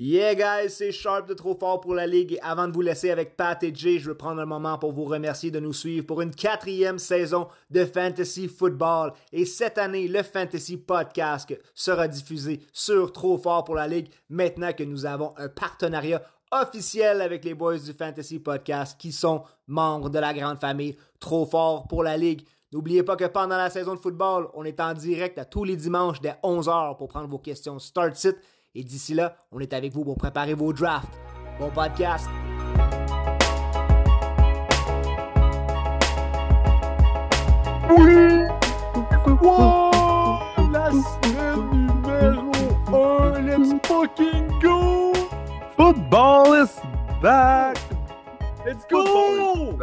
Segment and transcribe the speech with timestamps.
[0.00, 3.36] Yeah guys, c'est Sharp de Trop Fort pour la Ligue avant de vous laisser avec
[3.36, 6.22] Pat et Jay, je veux prendre un moment pour vous remercier de nous suivre pour
[6.22, 9.12] une quatrième saison de Fantasy Football.
[9.32, 14.72] Et cette année, le Fantasy Podcast sera diffusé sur Trop Fort pour la Ligue maintenant
[14.72, 16.22] que nous avons un partenariat
[16.52, 21.44] officiel avec les boys du Fantasy Podcast qui sont membres de la grande famille Trop
[21.44, 22.46] Fort pour la Ligue.
[22.72, 25.74] N'oubliez pas que pendant la saison de football, on est en direct à tous les
[25.74, 28.36] dimanches dès 11h pour prendre vos questions Start Sit
[28.74, 31.08] et d'ici là, on est avec vous pour préparer vos drafts.
[31.58, 32.28] Bon podcast!
[37.90, 38.44] Oui!
[39.40, 39.90] Wow!
[40.72, 42.52] La semaine numéro
[43.32, 45.12] 1, let's fucking go!
[45.76, 46.80] Football is
[47.22, 47.78] back!
[48.66, 49.76] Let's go!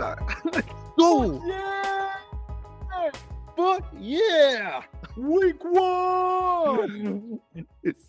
[0.53, 0.67] Let's
[0.97, 1.41] go!
[1.45, 3.11] Yeah!
[3.55, 4.81] Fuck yeah!
[5.17, 7.39] Week 1!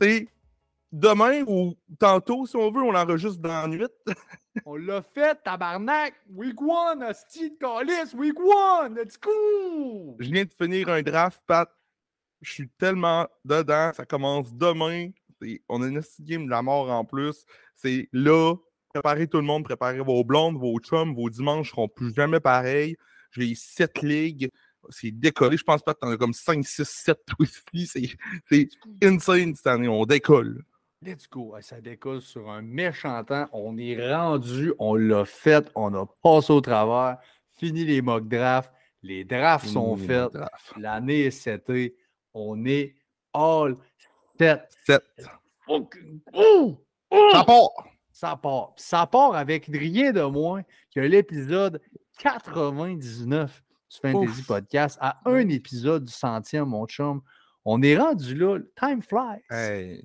[0.00, 0.28] C'est
[0.96, 3.86] demain ou tantôt, si on veut, on enregistre dans la nuit.
[4.64, 6.14] On l'a fait, tabarnak!
[6.30, 8.14] Week 1, hostie de calice!
[8.14, 8.88] Week 1!
[8.94, 10.16] Let's go!
[10.18, 11.70] Je viens de finir un draft, Pat.
[12.40, 13.92] Je suis tellement dedans.
[13.94, 15.10] Ça commence demain.
[15.68, 17.44] On a une game de la mort en plus.
[17.74, 18.54] C'est là.
[18.94, 22.96] Préparez tout le monde, préparez vos blondes, vos chums, vos dimanches seront plus jamais pareils.
[23.32, 24.50] J'ai sept ligues.
[24.88, 25.58] C'est décollé.
[25.58, 28.16] Je pense pas que t'en as comme 5, 6, 7 aussi.
[28.48, 28.68] C'est
[29.02, 29.88] insane cette année.
[29.88, 30.64] On décolle.
[31.02, 31.54] Let's go.
[31.60, 33.46] Ça décolle sur un méchant temps.
[33.52, 37.18] On est rendu, on l'a fait, on a passé au travers.
[37.56, 38.72] Fini les mock drafts.
[39.02, 40.32] Les drafts sont Fini faits.
[40.78, 41.96] L'année est setée.
[42.34, 42.94] On est
[43.32, 43.76] all
[44.38, 44.62] set.
[44.86, 45.02] 7.
[45.66, 46.80] Fucking go!
[47.10, 47.28] Oh!
[47.32, 47.70] Ça part!
[48.12, 48.72] Ça part.
[48.76, 50.62] Ça part avec rien de moins
[50.94, 51.80] que l'épisode
[52.18, 54.46] 99 du Fantasy Ouf.
[54.46, 57.20] Podcast à un épisode du centième, mon chum.
[57.64, 58.58] On est rendu là.
[58.76, 59.42] Time flies.
[59.50, 60.02] Hey,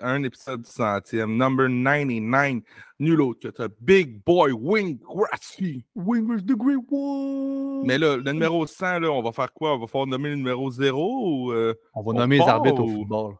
[0.00, 2.62] un épisode du centième, number 99,
[2.98, 5.84] nul autre que ta Big Boy Wing Grassy.
[5.94, 7.86] Wingers the Great One.
[7.86, 9.74] Mais là, le numéro 100, là, on va faire quoi?
[9.74, 11.52] On va faire nommer le numéro 0 ou.
[11.52, 13.34] euh, On va on nommer les part arbitres au football?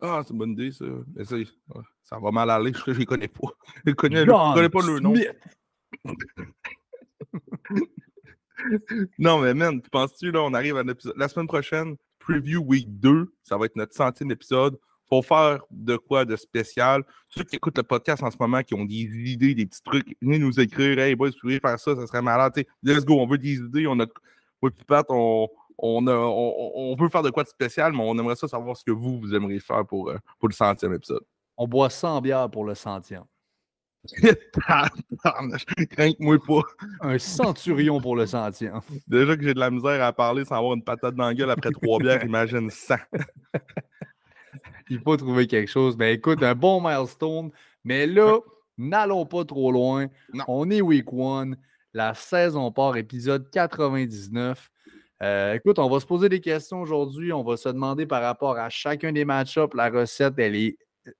[0.00, 0.84] Ah, c'est une bonne idée, ça.
[1.14, 1.36] Mais ça,
[2.04, 3.48] ça va mal aller, je ne les connais pas.
[3.84, 5.14] Je ne connais, connais pas le nom.
[9.18, 11.14] Non, mais man, tu penses-tu, là, on arrive à l'épisode.
[11.16, 14.78] La semaine prochaine, preview week 2, ça va être notre centième épisode.
[15.12, 17.02] Faut faire de quoi de spécial?
[17.28, 20.16] Ceux qui écoutent le podcast en ce moment, qui ont des idées, des petits trucs,
[20.22, 20.98] venez nous écrire.
[21.00, 22.52] Hey, boys, vous pourriez faire ça, ça serait malade.
[22.52, 23.86] T'sais, let's go, on veut des idées.
[23.88, 24.06] On a.
[24.62, 25.48] Moi, Pat, on,
[25.78, 28.76] on, a- on, on veut faire de quoi de spécial, mais on aimerait ça savoir
[28.76, 31.24] ce que vous, vous aimeriez faire pour, euh, pour le centième épisode.
[31.56, 33.24] On boit 100 bières pour le centième.
[35.90, 36.62] Crainte-moi pas.
[37.02, 38.80] Un centurion pour le centième.
[39.06, 41.50] Déjà que j'ai de la misère à parler sans avoir une patate dans la gueule
[41.50, 42.94] après trois bières, imagine 100.
[44.90, 45.96] Il faut trouver quelque chose.
[45.96, 47.50] Ben écoute, un bon milestone.
[47.84, 48.40] Mais là,
[48.76, 50.08] n'allons pas trop loin.
[50.34, 50.44] Non.
[50.48, 51.56] On est week one.
[51.94, 54.70] La saison part, épisode 99.
[55.22, 57.32] Euh, écoute, on va se poser des questions aujourd'hui.
[57.32, 59.74] On va se demander par rapport à chacun des match-ups.
[59.74, 60.76] La recette, elle est
[61.06, 61.12] euh,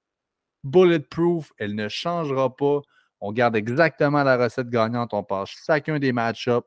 [0.65, 1.53] bulletproof.
[1.59, 2.81] Elle ne changera pas.
[3.21, 5.15] On garde exactement la recette gagnante.
[5.15, 6.67] On passe chacun des match-ups,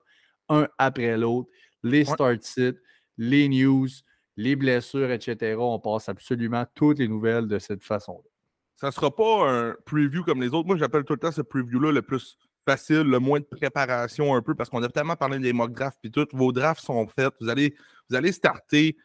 [0.50, 1.50] un après l'autre.
[1.81, 2.78] Les start-sits,
[3.18, 3.90] les news,
[4.38, 5.56] les blessures, etc.
[5.60, 8.30] On passe absolument toutes les nouvelles de cette façon-là.
[8.76, 10.68] Ça sera pas un preview comme les autres.
[10.68, 14.42] Moi, j'appelle tout le temps ce preview-là le plus facile, le moins de préparation un
[14.42, 16.28] peu, parce qu'on a tellement parlé des mock drafts puis tout.
[16.34, 17.34] Vos drafts sont faits.
[17.40, 17.76] Vous allez,
[18.10, 18.98] vous allez starter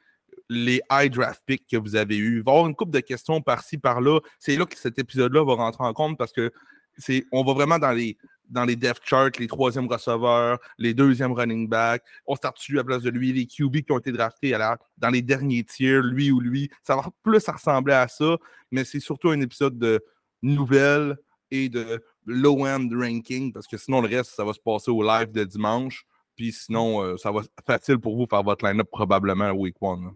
[0.48, 2.38] les high draft picks que vous avez eus.
[2.38, 4.20] Il va y avoir une couple de questions par-ci, par-là.
[4.38, 6.50] C'est là que cet épisode-là va rentrer en compte parce que
[7.30, 8.16] on va vraiment dans les,
[8.48, 12.02] dans les depth charts, les troisièmes receveurs, les deuxièmes running backs.
[12.26, 14.58] On start lui à la place de lui, les QB qui ont été draftés à
[14.58, 16.70] la- dans les derniers tiers, lui ou lui.
[16.82, 18.36] Ça va plus ressembler à ça,
[18.70, 20.02] mais c'est surtout un épisode de
[20.42, 21.16] nouvelles
[21.50, 25.32] et de low-end ranking parce que sinon, le reste, ça va se passer au live
[25.32, 26.04] de dimanche.
[26.36, 30.12] Puis sinon, euh, ça va être facile pour vous faire votre line-up probablement week one.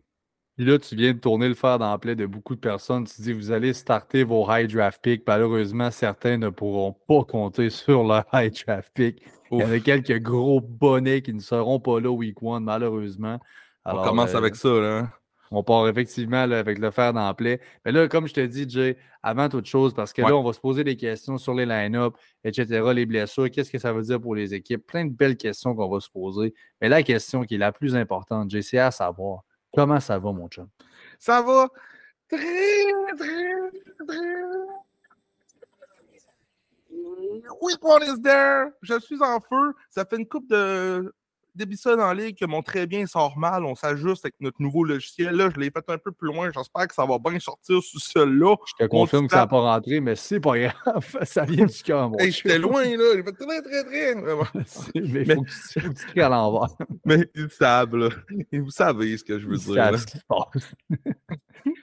[0.62, 3.02] Puis là, tu viens de tourner le fer dans la plaie de beaucoup de personnes.
[3.02, 5.26] Tu dis, vous allez starter vos high draft picks.
[5.26, 9.20] Malheureusement, certains ne pourront pas compter sur leur high draft pick.
[9.50, 13.40] Il y en a quelques gros bonnets qui ne seront pas là week one, malheureusement.
[13.84, 14.68] On commence euh, avec ça.
[14.68, 14.98] Là.
[14.98, 15.10] hein.
[15.50, 17.60] On part effectivement là, avec le fer dans la plaie.
[17.84, 20.28] Mais là, comme je te dis, Jay, avant toute chose, parce que Ouais.
[20.28, 23.78] là, on va se poser des questions sur les line-up, etc., les blessures, qu'est-ce que
[23.78, 26.54] ça veut dire pour les équipes, plein de belles questions qu'on va se poser.
[26.80, 29.42] Mais la question qui est la plus importante, Jay, c'est à savoir
[29.74, 30.68] comment ça va, mon chum?
[31.18, 31.68] Ça va
[32.28, 33.70] très, très,
[34.06, 34.32] très.
[37.80, 38.72] One is there.
[38.82, 39.74] Je suis en feu.
[39.90, 41.12] Ça fait une coupe de
[41.54, 44.60] début ça dans la ligue que mon très bien sort mal, on s'ajuste avec notre
[44.60, 45.34] nouveau logiciel.
[45.34, 46.50] Là, je l'ai fait un peu plus loin.
[46.54, 48.56] J'espère que ça va bien sortir sous celle-là.
[48.66, 51.16] Je te confirme que ça n'a pas rentré, mais c'est pas grave.
[51.22, 52.10] ça vient du cœur.
[52.18, 53.14] Hey, J'étais loin, là.
[53.14, 54.14] J'ai fait très, très, très.
[54.94, 56.68] mais il faut, que tu cries à l'envers.
[57.04, 58.08] mais ils savent, là.
[58.52, 59.74] Vous savez ce que je veux Ils dire.
[59.74, 59.98] savent là.
[59.98, 60.74] ce qui se passe.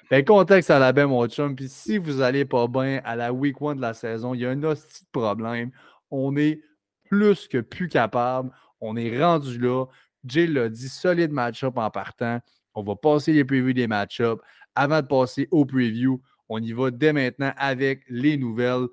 [0.10, 1.56] ben, contexte à la baie, mon chum.
[1.56, 4.46] Puis si vous n'allez pas bien à la week one de la saison, il y
[4.46, 5.72] a un hostie de problème.
[6.12, 6.62] On est
[7.10, 8.52] plus que plus capable.
[8.82, 9.86] On est rendu là.
[10.26, 12.40] Jay l'a dit, solide match-up en partant.
[12.74, 14.42] On va passer les previews des match-ups.
[14.76, 18.88] Avant de passer au preview, on y va dès maintenant avec les nouvelles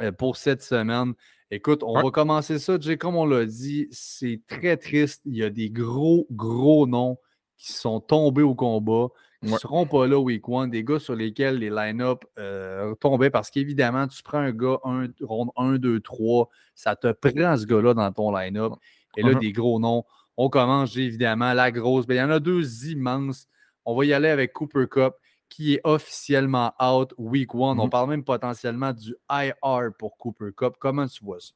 [0.00, 1.14] euh, pour cette semaine.
[1.50, 5.22] Écoute, on va commencer ça, Jay, comme on l'a dit, c'est très triste.
[5.24, 7.18] Il y a des gros, gros noms
[7.56, 9.08] qui sont tombés au combat,
[9.42, 9.58] ne Ouais.
[9.58, 14.06] seront pas là week one, des gars sur lesquels les line-up euh, tombaient parce qu'évidemment,
[14.06, 18.12] tu prends un gars, un, ronde 1, 2, 3, ça te prend ce gars-là dans
[18.12, 18.72] ton line-up.
[19.16, 19.40] Et là, Mhm.
[19.40, 20.04] des gros noms.
[20.36, 22.06] On commence, évidemment, la grosse.
[22.06, 23.46] Ben, il y en a deux immenses.
[23.84, 25.14] On va y aller avec Cooper Cup,
[25.48, 27.80] qui est officiellement out week one.
[27.80, 27.90] On Mhm.
[27.90, 30.74] parle même potentiellement du IR pour Cooper Cup.
[30.78, 31.52] Comment tu vois ça?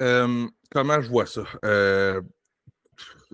[0.00, 1.42] Euh, comment je vois ça?
[1.64, 2.22] Euh,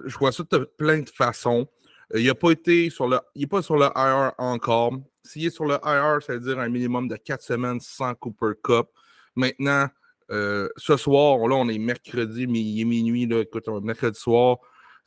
[0.05, 1.67] je vois ça de plein de façons.
[2.15, 3.19] Euh, il n'a pas été sur le.
[3.35, 4.93] Il n'est pas sur le IR encore.
[5.25, 8.53] S'il est sur le IR, ça veut dire un minimum de quatre semaines sans Cooper
[8.63, 8.89] Cup.
[9.37, 9.89] Maintenant,
[10.31, 14.19] euh, ce soir, là, on est mercredi, mais il est minuit, là, écoute, est mercredi
[14.19, 14.59] soir.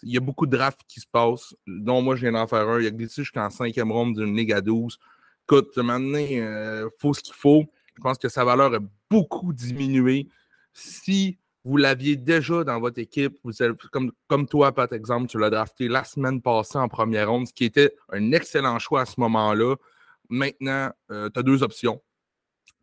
[0.03, 2.67] Il y a beaucoup de drafts qui se passent, dont moi, je viens d'en faire
[2.67, 2.79] un.
[2.79, 4.97] Il a glissé jusqu'en cinquième ronde d'une Ligue à 12.
[5.43, 7.65] Écoute, maintenant, il faut ce qu'il faut.
[7.95, 8.79] Je pense que sa valeur a
[9.09, 10.27] beaucoup diminué.
[10.73, 13.51] Si vous l'aviez déjà dans votre équipe, vous
[13.91, 17.53] comme, comme toi, par exemple, tu l'as drafté la semaine passée en première ronde, ce
[17.53, 19.75] qui était un excellent choix à ce moment-là.
[20.29, 22.01] Maintenant, tu as deux options.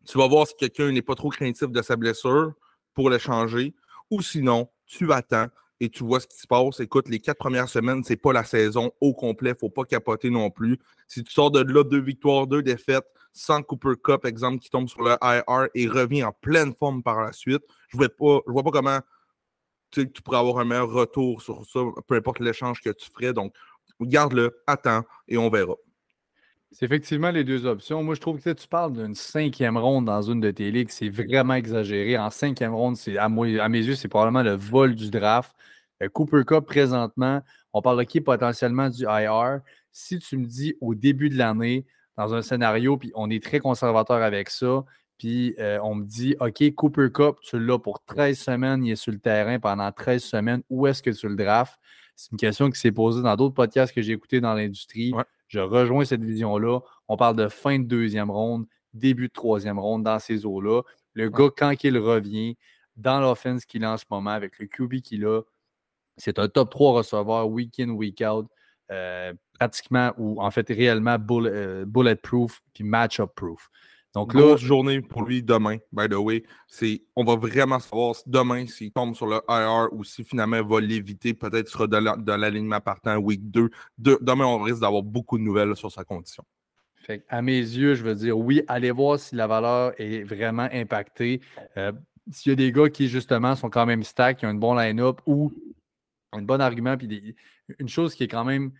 [0.05, 2.51] Tu vas voir si quelqu'un n'est pas trop craintif de sa blessure
[2.93, 3.73] pour le changer,
[4.11, 5.47] ou sinon, tu attends
[5.79, 6.81] et tu vois ce qui se passe.
[6.81, 9.85] Écoute, les quatre premières semaines, c'est pas la saison au complet, il ne faut pas
[9.85, 10.77] capoter non plus.
[11.07, 14.87] Si tu sors de là deux victoires, deux défaites, sans Cooper Cup, exemple, qui tombe
[14.87, 18.71] sur le IR et revient en pleine forme par la suite, je ne vois, pas-
[18.71, 18.99] comment
[19.91, 23.33] tu, pourrais avoir un meilleur retour sur ça, peu importe l'échange que tu ferais.
[23.33, 23.53] Donc,
[24.01, 25.75] garde-le, attends et on verra.
[26.71, 28.03] C'est effectivement les deux options.
[28.03, 30.89] Moi, je trouve que tu parles d'une cinquième ronde dans une de tes ligues.
[30.89, 32.17] C'est vraiment exagéré.
[32.17, 35.55] En cinquième ronde, c'est à, à mes yeux, c'est probablement le vol du draft.
[36.01, 37.41] Euh, Cooper Cup, présentement,
[37.73, 39.59] on parle qui potentiellement du IR.
[39.91, 41.85] Si tu me dis au début de l'année,
[42.17, 44.83] dans un scénario, puis on est très conservateur avec ça,
[45.17, 48.95] puis euh, on me dit, OK, Cooper Cup, tu l'as pour 13 semaines, il est
[48.95, 51.79] sur le terrain pendant 13 semaines, où est-ce que tu le drafts?
[52.15, 55.13] C'est une question qui s'est posée dans d'autres podcasts que j'ai écoutés dans l'industrie.
[55.13, 55.23] Ouais.
[55.47, 56.79] Je rejoins cette vision-là.
[57.07, 60.81] On parle de fin de deuxième ronde, début de troisième ronde dans ces eaux-là.
[61.13, 62.57] Le gars, quand il revient
[62.95, 65.41] dans l'offense qu'il a en ce moment, avec le QB qu'il a,
[66.17, 68.47] c'est un top 3 receveur week in, week out,
[68.91, 69.33] euh,
[69.67, 73.69] pratiquement ou en fait réellement bull- euh, bulletproof puis match-up proof.
[74.13, 76.43] Donc là, Grosse journée pour lui demain, by the way.
[76.67, 80.67] C'est, on va vraiment savoir demain s'il tombe sur le IR ou si finalement il
[80.67, 81.33] va l'éviter.
[81.33, 83.69] Peut-être sera de l'alignement partant week 2.
[83.97, 86.43] De- demain, on risque d'avoir beaucoup de nouvelles sur sa condition.
[86.93, 90.67] Fait à mes yeux, je veux dire, oui, allez voir si la valeur est vraiment
[90.71, 91.41] impactée.
[91.77, 91.91] Euh,
[92.31, 94.75] S'il y a des gars qui, justement, sont quand même stack, qui ont un bon
[94.75, 95.51] line-up ou
[96.33, 97.35] un bon argument, puis des-
[97.79, 98.71] une chose qui est quand même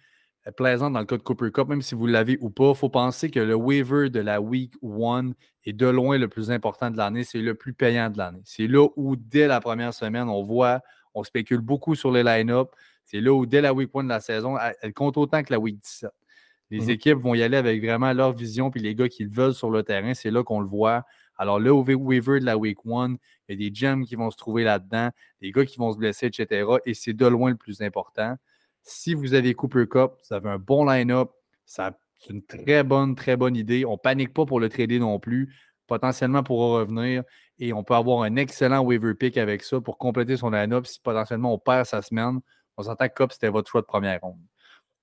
[0.52, 2.90] plaisante dans le cas de Cooper Cup, même si vous l'avez ou pas, il faut
[2.90, 5.32] penser que le waiver de la week 1
[5.66, 7.24] est de loin le plus important de l'année.
[7.24, 8.42] C'est le plus payant de l'année.
[8.44, 10.82] C'est là où, dès la première semaine, on voit,
[11.14, 12.70] on spécule beaucoup sur les line-up.
[13.06, 15.60] C'est là où, dès la week 1 de la saison, elle, compte autant que la
[15.60, 16.12] week 17.
[16.72, 16.90] Les Mhm.
[16.90, 19.70] équipes vont y aller avec vraiment leur vision, puis les gars qui le veulent sur
[19.70, 21.04] le terrain, c'est là qu'on le voit.
[21.38, 23.16] Alors là, au waiver de la week 1,
[23.48, 25.10] il y a des gems qui vont se trouver là-dedans,
[25.42, 26.80] des gars qui vont se blesser, etc.
[26.86, 28.36] Et c'est de loin le plus important.
[28.84, 31.32] Si vous avez Cooper Cup, vous avez un bon line-up,
[31.66, 31.84] c'est
[32.30, 33.86] une très bonne, très bonne idée.
[33.86, 35.54] On ne panique pas pour le trader non plus.
[35.88, 37.24] Potentiellement pour revenir.
[37.60, 40.86] Et on peut avoir un excellent waiver pick avec ça pour compléter son line-up.
[40.86, 42.40] Si potentiellement on perd sa semaine,
[42.78, 44.40] on s'entend que Cup, c'était votre choix de première ronde.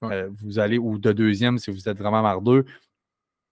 [0.02, 0.14] Ouais.
[0.14, 2.64] Euh, vous allez, ou de deuxième si vous êtes vraiment mardeux,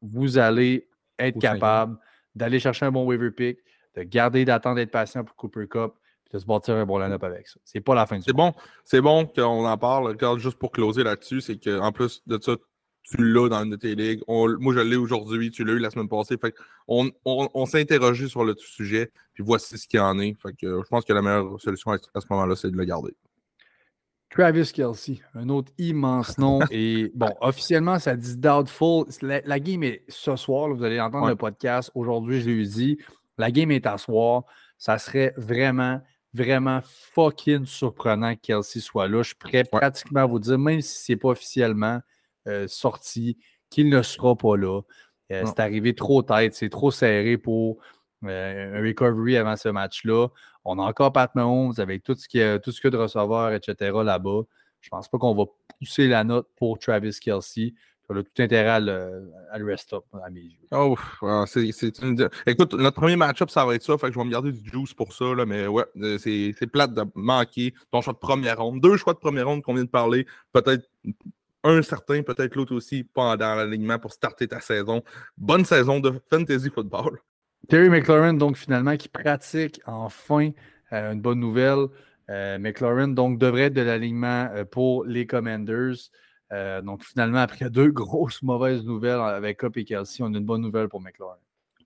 [0.00, 1.98] vous allez être capable
[2.34, 3.58] d'aller chercher un bon waiver pick,
[3.94, 5.94] de garder, d'attendre d'être patient pour Cooper Cup,
[6.28, 7.58] puis de se bâtir un bon line-up avec ça.
[7.64, 8.52] C'est pas la fin du C'est bon,
[8.84, 10.08] c'est bon qu'on en parle.
[10.08, 12.56] Regarde, juste pour closer là-dessus, c'est qu'en plus de ça,
[13.02, 14.20] tu l'as dans une de tes ligues.
[14.28, 16.36] On- moi, je l'ai aujourd'hui, tu l'as eu la semaine passée.
[16.36, 16.54] Fait
[16.86, 20.36] on, on, on s'est interrogé sur le sujet, puis voici ce qu'il y en est.
[20.42, 22.84] Fait que je pense que la meilleure solution à, à ce moment-là, c'est de le
[22.84, 23.14] garder.
[24.30, 26.60] Travis Kelsey, un autre immense nom.
[26.70, 29.06] Et bon, officiellement, ça dit doubtful.
[29.22, 30.68] La, la game est ce soir.
[30.68, 31.30] là, vous allez entendre Ouais.
[31.30, 31.90] le podcast.
[31.94, 32.98] Aujourd'hui, je l'ai dit.
[33.38, 34.42] La game est à soir.
[34.76, 36.02] Ça serait vraiment
[36.34, 39.22] vraiment fucking surprenant que Kelsey soit là.
[39.22, 42.00] Je pourrais pratiquement vous dire, même si ce n'est pas officiellement
[42.46, 43.38] euh, sorti,
[43.70, 44.80] qu'il ne sera pas là.
[45.30, 47.78] Euh, c'est arrivé trop tête, c'est trop serré pour
[48.24, 50.28] euh, un recovery avant ce match-là.
[50.64, 52.96] On a encore Pat Mahomes avec tout ce qu'il y a, tout ce que de
[52.96, 54.02] receveurs, etc.
[54.04, 54.42] là-bas.
[54.80, 55.44] Je pense pas qu'on va
[55.78, 57.74] pousser la note pour Travis Kelsey.
[58.08, 60.66] Tout intérêt à le, rest-up, à mes yeux.
[60.72, 60.96] Oh,
[61.46, 62.28] c'est une...
[62.46, 63.98] Écoute, notre premier match-up, ça va être ça.
[63.98, 65.34] Fait que je vais me garder du juice pour ça.
[65.34, 68.80] Là, mais ouais, euh, c'est plate de manquer ton choix de première ronde.
[68.80, 70.26] Deux choix de première ronde qu'on vient de parler.
[70.52, 70.88] Peut-être
[71.64, 75.02] un certain, peut-être l'autre aussi, pendant l'alignement pour starter ta saison.
[75.36, 77.20] Bonne saison de fantasy football.
[77.68, 80.50] Terry McLaurin, donc finalement, qui pratique enfin
[80.92, 81.86] euh, une bonne nouvelle.
[82.30, 85.96] Euh, McLaurin, donc, devrait être de l'alignement euh, pour les Commanders.
[86.50, 90.62] Donc, finalement, après deux grosses mauvaises nouvelles avec Cup et Kelsey, on a une bonne
[90.62, 91.36] nouvelle pour McLaurin.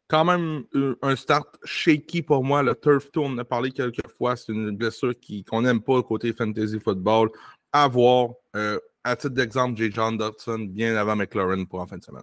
[0.09, 0.64] Quand même
[1.00, 2.62] un start shaky pour moi.
[2.62, 4.37] Le turf tour, on en a parlé quelques fois.
[4.37, 5.14] C'est une blessure
[5.49, 7.31] qu'on n'aime pas côté fantasy football.
[7.73, 8.33] À voir.
[8.52, 9.90] à titre d'exemple, J.
[9.90, 12.23] John Dodson bien avant McLaurin pour en fin de semaine.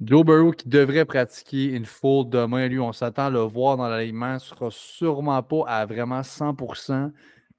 [0.00, 3.88] Joe Burrow qui devrait pratiquer une faute demain, lui, on s'attend à le voir dans
[3.88, 7.10] l'alignement, ne sera sûrement pas à vraiment 100%,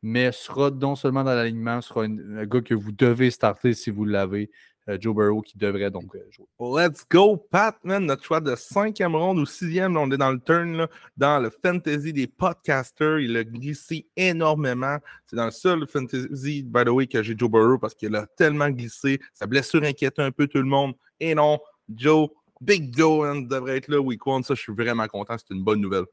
[0.01, 4.05] mais sera non seulement dans l'alignement, sera un gars que vous devez starter si vous
[4.05, 4.49] l'avez.
[4.89, 6.47] Euh, Joe Burrow qui devrait donc euh, jouer.
[6.59, 8.05] Let's go, Pat, man.
[8.05, 12.11] Notre choix de cinquième ronde ou sixième, on est dans le turn, dans le fantasy
[12.11, 13.19] des podcasters.
[13.19, 14.97] Il a glissé énormément.
[15.25, 18.25] C'est dans le seul fantasy, by the way, que j'ai Joe Burrow parce qu'il a
[18.25, 19.19] tellement glissé.
[19.33, 20.93] Sa blessure inquiétait un peu tout le monde.
[21.19, 21.59] Et non,
[21.93, 22.29] Joe,
[22.59, 24.43] Big Joe devrait être là week one.
[24.43, 25.35] Ça, je suis vraiment content.
[25.37, 26.05] C'est une bonne nouvelle.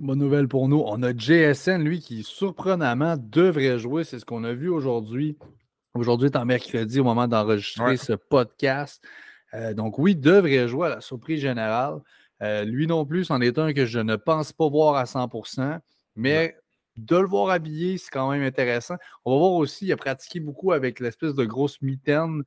[0.00, 0.82] Bonne nouvelle pour nous.
[0.86, 4.04] On a JSN, lui, qui surprenamment devrait jouer.
[4.04, 5.36] C'est ce qu'on a vu aujourd'hui.
[5.94, 9.02] Aujourd'hui est en mercredi au moment d'enregistrer ce podcast.
[9.54, 12.00] Euh, donc, oui, devrait jouer à la surprise générale.
[12.42, 15.78] Euh, lui non plus, c'en est un que je ne pense pas voir à 100%
[16.16, 16.56] mais
[16.96, 18.96] de le voir habillé, c'est quand même intéressant.
[19.24, 22.44] On va voir aussi, il a pratiqué beaucoup avec l'espèce de grosse mitaine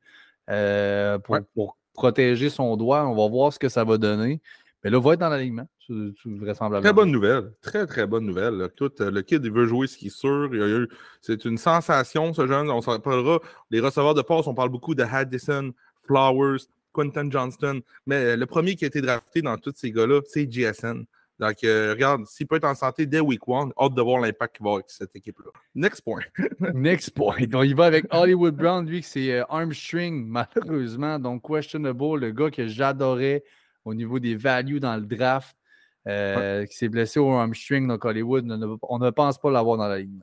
[0.49, 3.07] euh, pour, pour, protéger son doigt.
[3.07, 4.39] On va voir ce que ça va donner.
[4.87, 6.81] Mais là, il va être dans l'alignement, vraisemblablement.
[6.81, 7.51] Très bonne nouvelle.
[7.61, 8.69] Très, très bonne nouvelle.
[8.77, 10.49] Tout, euh, le kid, il veut jouer ce qui est sûr.
[11.19, 12.71] C'est une sensation, ce jeune.
[12.71, 13.41] On s'en parlera.
[13.69, 16.59] Les receveurs de passe, on parle beaucoup de Haddison, Flowers,
[16.93, 17.81] Quentin Johnston.
[18.05, 21.03] Mais le premier qui a été drafté dans tous ces gars-là, c'est GSN.
[21.37, 24.55] Donc, euh, regarde, s'il peut être en santé dès week one, hâte de voir l'impact
[24.55, 25.51] qu'il va avoir avec cette équipe-là.
[25.75, 26.21] Next point.
[26.73, 27.45] Next point.
[27.45, 31.19] Donc, il va avec Hollywood Brown, lui, c'est euh, Armstring, malheureusement.
[31.19, 33.43] Donc, questionable, le gars que j'adorais
[33.87, 35.55] au niveau des values dans le draft,
[36.07, 37.87] euh, qui s'est blessé au Armstring.
[37.87, 38.45] Donc, Hollywood,
[38.83, 40.21] on ne pense pas l'avoir dans la ligne.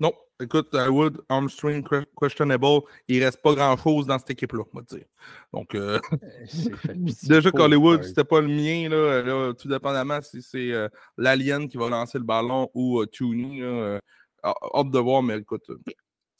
[0.00, 1.86] Non, écoute, Wood, Armstrong,
[2.20, 2.66] questionable,
[3.08, 5.06] il reste pas grand-chose dans cette équipe-là, on va dire.
[5.52, 6.00] Donc, euh,
[6.88, 11.76] euh, déjà qu'Hollywood, c'était pas le mien, là, tout dépendamment si c'est euh, l'Alien qui
[11.76, 13.62] va lancer le ballon ou euh, Tooney,
[14.44, 15.70] hâte de voir, mais écoute,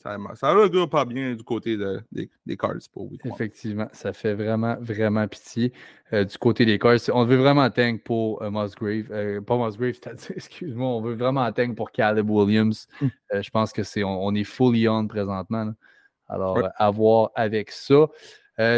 [0.03, 1.77] ça, ça va pas bien du côté
[2.11, 5.73] des, Cards pour Effectivement, ça fait vraiment, vraiment pitié
[6.13, 6.99] euh, du côté des Cards.
[7.13, 9.07] On veut vraiment tank pour euh, Musgrave.
[9.11, 12.89] Euh, pas Musgrave, c'est-à-dire, excuse-moi, on veut vraiment tank pour Caleb Williams.
[13.01, 13.09] Hmm.
[13.41, 15.73] je pense que c'est on, est fully on présentement.
[16.29, 18.07] Alors, à voir avec ça.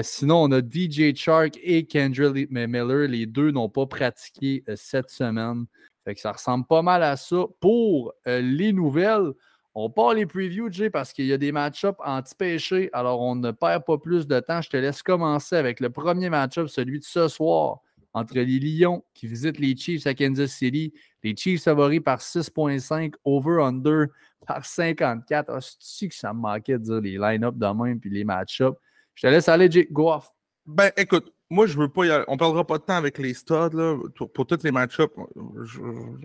[0.03, 3.09] sinon, on a DJ Shark et Kendra Miller.
[3.09, 5.67] Les deux n'ont pas pratiqué cette semaine.
[6.05, 7.45] Fait que ça ressemble pas mal à ça.
[7.61, 9.33] Pour les nouvelles,
[9.75, 12.91] on part les previews, Jay, parce qu'il y a des match-ups anti-péché.
[12.93, 14.63] Alors, on ne perd pas plus de temps.
[14.63, 17.81] Je te laisse commencer avec le premier match-up, celui de ce soir,
[18.13, 20.95] entre les Lions qui visitent les Chiefs à Kansas City.
[21.25, 24.07] Les Chiefs favoris par 6,5, over-under
[24.47, 25.51] par 54.
[25.51, 28.79] Ah, c'est que ça me manquait de dire les line-up de même puis les match-ups?
[29.17, 29.89] Je te laisse aller, Jay.
[29.91, 30.31] Go off.
[30.67, 32.25] Ben, écoute, moi, je veux pas y aller.
[32.29, 33.99] On perdra pas de temps avec les studs, là.
[34.35, 35.13] Pour, tous les match-ups,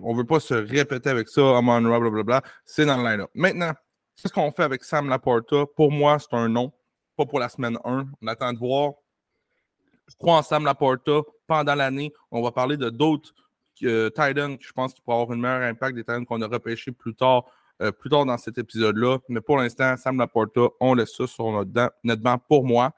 [0.02, 2.42] on veut pas se répéter avec ça, Amon Ra, blablabla.
[2.64, 3.30] C'est dans le line-up.
[3.34, 3.72] Maintenant,
[4.16, 5.66] qu'est-ce qu'on fait avec Sam Laporta?
[5.76, 6.72] Pour moi, c'est un non.
[7.16, 8.06] Pas pour la semaine 1.
[8.20, 8.94] On attend de voir.
[10.08, 11.20] Je crois en Sam Laporta.
[11.46, 13.34] Pendant l'année, on va parler de d'autres
[13.84, 16.92] euh, Titans je pense qu'il pourraient avoir un meilleur impact des Titans qu'on a repêchés
[16.92, 17.44] plus tard,
[17.82, 19.18] euh, plus tard dans cet épisode-là.
[19.28, 22.92] Mais pour l'instant, Sam Laporta, on laisse ça sur notre, notre banc pour moi.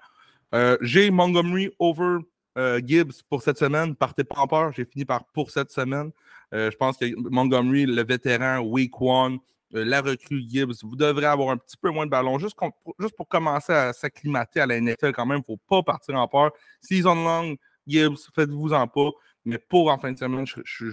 [0.54, 2.18] Euh, j'ai Montgomery over
[2.58, 3.94] euh, Gibbs pour cette semaine.
[3.94, 6.10] Partez pas en peur, j'ai fini par pour cette semaine.
[6.54, 9.38] Euh, je pense que Montgomery, le vétéran, week one,
[9.70, 12.56] la recrue Gibbs, vous devrez avoir un petit peu moins de ballon juste,
[12.98, 15.38] juste pour commencer à s'acclimater à la NFL quand même.
[15.38, 16.50] Il ne faut pas partir en peur.
[16.82, 17.56] Season long,
[17.86, 19.10] Gibbs, faites-vous en pas.
[19.44, 20.90] Mais pour en fin de semaine, je,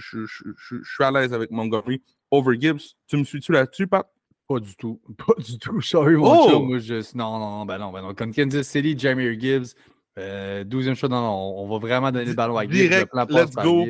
[0.83, 2.01] suis à l'aise avec Montgomery
[2.31, 2.95] over Gibbs.
[3.07, 4.09] Tu me suis-tu là-dessus, Pat?
[4.49, 4.99] Pas du tout.
[5.17, 5.79] Pas du tout.
[5.79, 6.65] Sorry, mon oh!
[6.65, 6.95] Moi, je...
[7.15, 8.15] Non, non, non, ben non, ben non.
[8.15, 9.75] Comme Kansas City, Jamie Gibbs,
[10.17, 12.89] euh, 12e choix, non, non, on va vraiment donner le ballon à Gibbs.
[12.89, 13.85] Direct, let's go.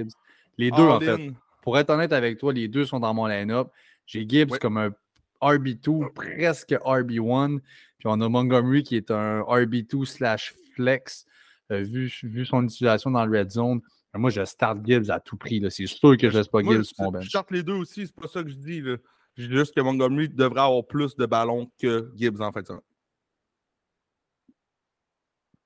[0.57, 1.31] Les deux, en fait.
[1.61, 3.69] Pour être honnête avec toi, les deux sont dans mon line-up.
[4.05, 4.91] J'ai Gibbs comme un
[5.41, 7.59] RB2, presque RB1.
[7.59, 11.25] Puis on a Montgomery qui est un RB2 slash flex,
[11.71, 13.81] euh, vu, vu, son utilisation dans le red zone.
[14.13, 15.63] Moi, je start Gibbs à tout prix.
[15.69, 17.23] C'est sûr que je laisse pas Gibbs bench.
[17.23, 18.81] Je starte les deux aussi, c'est pas ça que je dis.
[18.81, 18.97] Là.
[19.39, 22.69] Je juste que Montgomery devrait avoir plus de ballons que Gibbs en fait.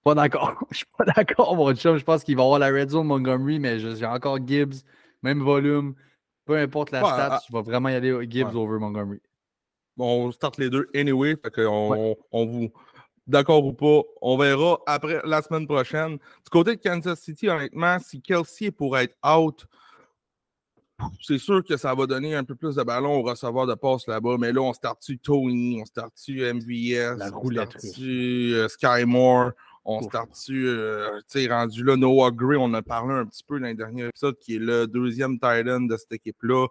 [0.04, 0.64] Pas d'accord.
[0.72, 1.98] Je suis pas d'accord, mon chum.
[1.98, 4.84] Je pense qu'il va avoir la red zone Montgomery, mais j'ai encore Gibbs,
[5.24, 5.96] même volume.
[6.46, 9.22] Peu importe la stat, ah, je vais vraiment y aller Gibbs over Montgomery.
[9.98, 11.36] Bon, on start les deux anyway.
[11.36, 12.72] Fait on, on, vous.
[13.26, 16.18] D'accord ou pas, on verra après la semaine prochaine.
[16.18, 19.66] Du côté de Kansas City, honnêtement, si Kelsey est pour être out,
[21.22, 24.08] c'est sûr que ça va donner un peu plus de ballon au receveur de passe
[24.08, 29.52] là-bas, mais là, on start-tu Tony, on start-tu MVS, on start-tu euh, Sky Moore,
[29.86, 33.60] on start-tu, euh, tu sais, rendu là, Noah Gray, on a parlé un petit peu
[33.60, 36.68] dans le dernier épisode, qui est le deuxième tight end de cette équipe-là.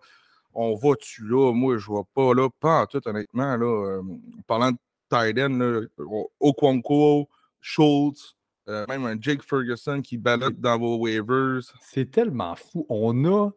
[0.54, 1.52] On va-tu là?
[1.52, 3.98] Moi, je vois pas là, pas en tout, honnêtement, là.
[3.98, 4.02] Euh,
[4.46, 5.80] parlant de tight end, là,
[6.40, 7.28] Okwonko,
[7.60, 8.34] Schultz,
[8.66, 11.60] même un Jake Ferguson qui balade dans vos waivers.
[11.80, 12.86] C'est tellement fou.
[12.88, 13.50] On a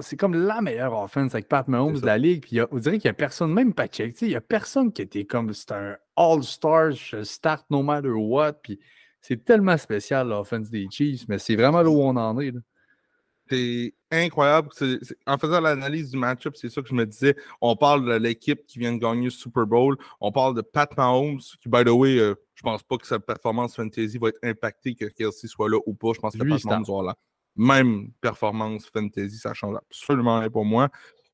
[0.00, 2.42] c'est comme la meilleure offense avec Pat Mahomes de la ligue.
[2.42, 5.24] Puis on dirait qu'il n'y a personne, même Pacheco, il n'y a personne qui était
[5.24, 8.54] comme c'est un All-Star, je start no matter what.
[8.62, 8.78] Puis
[9.20, 12.52] c'est tellement spécial l'offense des Chiefs, mais c'est vraiment là où on en est.
[13.50, 14.68] C'est incroyable.
[15.26, 17.34] en faisant l'analyse du match-up, c'est ça que je me disais.
[17.60, 19.96] On parle de l'équipe qui vient de gagner le Super Bowl.
[20.20, 23.06] On parle de Pat Mahomes, qui, by the way, je euh, je pense pas que
[23.06, 26.12] sa performance fantasy va être impactée, que Kelsey soit là ou pas.
[26.14, 27.16] Je pense que Pat Mahomes va là
[27.56, 30.88] même performance fantasy, ça change absolument rien pour moi.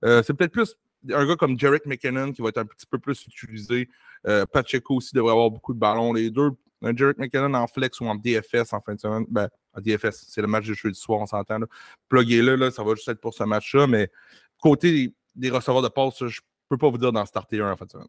[0.04, 0.76] Euh, c'est peut-être plus
[1.12, 3.88] un gars comme Jarek McKinnon qui va être un petit peu plus utilisé.
[4.26, 6.12] Euh, Pacheco aussi devrait avoir beaucoup de ballons.
[6.12, 6.50] Les deux,
[6.82, 9.24] un Jarek McKinnon en flex ou en DFS en fin de semaine.
[9.28, 11.60] Ben, en DFS, c'est le match de jeudi soir, on s'entend.
[12.08, 13.86] Pluguez-le, là, ça va juste être pour ce match-là.
[13.86, 14.10] Mais
[14.58, 16.30] côté des, receveurs de passe, je ne
[16.68, 18.08] peux pas vous dire d'en starter un en fin de semaine.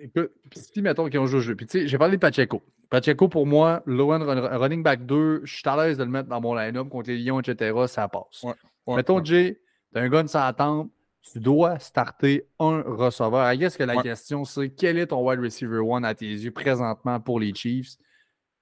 [0.00, 2.62] Écoute, si mettons qu'ils ont joué au jeu, puis tu sais, j'ai parlé de Pacheco.
[2.88, 4.24] Pacheco, pour moi, low-end
[4.58, 7.18] running back 2, je suis à l'aise de le mettre dans mon line-up contre les
[7.18, 7.74] Lions, etc.
[7.88, 8.44] Ça passe.
[8.86, 9.60] mettons, Jay,
[9.92, 10.88] tu as un gun sans attendre,
[11.32, 13.52] tu dois starter un receveur.
[13.52, 16.52] I guess que la question, c'est quel est ton wide receiver one à tes yeux
[16.52, 17.96] présentement pour les Chiefs?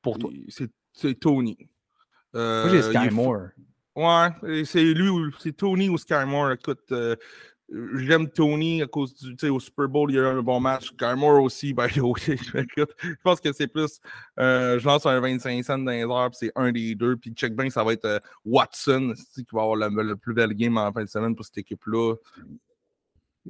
[0.01, 0.31] Pour toi.
[0.93, 1.59] C'est Tony.
[2.35, 3.49] Euh, Moi, j'ai Sky Moore.
[3.97, 6.53] Ouais, c'est lui, c'est Tony ou Sky Moore.
[6.53, 7.15] Écoute, euh,
[7.71, 10.91] J'aime Tony à cause du au Super Bowl, il y a eu un bon match.
[10.97, 12.37] Carmore aussi, by the way.
[12.55, 14.01] je pense que c'est plus.
[14.39, 17.17] Euh, je lance un 25 cents dans les heures, c'est un des deux.
[17.17, 20.77] Puis check bien, ça va être euh, Watson qui va avoir le, plus bel game
[20.77, 22.17] en fin de semaine pour cette équipe-là.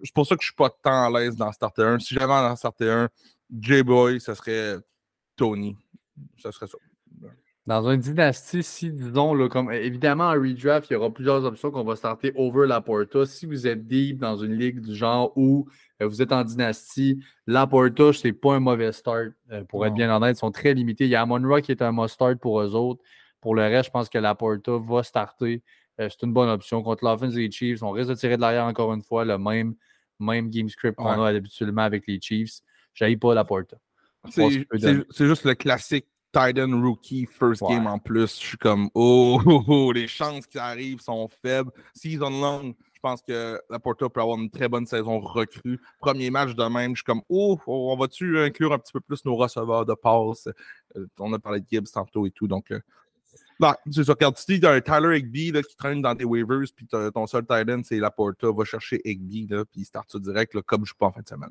[0.03, 1.99] C'est pour ça que je suis pas tant à l'aise dans Starter 1.
[1.99, 3.09] Si j'avais dans Starter 1,
[3.61, 4.79] J-Boy, ça serait
[5.37, 5.77] Tony.
[6.39, 6.79] Ça serait ça.
[7.67, 11.71] Dans une dynastie, si, disons, là, comme évidemment, en redraft, il y aura plusieurs options
[11.71, 13.25] qu'on va starter over la Porta.
[13.25, 15.67] Si vous êtes deep dans une ligue du genre où
[16.03, 19.33] euh, vous êtes en dynastie, la Porta, c'est pas un mauvais start.
[19.51, 21.05] Euh, pour être bien honnête, ils sont très limités.
[21.05, 23.03] Il y a Amon qui est un must start pour eux autres.
[23.41, 25.63] Pour le reste, je pense que la Porta va starter.
[26.01, 26.83] Euh, c'est une bonne option.
[26.83, 29.75] Contre l'offense des Chiefs, on risque de tirer de l'arrière encore une fois, le même,
[30.21, 32.61] même game script qu'on a habituellement avec les Chiefs.
[32.93, 33.79] Je pas la Porta.
[34.29, 34.67] C'est
[35.19, 38.41] juste le classique Titan rookie, first game en plus.
[38.41, 41.71] Je suis comme, oh, oh, oh, les chances qui arrivent sont faibles.
[41.95, 45.81] Season long, je pense que la Porta peut avoir une très bonne saison recrue.
[46.01, 49.01] Premier match de même, je suis comme, oh, oh on va-tu inclure un petit peu
[49.01, 50.49] plus nos receveurs de passe?
[50.97, 52.81] Euh, on a parlé de Gibbs tantôt et tout, donc euh,
[53.91, 54.15] c'est ça.
[54.19, 57.45] Quand tu dis un Tyler Higby là, qui traîne dans tes waivers, puis ton seul
[57.47, 60.85] tight end, c'est Laporta, va chercher Higby, là, puis il start ça direct, là, comme
[60.85, 61.51] je joue pas en fin de semaine.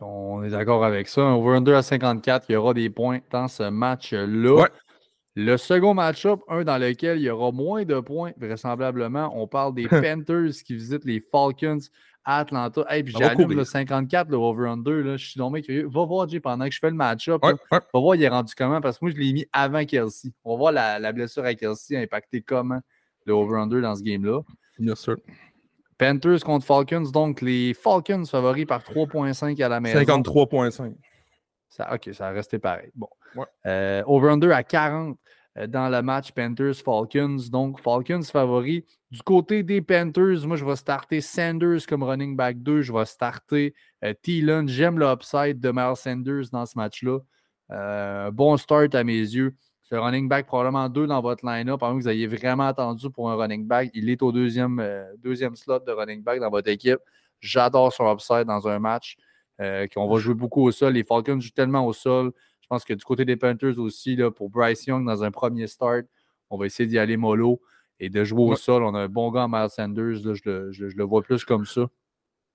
[0.00, 1.22] on est d'accord avec ça.
[1.22, 4.66] Over-under à 54, il y aura des points dans ce match-là.
[5.34, 9.72] Le second match-up, un dans lequel il y aura moins de points, vraisemblablement, on parle
[9.72, 11.78] des Panthers qui visitent les Falcons
[12.36, 12.84] Atlanta.
[12.88, 15.02] Hey, puis j'allume le 54, le over-under.
[15.02, 15.88] Là, je suis tombé curieux.
[15.88, 17.42] Va voir, Jay, pendant que je fais le match-up.
[17.42, 18.80] Va voir, il est rendu comment?
[18.80, 20.32] Parce que moi, je l'ai mis avant Kelsey.
[20.44, 22.80] On va voir la, la blessure à Kelsey a impacté comment
[23.24, 24.42] le over-under dans ce game-là.
[24.78, 25.16] Bien sûr.
[25.96, 27.10] Panthers contre Falcons.
[27.12, 29.98] Donc, les Falcons favoris par 3,5 à la maison.
[29.98, 30.94] 53,5.
[31.92, 32.90] OK, ça a resté pareil.
[32.94, 33.08] Bon.
[33.66, 35.18] Euh, over-under à 40.
[35.58, 37.48] Euh, dans le match Panthers-Falcons.
[37.50, 38.84] Donc, Falcons favori.
[39.10, 42.82] Du côté des Panthers, moi, je vais starter Sanders comme running back 2.
[42.82, 44.68] Je vais starter euh, Thielen.
[44.68, 47.18] J'aime l'upside de Miles Sanders dans ce match-là.
[47.70, 49.56] Euh, bon start à mes yeux.
[49.90, 51.80] Un running back probablement 2 dans votre line-up.
[51.80, 53.90] que vous ayez vraiment attendu pour un running back.
[53.94, 54.84] Il est au deuxième,
[55.24, 56.98] deuxième slot de running back dans votre équipe.
[57.40, 59.16] J'adore son upside dans un match.
[59.58, 60.92] qu'on va jouer beaucoup au sol.
[60.92, 62.32] Les Falcons jouent tellement au sol.
[62.60, 65.66] Je pense que du côté des Panthers aussi, là, pour Bryce Young dans un premier
[65.66, 66.04] start,
[66.50, 67.62] on va essayer d'y aller mollo.
[68.00, 68.82] Et de jouer au sol.
[68.84, 70.16] On a un bon gars en Miles Sanders.
[70.34, 71.88] je, le, vois plus comme ça.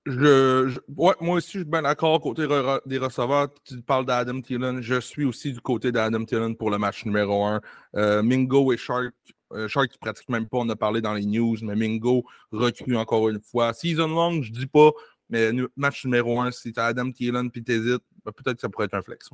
[0.06, 2.46] Je, moi aussi, je suis bien d'accord côté
[2.86, 3.48] des receveurs.
[3.64, 4.82] Tu parles d'Adam Thielen.
[4.82, 7.62] Je suis aussi du côté d'Adam Thielen pour le match numéro 1.
[7.96, 9.14] Euh, Mingo et Shark,
[9.54, 12.98] euh, Shark qui pratique même pas, on a parlé dans les news, mais Mingo recrue
[12.98, 13.74] encore une fois.
[13.74, 14.92] Season long, je dis pas,
[15.30, 18.70] mais match numéro 1, si tu as Adam Thielen puis t'hésites, ben, peut-être que ça
[18.70, 19.30] pourrait être un flex.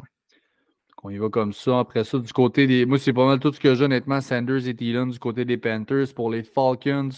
[1.04, 1.80] On y va comme ça.
[1.80, 2.86] Après ça, du côté des.
[2.86, 4.22] Moi, c'est pas mal tout ce que j'ai, honnêtement.
[4.22, 6.14] Sanders et Thielen du côté des Panthers.
[6.14, 7.10] Pour les Falcons,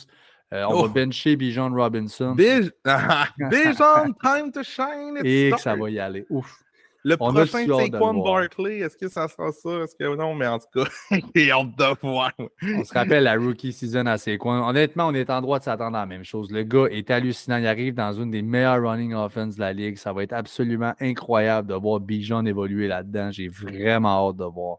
[0.53, 2.35] euh, on va bencher Bijan Robinson.
[2.35, 5.19] Bijan, time to shine.
[5.23, 6.25] Et que ça va y aller.
[6.29, 6.63] Ouf.
[7.03, 9.69] Le prochain Saquon Barkley, est-ce que ça sera ça?
[9.83, 10.35] Est-ce que non?
[10.35, 10.89] Mais en tout cas,
[11.35, 12.31] j'ai hâte de voir.
[12.39, 14.67] on se rappelle la rookie season à Saquon.
[14.67, 16.51] Honnêtement, on est en droit de s'attendre à la même chose.
[16.51, 17.57] Le gars est hallucinant.
[17.57, 19.97] Il arrive dans une des meilleures running offense de la ligue.
[19.97, 23.31] Ça va être absolument incroyable de voir Bijan évoluer là-dedans.
[23.31, 24.77] J'ai vraiment hâte de voir.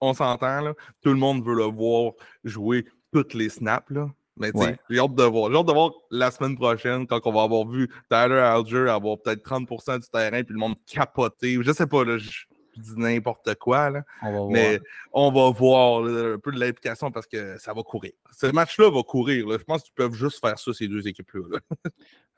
[0.00, 0.74] on s'entend, là.
[1.02, 2.12] Tout le monde veut le voir
[2.44, 4.08] jouer toutes les snaps, là.
[4.40, 4.50] Mais
[4.88, 5.50] j'ai hâte de voir.
[5.50, 9.18] J'ai hâte de voir la semaine prochaine, quand on va avoir vu Tyler Alger avoir
[9.18, 11.58] peut-être 30% du terrain, puis le monde capoter.
[11.60, 12.30] Je sais pas, là, je,
[12.76, 13.90] dis n'importe quoi.
[13.90, 14.02] Là.
[14.48, 14.80] mais
[15.12, 18.12] on va voir un peu de l'implication parce que ça va courir.
[18.32, 19.46] Ce match-là va courir.
[19.50, 21.58] Je pense qu'ils peuvent juste faire ça, ces deux équipes-là.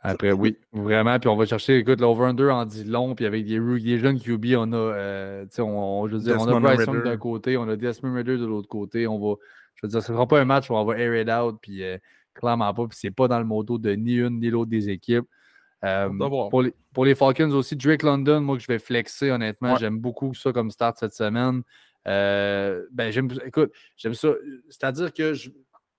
[0.04, 1.16] Après, oui, vraiment.
[1.20, 3.14] Puis on va chercher, écoute, l'over-under en dit long.
[3.14, 6.58] Puis avec des, des jeunes QB, on a, euh, on, je veux dire, on a
[6.58, 9.06] Bryce d'un côté, on a Desmond Ritter de l'autre côté.
[9.06, 9.36] On va
[9.82, 11.58] je veux dire, ce ne sera pas un match où on va air it out,
[11.60, 11.98] puis euh,
[12.34, 15.26] clairement pas, puis c'est pas dans le modo de ni une ni l'autre des équipes.
[15.84, 16.08] Euh,
[16.48, 19.98] pour, les, pour, les, Falcons aussi, Drake London, moi que je vais flexer, honnêtement, j'aime
[19.98, 21.62] beaucoup ça comme start cette semaine.
[22.06, 24.28] Euh, ben, j'aime, écoute, j'aime ça.
[24.68, 25.32] C'est-à-dire que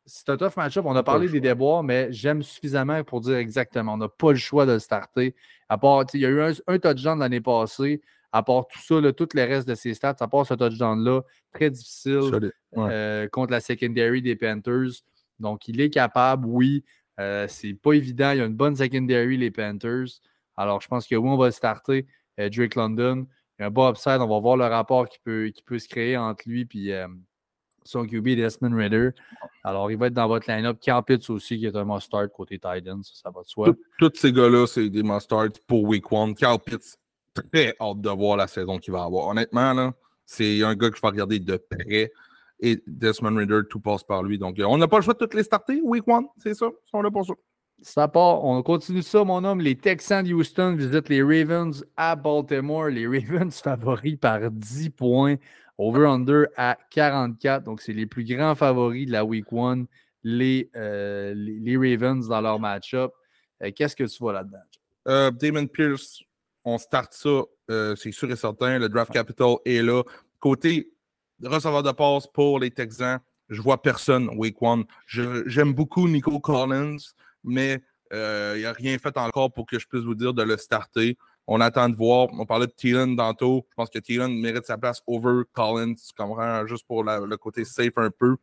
[0.06, 0.86] c'est un tough match-up.
[0.88, 3.96] On a parlé des déboires, mais j'aime suffisamment pour dire exactement.
[3.96, 5.36] On n'a pas le choix de le starter.
[5.68, 8.02] À part, il y a eu un, un touchdown l'année passée
[8.34, 11.22] à part tout ça, là, tout le reste de ses stats, à part ce touchdown-là,
[11.54, 15.04] très difficile euh, contre la secondary des Panthers.
[15.40, 16.84] Donc, il est capable, oui.
[17.20, 18.32] Euh, c'est pas évident.
[18.32, 20.08] Il y a une bonne secondary, les Panthers.
[20.58, 22.08] Alors, je pense que oui, on va starter
[22.40, 23.28] euh, Drake London.
[23.60, 24.20] Il y a un bon upside.
[24.20, 27.06] On va voir le rapport qui peut, qui peut se créer entre lui et
[27.84, 29.10] son QB Desmond Ritter.
[29.64, 30.80] Alors, il va être dans votre line-up.
[31.06, 33.04] Pitts aussi, qui est un must-start côté Titans.
[33.04, 33.76] Ça, va de soi.
[34.00, 36.34] Tous ces gars-là, c'est des must-starts pour Week 1.
[36.34, 36.98] Carl Pitts,
[37.34, 39.28] très hâte de voir la saison qu'il va avoir.
[39.28, 39.94] Honnêtement, là,
[40.26, 42.12] c'est un gars que je vais regarder de près.
[42.60, 44.38] Et Desmond Ritter, tout passe par lui.
[44.38, 46.68] Donc, on n'a pas le choix de toutes les starter, week one, c'est ça?
[46.68, 47.34] Ils sont là pour ça.
[47.82, 48.46] Ça part.
[48.46, 49.60] On continue ça, mon homme.
[49.60, 52.88] Les Texans de Houston visitent les Ravens à Baltimore.
[52.88, 55.36] Les Ravens favoris par 10 points.
[55.78, 57.64] Over-under à 44.
[57.64, 59.88] Donc, c'est les plus grands favoris de la week one,
[60.24, 63.12] les, euh, les, Ravens dans leur match-up.
[63.62, 64.60] Euh, qu'est-ce que tu vois là-dedans?
[65.10, 66.24] Euh, Damon Pierce,
[66.66, 68.80] on start ça, euh, c'est sûr et certain.
[68.80, 70.04] Le draft capital est là.
[70.40, 70.92] Côté
[71.44, 74.86] receveur de passe pour les Texans, je vois personne week one.
[75.08, 76.98] J'aime beaucoup Nico Collins,
[77.44, 77.82] mais
[78.14, 80.58] euh, il n'y a rien fait encore pour que je puisse vous dire de le
[80.58, 81.18] starter.
[81.48, 82.30] On attend de voir.
[82.32, 83.66] On parlait de Thielen tantôt.
[83.72, 85.96] Je pense que Thielen mérite sa place over Collins,
[86.66, 88.38] juste pour le côté safe un peu.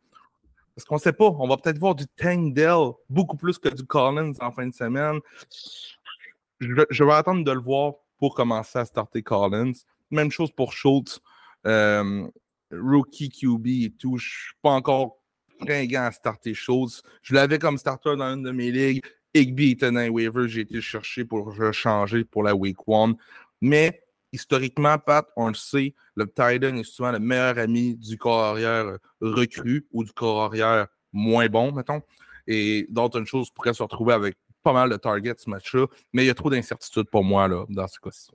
[0.75, 1.25] Parce qu'on ne sait pas.
[1.25, 4.73] On va peut-être voir du Tank Dell beaucoup plus que du Collins en fin de
[4.73, 5.19] semaine.
[6.59, 9.73] je vais attendre de le voir pour commencer à starter Collins.
[10.11, 11.19] Même chose pour Schultz.
[11.65, 12.27] Euh,
[12.71, 14.17] rookie QB et tout.
[14.17, 15.17] Je ne suis pas encore
[15.59, 17.01] fringant à starter Schultz.
[17.23, 19.01] Je l'avais comme starter dans une de mes ligues.
[19.33, 20.47] Higby était dans waiver.
[20.47, 23.15] J'ai été chercher pour changer pour la week one.
[23.59, 28.43] Mais historiquement, Pat, on le sait, le Titan est souvent le meilleur ami du corps
[28.43, 32.03] arrière recru ou du corps arrière moins bon, mettons.
[32.45, 36.27] Et d'autres choses pourraient se retrouver avec pas mal de targets ce match-là, mais il
[36.27, 38.29] y a trop d'incertitudes pour moi là, dans ce cas-ci.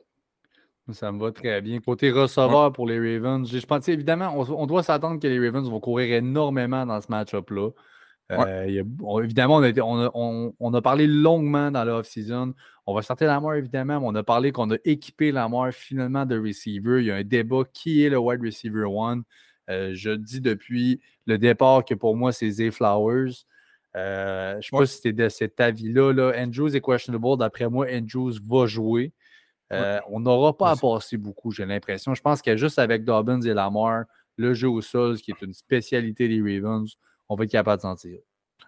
[0.92, 1.80] Ça me va très bien.
[1.80, 5.80] Côté receveur pour les Ravens, je pense évidemment, on, doit s'attendre que les Ravens vont
[5.80, 7.70] courir énormément dans ce match-up-là.
[8.32, 8.82] Euh,
[9.22, 9.60] évidemment,
[10.60, 12.54] on a, parlé longuement dans l'off-season.
[12.86, 16.38] On va sortir Lamar, évidemment, mais on a parlé qu'on a équipé Lamar finalement de
[16.38, 17.00] receiver.
[17.00, 19.22] Il y a un débat qui est le wide receiver one.
[19.68, 23.32] Euh, je dis depuis le départ que pour moi, c'est Zay Flowers.
[23.96, 26.12] Euh, je ne sais pas si c'était de cet avis-là.
[26.12, 26.32] Là.
[26.37, 27.38] Andrews est questionable.
[27.38, 29.12] D'après moi, Andrews va jouer.
[29.72, 32.14] Euh, on n'aura pas à passer beaucoup, j'ai l'impression.
[32.14, 34.04] Je pense que juste avec Dobbins et Lamar,
[34.37, 36.96] le jeu au sol, ce qui est une spécialité des Ravens,
[37.28, 38.22] on va être capable de s'en tirer.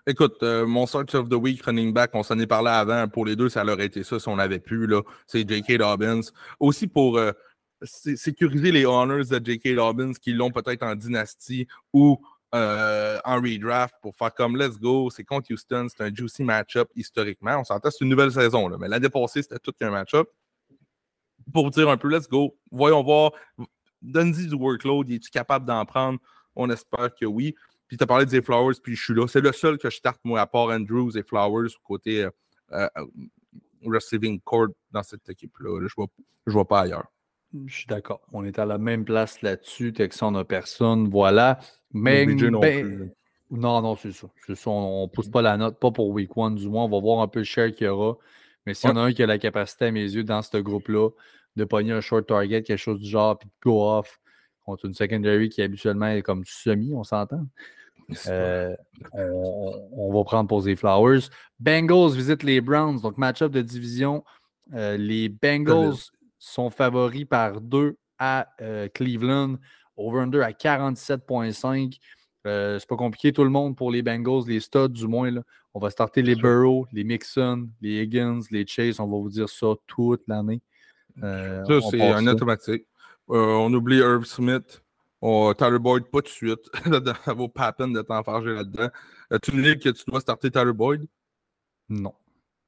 [0.06, 3.06] Écoute, euh, mon search of the week running back, on s'en est parlé avant.
[3.06, 4.88] Pour les deux, ça aurait été ça si on avait pu.
[5.26, 5.78] C'est J.K.
[5.78, 6.20] Dobbins.
[6.58, 7.20] Aussi pour
[7.82, 9.74] sécuriser les honors de J.K.
[9.76, 12.18] Dobbins qui l'ont peut-être en dynastie ou
[12.54, 16.88] euh, en redraft pour faire comme let's go, c'est contre Houston, c'est un juicy match-up
[16.94, 17.58] historiquement.
[17.58, 20.28] On s'entend, c'est une nouvelle saison, là, mais l'année passée, c'était tout un match-up.
[21.52, 23.32] Pour dire un peu let's go, voyons voir,
[24.02, 26.18] donne-y du workload, es-tu capable d'en prendre?
[26.54, 27.54] On espère que oui.
[27.86, 29.26] Puis tu as parlé des Flowers, puis je suis là.
[29.26, 32.30] C'est le seul que je starte, moi, à part Andrews et Flowers, côté euh,
[32.72, 32.88] euh,
[33.84, 35.78] receiving court dans cette équipe-là.
[35.80, 36.06] Je ne vois,
[36.46, 37.06] je vois pas ailleurs.
[37.66, 38.20] Je suis d'accord.
[38.32, 39.92] On est à la même place là-dessus.
[39.92, 41.08] Texan n'a personne.
[41.08, 41.58] Voilà.
[41.92, 42.26] Mais.
[42.26, 43.10] non, ben, plus.
[43.50, 44.28] non, non, c'est ça.
[44.46, 44.70] C'est ça.
[44.70, 46.84] On ne pousse pas la note, pas pour Week One, du moins.
[46.84, 48.16] On va voir un peu le share qu'il y aura.
[48.66, 50.58] Mais s'il y en a un qui a la capacité, à mes yeux, dans ce
[50.58, 51.08] groupe-là,
[51.56, 54.20] de pogner un short target, quelque chose du genre, puis de go off
[54.64, 57.46] contre une secondary qui habituellement est comme semi, on s'entend.
[58.26, 58.74] Euh,
[59.12, 61.30] on, on va prendre pour les Flowers.
[61.60, 64.24] Bengals visitent les Browns, donc match-up de division.
[64.74, 65.96] Euh, les Bengals
[66.38, 69.56] sont favoris par 2 à euh, Cleveland.
[69.96, 71.98] Over-under à 47,5.
[72.46, 75.30] Euh, c'est pas compliqué, tout le monde pour les Bengals, les studs du moins.
[75.30, 75.42] Là.
[75.74, 79.00] On va starter les Burrow, les Mixon, les Higgins, les Chase.
[79.00, 80.62] On va vous dire ça toute l'année.
[81.22, 82.32] Euh, Ça, c'est un ça.
[82.32, 82.86] automatique.
[83.30, 84.82] Euh, on oublie Irv Smith.
[85.20, 86.60] On, Tyler Boyd, pas de suite.
[87.24, 88.88] Ça vaut pas la peine de là-dedans.
[89.30, 91.04] As-tu une ligue que tu dois starter Tyler Boyd?
[91.88, 92.14] Non.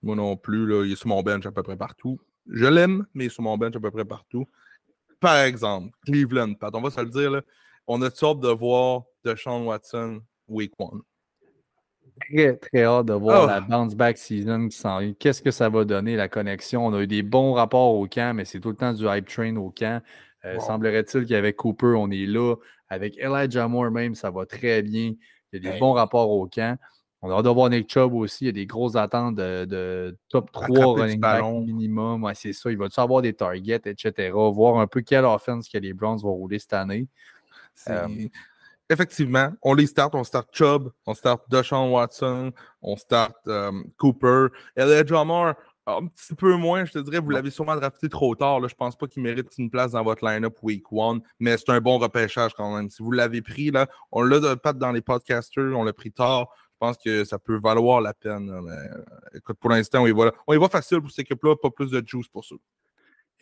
[0.02, 0.66] Moi non plus.
[0.66, 2.20] Là, il est sur mon bench à peu près partout.
[2.46, 4.46] Je l'aime, mais il est sur mon bench à peu près partout.
[5.20, 7.30] Par exemple, Cleveland, Pat, on va se le dire.
[7.30, 7.42] Là,
[7.86, 11.02] on a sorte de voir Deshaun Watson week one.
[12.20, 13.46] Très, très hâte de voir Oh.
[13.46, 15.14] la bounce back season qui s'en vient.
[15.14, 16.86] Qu'est-ce que ça va donner, la connexion?
[16.86, 19.26] On a eu des bons rapports au camp, mais c'est tout le temps du hype
[19.28, 20.02] train au camp.
[20.44, 20.60] Euh, Wow.
[20.60, 22.56] Semblerait-il qu'avec Cooper, on est là.
[22.88, 25.14] Avec Elijah Moore même, ça va très bien.
[25.52, 25.80] Il y a des Hey.
[25.80, 26.78] bons rapports au camp.
[27.22, 28.44] On a hâte de voir Nick Chubb aussi.
[28.44, 32.24] Il y a des grosses attentes de, de top 3 Attraper du running back minimum.
[32.24, 32.70] Ouais, c'est ça.
[32.70, 34.30] Il va-tu avoir des targets, etc.
[34.32, 37.08] Voir un peu quelle offense que les Browns vont rouler cette année.
[37.88, 38.08] Euh,
[38.88, 40.14] Effectivement, on les start.
[40.16, 42.50] On start Chubb, on start Deshaun Watson,
[42.82, 44.46] on start euh, Cooper.
[44.76, 45.54] Elijah Moore,
[45.86, 47.20] un petit peu moins, je te dirais.
[47.20, 48.58] Vous l'avez sûrement drafté trop tard.
[48.58, 48.66] Là.
[48.66, 51.80] Je pense pas qu'il mérite une place dans votre line-up week one, mais c'est un
[51.80, 52.90] bon repêchage quand même.
[52.90, 56.10] Si vous l'avez pris, là, on l'a de- pas dans les podcasters, on l'a pris
[56.10, 56.48] tard.
[56.80, 58.50] Je pense que ça peut valoir la peine.
[58.64, 61.54] mais, euh, écoute, pour l'instant, on y va, on y va facile pour cette équipe-là,
[61.60, 62.54] pas plus de juice pour ça.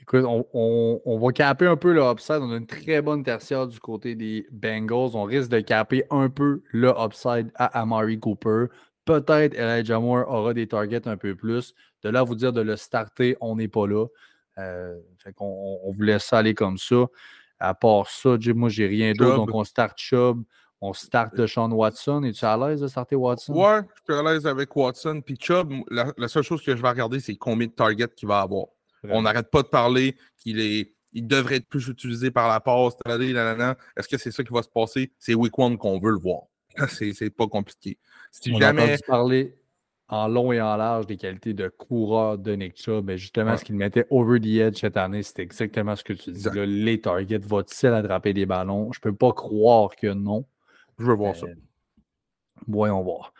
[0.00, 2.38] Écoute, on, on- on va caper un peu le upside.
[2.40, 5.10] On a une très bonne tertiaire du côté des Bengals.
[5.14, 8.66] On risque de caper un peu le upside à Amari Cooper.
[9.04, 11.74] Peut-être Elijah Moore aura des targets un peu plus.
[12.02, 14.06] De là à vous dire de le starter, on n'est pas là.
[14.58, 17.06] Euh, fait on- on vous laisse aller comme ça.
[17.60, 19.30] À part ça, moi, j'ai rien d'autre.
[19.36, 20.42] Donc, on start Chubb.
[20.80, 22.22] On start de Sean Watson.
[22.22, 23.52] Es-tu à l'aise de starter Watson?
[23.52, 25.20] Ouais, je suis à l'aise avec Watson.
[25.24, 28.28] Puis Chubb, la, la seule chose que je vais regarder, c'est combien de targets qu'il
[28.28, 28.66] va avoir.
[29.10, 30.92] On n'arrête pas de parler qu'il est.
[31.12, 32.94] Il devrait être plus utilisé par la passe.
[33.06, 35.10] Est-ce que c'est ça qui va se passer?
[35.18, 36.42] C'est week one qu'on veut le voir.
[36.90, 37.98] C'est c'est pas compliqué.
[38.30, 38.82] Si On a jamais.
[38.82, 39.58] entendu parler
[40.08, 43.06] en long et en large des qualités de coureur de Nick Chubb.
[43.06, 43.56] Mais justement, Ouais.
[43.56, 46.44] ce qu'il mettait over the edge cette année, c'était exactement ce que tu dis.
[46.44, 46.66] Là.
[46.66, 48.92] les targets, va-t-il attraper des ballons?
[48.92, 50.44] Je peux pas croire que non.
[50.98, 51.46] Je veux voir ça.
[51.46, 51.54] Euh,
[52.66, 53.32] Voyons voir.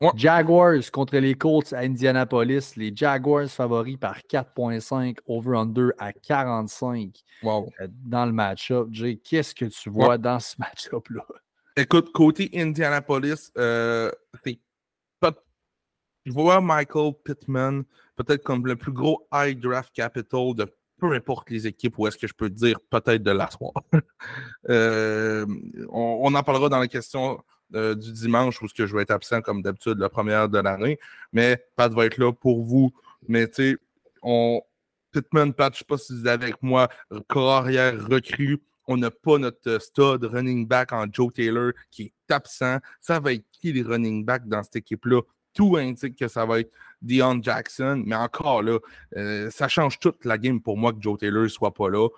[0.00, 0.10] Ouais.
[0.14, 2.76] Jaguars contre les Colts à Indianapolis.
[2.76, 7.70] Les Jaguars favoris par 4.5, over-under à 45 Wow.
[7.80, 8.88] euh, dans le match-up.
[8.90, 11.24] Jay, qu'est-ce que tu vois dans ce match-up-là?
[11.78, 14.10] Écoute, côté Indianapolis, euh,
[14.44, 14.58] c'est
[16.24, 17.84] je vois Michael Pittman
[18.16, 20.66] peut-être comme le plus gros high draft capital de
[20.98, 23.72] peu importe les équipes où est-ce que je peux dire peut-être de l'asseoir.
[24.68, 25.46] Euh,
[25.90, 27.40] on, en parlera dans la question
[27.74, 30.58] euh, du dimanche où ce que je vais être absent comme d'habitude la première de
[30.58, 30.98] l'année,
[31.32, 32.90] mais Pat va être là pour vous.
[33.28, 33.78] Mais tu sais,
[34.22, 34.60] on
[35.12, 36.88] Pittman, Pat, je sais pas si vous êtes avec moi,
[37.28, 38.60] carrière recrue.
[38.88, 42.78] On n'a pas notre stud running back en Joe Taylor qui est absent.
[43.00, 45.22] Ça va être qui les running backs dans cette équipe-là?
[45.56, 46.70] Tout indique que ça va être
[47.02, 48.78] Deion Jackson, mais encore là,
[49.16, 52.08] euh, ça change toute la game pour moi que Joe Taylor ne soit pas là.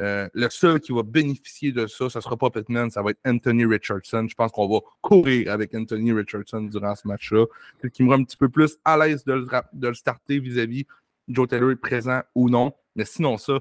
[0.00, 3.10] Euh, le seul qui va bénéficier de ça, ce ne sera pas Pittman, ça va
[3.10, 4.26] être Anthony Richardson.
[4.28, 7.46] Je pense qu'on va courir avec Anthony Richardson durant ce match-là.
[7.82, 10.86] Ce qui me rend un petit peu plus à l'aise de de le starter vis-à-vis
[11.28, 12.72] Joe Taylor est présent ou non.
[12.94, 13.58] Mais sinon, ça,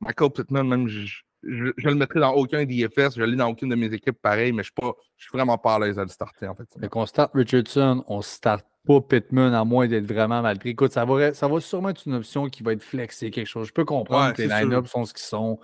[0.00, 3.74] Michael Pittman, même, je, je, le mettrai dans aucun DFS, je l'ai dans aucune de
[3.74, 4.70] mes équipes pareil, mais je
[5.16, 6.68] je suis vraiment pas à l'aise à le starter en fait.
[6.78, 10.70] Fait qu'on start Richardson, on start pas Pittman à moins d'être vraiment mal pris.
[10.70, 13.68] Écoute, ça va, ça va sûrement être une option qui va être flexée, quelque chose.
[13.68, 15.58] Je peux comprendre Ouais, que les line-ups sont ce qu'ils sont.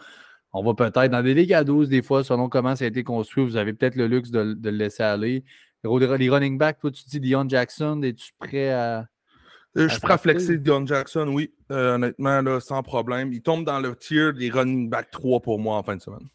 [0.52, 3.04] On va peut-être, dans des ligues à 12, des fois, selon comment ça a été
[3.04, 5.44] construit, vous avez peut-être le luxe de, de le laisser aller.
[5.84, 9.06] Les running backs, toi, tu dis Dion Jackson, es-tu prêt à.
[9.76, 13.32] Euh, je suis prêt à flexer Dion Jackson, oui, euh, honnêtement, là, sans problème.
[13.32, 16.28] Il tombe dans le tier des running back 3 pour moi en fin de semaine.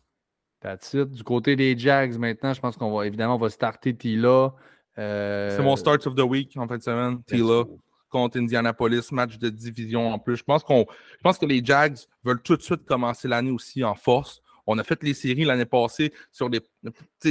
[0.61, 1.11] That's it.
[1.11, 4.53] Du côté des Jags, maintenant, je pense qu'on va évidemment on va starter Tila.
[4.97, 7.21] Euh, C'est mon start of the week en fin de semaine.
[7.23, 7.63] Tila
[8.09, 10.37] contre Indianapolis, match de division en plus.
[10.37, 10.85] Je pense, qu'on,
[11.17, 14.41] je pense que les Jags veulent tout de suite commencer l'année aussi en force.
[14.67, 16.61] On a fait les séries l'année passée sur, les,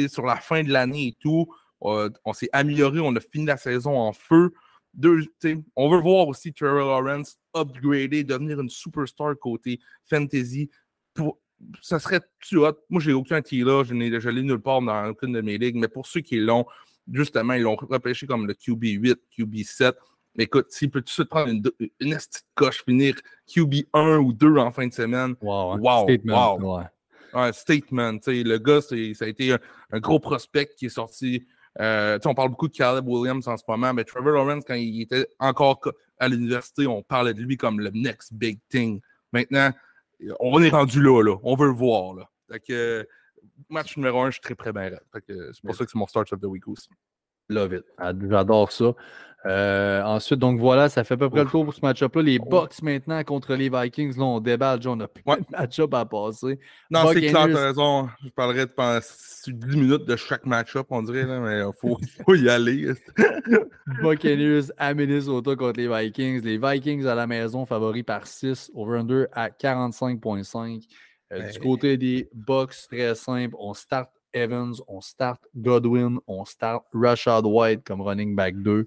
[0.08, 1.46] sur la fin de l'année et tout.
[1.80, 4.52] on s'est amélioré, on a fini la saison en feu.
[4.92, 5.24] Deux,
[5.74, 10.70] on veut voir aussi Trevor Lawrence upgrader, devenir une superstar côté fantasy.
[11.14, 11.40] Pour,
[11.80, 12.76] ça serait tu hot?
[12.90, 16.06] Moi, j'ai aucun là, je l'ai nulle part dans aucune de mes ligues, mais pour
[16.06, 16.66] ceux qui l'ont,
[17.12, 19.94] justement, ils l'ont repêché comme le QB8, QB7.
[20.36, 21.62] Mais écoute, s'il peut tout de suite prendre une,
[22.00, 22.18] une,
[22.54, 23.14] coche, finir
[23.48, 25.36] QB1 ou 2 en fin de semaine.
[25.40, 25.72] Wow.
[25.72, 25.78] Hein.
[25.80, 26.56] wow statement.
[26.56, 26.80] wow.
[27.34, 27.52] Ouais.
[27.52, 28.18] statement.
[28.26, 31.46] Le gars, ça a été un, gros prospect qui est sorti.
[31.80, 35.02] Euh, on parle beaucoup de Caleb Williams en ce moment, mais Trevor Lawrence, quand il
[35.02, 35.80] était encore
[36.18, 39.00] à l'université, on parlait de lui comme le next big thing.
[39.32, 39.70] Maintenant,
[40.40, 41.36] on est rendu là, là.
[41.42, 42.14] On veut le voir.
[42.14, 42.58] Là.
[42.60, 43.06] que,
[43.68, 46.32] match numéro un, je suis très près bien C'est pour ça que c'est mon start
[46.32, 46.88] of the week aussi.
[47.48, 47.84] Love it.
[48.30, 48.94] J'adore ça.
[49.46, 52.22] Euh, ensuite, donc voilà, ça fait à peu près le tour pour ce match-up-là.
[52.22, 55.92] Les Bucks maintenant contre les Vikings, là, on déballe, John, on a plein de match-up
[55.92, 56.58] à passer.
[56.90, 58.08] Non, c'est clair, t'as raison.
[58.24, 59.00] Je parlerai de pendant
[59.46, 62.92] 10 minutes de chaque match-up, on dirait, là, mais il faut, faut, y aller.
[64.02, 66.40] Buccaneers à Minnesota contre les Vikings.
[66.42, 70.86] Les Vikings à la maison, favoris par 6, over-under à 45,5.
[71.32, 76.84] Euh, du côté des Bucks, très simple, on start Evans, on start Godwin, on start
[76.92, 78.86] Rashad White comme running back 2.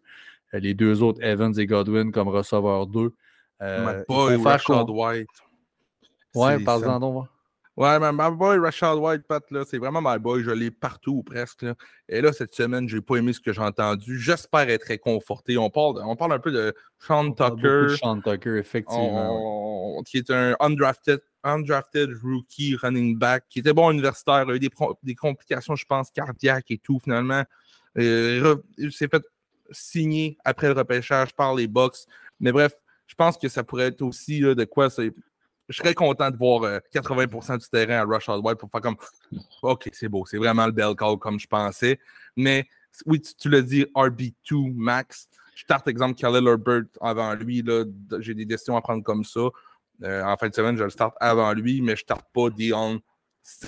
[0.53, 3.13] Euh, les deux autres, Evans et Godwin, comme receveur 2.
[3.61, 5.27] Euh, Rashad White.
[6.35, 7.27] Ouais, par-en donc.
[7.77, 10.41] Ouais, mais my boy Rashad White, Pat, là, c'est vraiment my boy.
[10.43, 11.63] Je l'ai partout presque.
[12.09, 14.19] Et là, cette semaine, j'ai pas aimé ce que j'ai entendu.
[14.19, 15.59] J'espère être réconforté.
[15.59, 17.95] On parle, on parle un peu de Sean Tucker.
[17.95, 20.01] Sean Tucker, effectivement.
[20.07, 24.45] qui est un undrafted, undrafted rookie running back, qui était bon universitaire.
[24.47, 24.71] Il a eu des,
[25.03, 27.43] des complications, je pense, cardiaques et tout, finalement.
[27.99, 29.23] Euh, il s'est fait
[29.69, 32.07] signé après le repêchage par les Bucks.
[32.39, 32.73] Mais bref,
[33.05, 34.89] je pense que ça pourrait être aussi de quoi.
[35.69, 38.97] Je serais content de voir 80% euh, du terrain à Rush White pour faire comme
[39.61, 41.99] OK, c'est beau, c'est vraiment le bel call comme je pensais.
[42.35, 42.65] Mais
[43.05, 45.27] oui, tu, l'as dit, RB2 max.
[45.55, 47.63] Je starte exemple Khalil Herbert avant lui.
[48.19, 49.49] J'ai des décisions à prendre comme ça.
[50.03, 52.49] Euh, en fin de semaine, je le starte avant lui, mais je ne starte pas
[52.49, 53.01] Dion,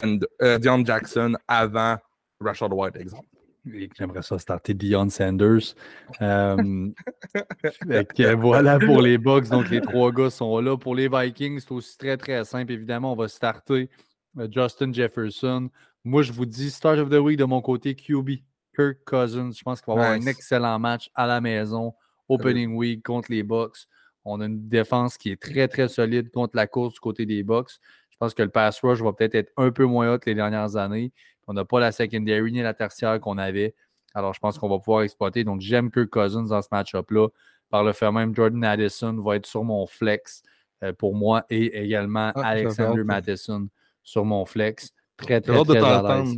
[0.04, 1.98] euh, Jackson avant
[2.40, 3.28] Rashad White, exemple.
[3.66, 5.76] J'aimerais ça starter Dion Sanders.
[6.22, 6.90] Euh,
[8.38, 9.50] voilà pour les Bucks.
[9.50, 10.78] Donc, les trois gars sont là.
[10.78, 12.72] Pour les Vikings, c'est aussi très, très simple.
[12.72, 13.90] Évidemment, on va starter
[14.38, 15.70] euh, Justin Jefferson.
[16.04, 18.30] Moi, je vous dis, start of the week de mon côté, QB,
[18.76, 19.52] Kirk Cousins.
[19.52, 21.94] Je pense qu'il va avoir un excellent match à la maison,
[22.30, 23.88] opening week contre les Bucks.
[24.26, 27.44] On a une défense qui est très, très solide contre la course du côté des
[27.44, 27.72] Bucks.
[28.10, 30.36] Je pense que le pass rush va peut-être être un peu moins haut que les
[30.36, 31.12] dernières années.
[31.50, 33.74] On n'a pas la secondary ni la tertiaire qu'on avait.
[34.14, 35.44] Alors, je pense qu'on va pouvoir exploiter.
[35.44, 37.28] Donc, j'aime Kirk Cousins dans ce match-up-là.
[37.72, 40.44] Par le fait même, Jordan Addison va être sur mon flex
[40.84, 43.68] euh, pour moi et également ah, Alexander Matheson
[44.04, 44.94] sur mon flex.
[45.18, 46.36] Très, très, très, l'aise.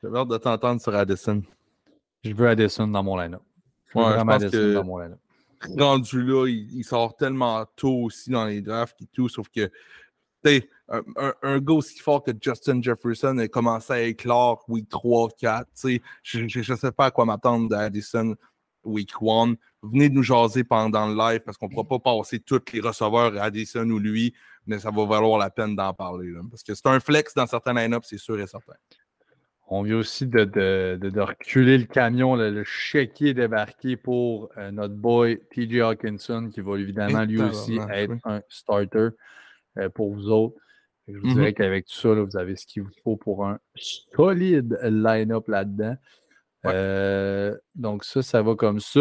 [0.00, 1.42] J'ai hâte de t'entendre sur Addison.
[2.22, 3.42] Je veux Addison dans mon line-up.
[3.88, 5.18] Je veux vraiment Addison dans mon line-up.
[5.76, 9.68] Rendu là, il, sort tellement tôt aussi dans les drafts et tout, sauf que
[10.88, 15.68] un, un, gars aussi fort que Justin Jefferson a commencé à éclore week 3, 4.
[16.22, 18.34] Je ne sais pas à quoi m'attendre d'Addison
[18.84, 19.54] week 1.
[19.82, 23.36] Venez nous jaser pendant le live parce qu'on ne pourra pas passer tous les receveurs
[23.36, 24.34] à Addison ou lui,
[24.66, 26.32] mais ça va valoir la peine d'en parler.
[26.50, 28.74] parce que c'est un flex dans certains line-ups, c'est sûr et certain.
[29.70, 35.42] On vient aussi de, de, reculer le camion, le chéquier débarqué pour euh, notre boy
[35.50, 39.10] TJ Hawkinson, qui va évidemment lui aussi être un starter.
[39.78, 40.56] Euh, pour vous autres.
[41.08, 41.54] Je vous dirais mm-hmm.
[41.54, 45.96] qu'avec tout ça, vous avez ce qu'il vous faut pour un solide line-up là-dedans.
[46.66, 49.00] Euh, donc, ça, ça va comme ça.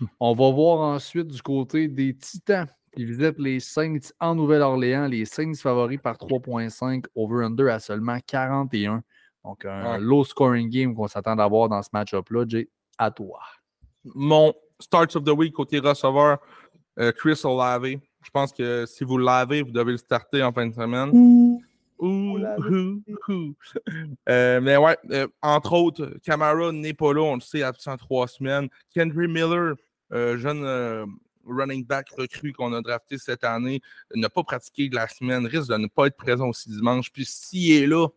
[0.00, 0.08] Hum.
[0.20, 5.06] On va voir ensuite du côté des Titans qui visitent les Saints en Nouvelle-Orléans.
[5.06, 9.02] Les Saints favoris par 3.5, over-under à seulement 41.
[9.44, 12.44] Donc, un low scoring game qu'on s'attend d'avoir dans ce match-up-là.
[12.48, 13.40] Jay, à toi.
[14.04, 16.38] Mon start of the week côté receveur,
[16.98, 17.96] euh, Chris Olave.
[18.24, 21.10] Je pense que si vous l'avez, vous devez le starter en fin de semaine.
[21.12, 21.62] Ouh,
[24.28, 28.26] euh, mais ouais, euh, entre autres, Camara n'est pas là, on le sait, absent trois
[28.26, 28.68] semaines.
[28.94, 29.74] Kendry Miller,
[30.12, 30.64] euh, jeune
[31.46, 33.80] running back recru qu'on a drafté cette année,
[34.14, 37.12] n'a pas pratiqué de la semaine, risque de ne pas être présent aussi dimanche.
[37.12, 38.08] Puis s'il est là,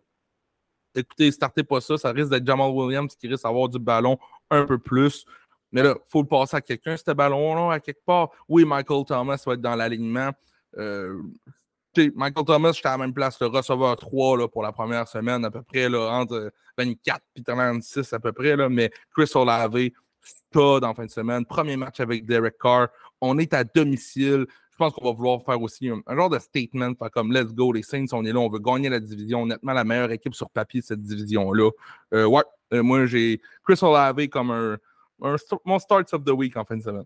[0.96, 4.18] écoutez, startez pas ça, ça risque d'être Jamal Williams qui risque d'avoir du ballon
[4.50, 5.26] un peu plus.
[5.72, 8.30] Mais là, il faut le passer à quelqu'un, ce ballon-là, à quelque part.
[8.48, 10.32] Oui, Michael Thomas va être dans l'alignement.
[10.78, 11.22] Euh,
[12.16, 15.44] Michael Thomas, j'étais à la même place, le receveur 3 là, pour la première semaine,
[15.46, 18.56] à peu près, là, entre 24 et 36 à peu près.
[18.56, 19.90] Là, mais Chris Olave,
[20.22, 21.46] stud en fin de semaine.
[21.46, 22.88] Premier match avec Derek Carr.
[23.22, 24.46] On est à domicile.
[24.72, 27.72] je pense qu'on va vouloir faire aussi un, genre de statement, faire comme let's go,
[27.72, 29.44] les Saints, on est là, on veut gagner la division.
[29.44, 31.72] Honnêtement, la meilleure équipe sur papier cette division-là.
[32.14, 32.44] Euh, ouais,
[32.74, 34.78] euh, moi j'ai Chris Olave comme un,
[35.20, 37.06] mon start of the week en fin de semaine.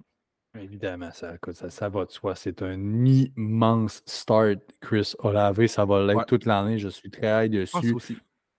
[0.60, 2.36] Évidemment, ça, ça, ça, va de soi.
[2.36, 5.66] C'est un immense start, Chris Olave.
[5.68, 6.78] Ça va l'être toute l'année.
[6.78, 7.96] Je suis très high dessus.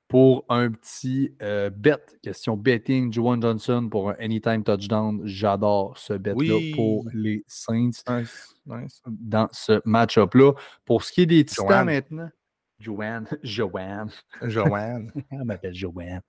[0.08, 5.22] Pour un petit euh, bet, question betting, Juwan Johnson pour un anytime touchdown.
[5.24, 7.90] J'adore ce bet-là pour les Saints
[9.06, 10.52] dans ce match-up-là.
[10.84, 12.28] Pour ce qui est des Titans maintenant,
[12.78, 14.10] Joanne, Joanne.
[14.42, 15.12] Joanne.
[15.30, 16.20] Elle m'appelle Joanne.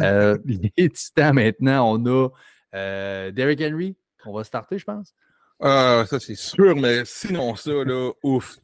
[0.00, 2.28] Euh, les Titans maintenant, on a
[2.74, 3.96] euh, Derrick Henry.
[4.24, 5.14] On va starter, je pense.
[5.60, 8.58] Ah, ça, c'est sûr, mais sinon, ça, là, ouf.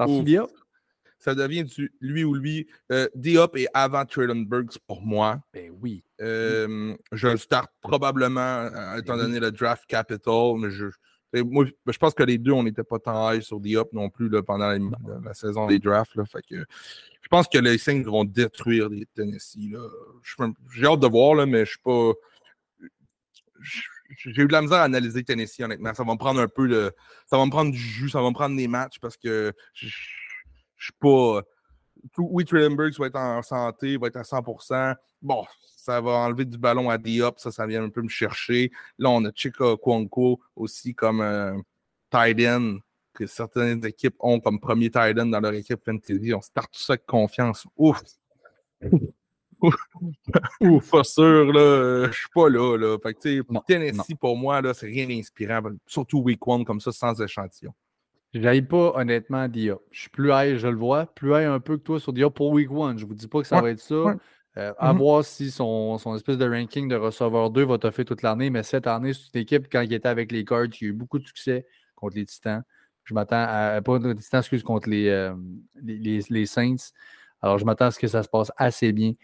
[0.00, 0.50] ouf
[1.22, 2.66] ça devient du lui ou lui.
[2.90, 4.04] Euh, Diop est avant
[4.44, 5.40] Burks pour moi.
[5.54, 6.02] Ben oui.
[6.20, 10.86] Euh, je le start probablement, euh, étant ben donné le draft capital, mais je,
[11.44, 14.28] moi, je pense que les deux, on n'était pas tant high sur Diop non plus
[14.28, 16.16] là, pendant la, saison des drafts.
[16.16, 19.70] Là, fait que, je pense que les Saints vont détruire les Tennessee.
[20.74, 22.12] J'ai hâte de voir, là, mais je suis pas.
[24.16, 25.94] J'ai eu de la misère à analyser Tennessee, honnêtement.
[25.94, 26.92] Ça va me prendre un peu de.
[27.26, 29.86] Ça va me prendre du jus, ça va me prendre des matchs parce que je,
[30.78, 31.42] suis pas.
[32.18, 34.96] Oui, Trillenberg va être en santé, va être à 100%.
[35.22, 35.44] Bon,
[35.76, 38.72] ça va enlever du ballon à Diop, ça, ça vient un peu me chercher.
[38.98, 41.56] Là, on a Chica Kwonko aussi comme euh,
[42.10, 42.78] tight end,
[43.14, 46.34] que certaines équipes ont comme premier tight end dans leur équipe fantasy.
[46.34, 47.66] On start tout ça avec confiance.
[47.76, 48.02] Ouf!
[50.60, 52.08] Ouf, pas sûr, là.
[52.10, 52.98] Je suis pas là, là.
[53.02, 55.60] Fait que, Tennessee, pour moi, là, c'est rien d'inspirant.
[55.86, 57.72] Surtout week one comme ça, sans échantillon.
[58.34, 59.82] Je pas honnêtement Diop.
[59.90, 62.34] Je suis plus high, je le vois, plus high un peu que toi sur Diop
[62.34, 62.96] pour Week 1.
[62.96, 64.16] Je ne vous dis pas que ça va être ça.
[64.58, 64.96] Euh, à mm-hmm.
[64.98, 68.62] voir si son, son, espèce de ranking de receveur 2 va faire toute l'année, mais
[68.62, 71.18] cette année, c'est une équipe, quand il était avec les Cards, il a eu beaucoup
[71.18, 72.62] de succès contre les Titans.
[73.04, 73.80] Je m'attends à.
[73.82, 75.34] Pas les Titans, excuse, contre les, euh,
[75.82, 76.92] les, les, Saints.
[77.40, 79.14] Alors, je m'attends à ce que ça se passe assez bien euh,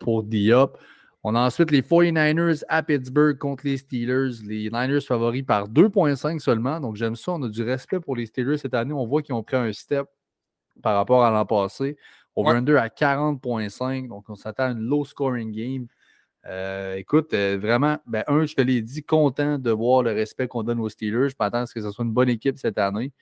[0.00, 0.78] pour Diop.
[1.26, 4.42] On a ensuite les 49ers à Pittsburgh contre les Steelers.
[4.46, 6.80] Les Niners favoris par 2,5 seulement.
[6.80, 7.32] Donc, j'aime ça.
[7.32, 8.92] On a du respect pour les Steelers cette année.
[8.92, 10.06] On voit qu'ils ont pris un step
[10.82, 11.96] par rapport à l'an passé.
[12.36, 14.08] Over-under à 40,5.
[14.08, 15.86] Donc, on s'attend à une low-scoring game.
[16.46, 20.46] Euh, écoute, euh, vraiment, ben, un, je te l'ai dit, content de voir le respect
[20.46, 21.30] qu'on donne aux Steelers.
[21.30, 23.12] Je m'attends à ce que ce soit une bonne équipe cette année.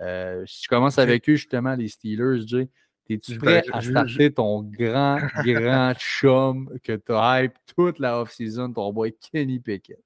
[0.00, 2.70] Euh, si je commence avec eux, justement, les Steelers, Jay,
[3.08, 3.64] es-tu prêt?
[3.72, 9.14] à starter ton grand, grand chum que tu as hype toute la off-season, ton boy
[9.32, 10.02] Kenny Pickett?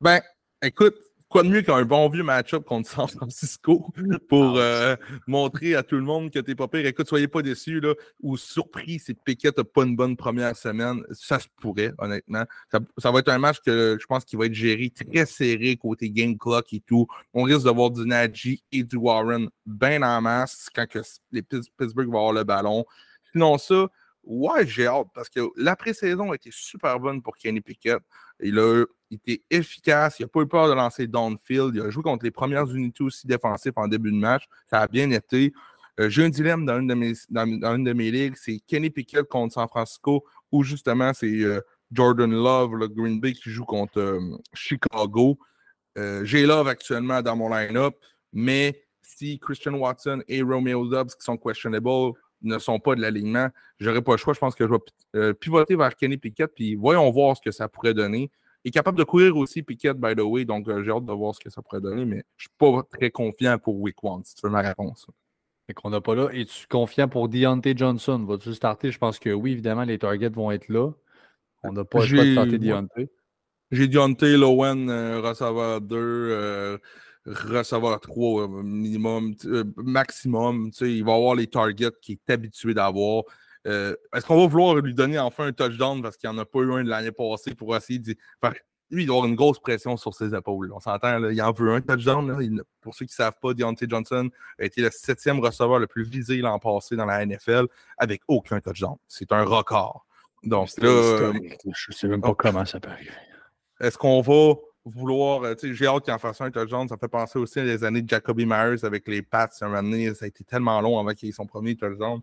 [0.00, 0.20] Ben,
[0.62, 0.96] écoute,
[1.30, 3.86] quoi de mieux qu'un bon vieux match-up contre San Francisco
[4.28, 6.84] pour ah, euh, montrer à tout le monde que t'es pas pire?
[6.84, 11.02] Écoute, soyez pas déçus là, ou surpris si Piquet n'a pas une bonne première semaine.
[11.12, 12.44] Ça se pourrait, honnêtement.
[12.70, 16.10] Ça, va être un match que je pense qu'il va être géré très serré côté
[16.10, 17.06] game clock et tout.
[17.32, 20.98] On risque de voir du Najee et du Warren bien en masse quand que
[21.30, 22.84] les Pittsburgh vont avoir le ballon.
[23.32, 23.86] Sinon, ça,
[24.24, 28.02] ouais, j'ai hâte parce que la pré-saison a été super bonne pour Kenny Pickett.
[28.40, 31.74] Il a été efficace, il n'a pas eu peur de lancer downfield.
[31.74, 34.44] Il a joué contre les premières unités aussi défensives en début de match.
[34.68, 35.52] Ça a bien été.
[36.00, 40.24] Euh, j'ai un dilemme dans une de mes, ligues, c'est Kenny Pickett contre San Francisco,
[40.50, 41.60] ou justement c'est euh,
[41.92, 44.20] Jordan Love, le Green Bay, qui joue contre euh,
[44.54, 45.38] Chicago.
[46.22, 47.94] j'ai Love actuellement dans mon line-up,
[48.32, 52.12] mais si Christian Watson et Romeo Dobbs, qui sont questionable,
[52.42, 54.34] ne sont pas de l'alignement, j'aurais pas le choix.
[54.34, 54.78] Je pense que je vais
[55.16, 58.30] euh, pivoter vers Kenny Pickett, puis voyons voir ce que ça pourrait donner.
[58.64, 61.12] Il est capable de courir aussi, Pickett, by the way, donc euh, j'ai hâte de
[61.12, 64.22] voir ce que ça pourrait donner, mais je suis pas très confiant pour Week One,
[64.24, 65.06] si tu veux ma réponse.
[65.66, 66.28] Fait qu'on n'a pas là.
[66.32, 68.24] Es-tu confiant pour Deontay Johnson?
[68.28, 68.90] Vas-tu starter?
[68.90, 70.90] Je pense que oui, évidemment, les targets vont être là.
[71.62, 73.08] On n'a pas le choix de starter Deontay.
[73.70, 76.80] J'ai Deontay, Lowen, euh, receveur 2,
[77.26, 80.70] recevoir trois euh, minimum, euh, maximum.
[80.80, 83.24] Il va avoir les targets qu'il est habitué d'avoir.
[83.66, 86.46] Euh, est-ce qu'on va vouloir lui donner enfin un touchdown parce qu'il n'y en a
[86.46, 88.14] pas eu un de l'année passée pour essayer de.
[88.92, 90.72] Lui, il doit avoir une grosse pression sur ses épaules.
[90.72, 92.60] On s'entend, il en veut un touchdown.
[92.80, 96.02] pour ceux qui ne savent pas, Deontay Johnson a été le septième receveur le plus
[96.02, 97.66] visé l'an passé dans la NFL
[97.98, 98.96] avec aucun touchdown.
[99.06, 100.06] C'est un record.
[100.42, 103.12] Donc là, je ne sais même pas comment ça peut arriver.
[103.78, 105.42] Est-ce qu'on va vouloir.
[105.44, 106.88] Euh, j'ai hâte qu'il en fasse un touchdown.
[106.88, 109.48] Ça fait penser aussi à les années de Jacoby Myers avec les Pats.
[109.50, 112.20] ça a été tellement long avant qu'il ait son premier touchdown.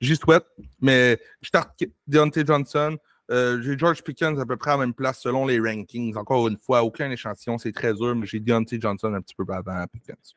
[0.00, 0.44] J'y souhaite,
[0.80, 1.74] mais je starte
[2.06, 2.96] Deontay Johnson.
[3.30, 6.16] Euh, j'ai George Pickens à peu près à la même place selon les rankings.
[6.16, 9.44] Encore une fois, aucun échantillon, c'est très dur, mais j'ai Deontay Johnson un petit peu
[9.52, 10.34] avant Pickens.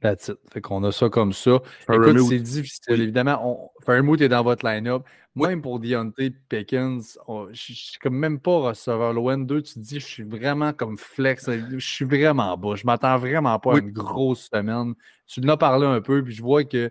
[0.00, 0.38] That's it.
[0.52, 1.60] Fait qu'on a ça comme ça.
[1.92, 3.00] Écoute, c'est difficile.
[3.00, 3.84] Évidemment, on...
[3.84, 5.02] Fairmouth est dans votre line-up.
[5.36, 7.18] Même pour Deontay Pickens,
[7.52, 9.62] je suis comme même pas receveur loin 2.
[9.62, 11.48] Tu te dis, je suis vraiment comme flex.
[11.48, 12.74] Je suis vraiment bas.
[12.74, 14.94] Je m'attends vraiment pas à une grosse semaine.
[15.26, 16.90] Tu l'as parlé un peu, puis je vois que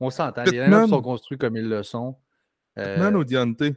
[0.00, 0.42] on s'entend.
[0.44, 2.16] Les line sont construits comme ils le sont.
[2.74, 3.18] Pittman euh...
[3.18, 3.76] ou Deontay?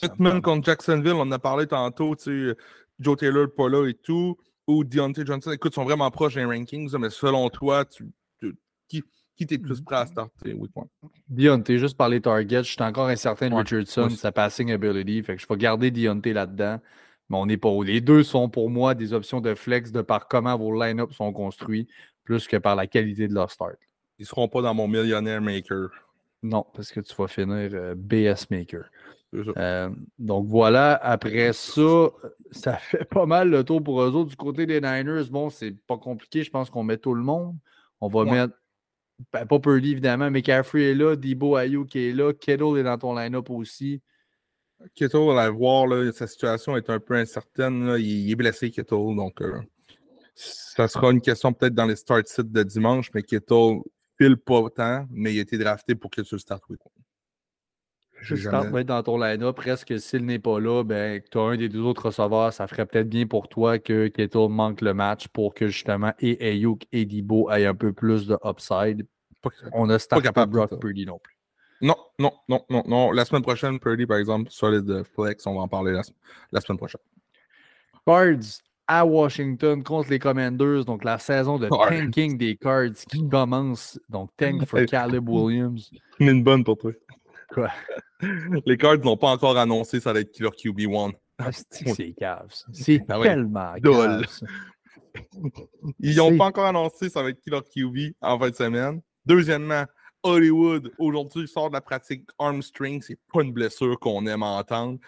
[0.00, 2.56] Pittman contre Jacksonville, on en a parlé tantôt, tu sais,
[3.00, 4.36] Joe Taylor pas là et tout
[4.68, 8.04] ou Deontay Johnson, écoute, sont vraiment proches des rankings, mais selon toi, tu,
[9.38, 10.52] qui, t'es plus prêt à starter?
[10.54, 10.88] Week one?
[11.28, 15.36] Deontay, juste par les targets, je suis encore incertain de Richardson, sa passing ability, fait
[15.36, 16.80] que je vais garder Deontay là-dedans,
[17.28, 17.82] mais on n'est pas où.
[17.82, 21.32] Les deux sont pour moi des options de flex de par comment vos line-up sont
[21.32, 21.88] construits,
[22.24, 23.76] plus que par la qualité de leur start.
[24.18, 25.90] Ils ne seront pas dans mon millionnaire maker.
[26.42, 28.84] Non, parce que tu vas finir euh, BS maker.
[29.34, 32.10] Euh, donc voilà, après ça,
[32.50, 34.30] ça fait pas mal le tour pour eux autres.
[34.30, 36.42] Du côté des Niners, bon, c'est pas compliqué.
[36.42, 37.54] Je pense qu'on met tout le monde.
[38.00, 38.54] On va mettre,
[39.32, 42.98] ben, pas Purdy évidemment, mais McCaffrey est là, Debo Ayuk est là, Kettle est dans
[42.98, 44.00] ton line-up aussi.
[44.94, 47.96] Kettle, à voir, là, sa situation est un peu incertaine.
[47.98, 49.60] Il, est blessé, Kettle, donc euh,
[50.34, 53.80] ça sera une question peut-être dans les start sites de dimanche, mais Kettle
[54.16, 56.80] pile pas tant, mais il a été drafté pour que tu start week.
[58.20, 61.56] Je start être dans ton line-up, presque s'il n'est pas là, ben, tu as un
[61.56, 65.28] des deux autres receveurs, ça ferait peut-être bien pour toi que Keto manque le match
[65.28, 69.06] pour que justement et Ayuk et Dibo aient un peu plus de upside.
[69.72, 71.38] On a starté pas Brock Purdy non plus.
[71.80, 73.12] Non, non, non, non, non.
[73.12, 77.00] La semaine prochaine, Purdy, par exemple, solid flex, on va en parler la, semaine prochaine.
[78.04, 84.00] Cards à Washington contre les Commanders, donc la saison de tanking des Cards qui commence.
[84.08, 85.90] Donc, tank for Caleb Williams.
[86.18, 86.92] Une bonne pour toi.
[87.48, 87.70] Quoi?
[88.66, 91.12] Les Cards n'ont pas encore annoncé ça va être leur QB1.
[91.38, 92.48] Ah, c'est cave.
[92.72, 94.26] C'est ah tellement cave.
[96.00, 99.00] Ils n'ont pas encore annoncé ça va être leur QB en fin de semaine.
[99.24, 99.84] Deuxièmement,
[100.22, 103.02] Hollywood, aujourd'hui, sort de la pratique armstring.
[103.02, 104.98] C'est pas une blessure qu'on aime entendre.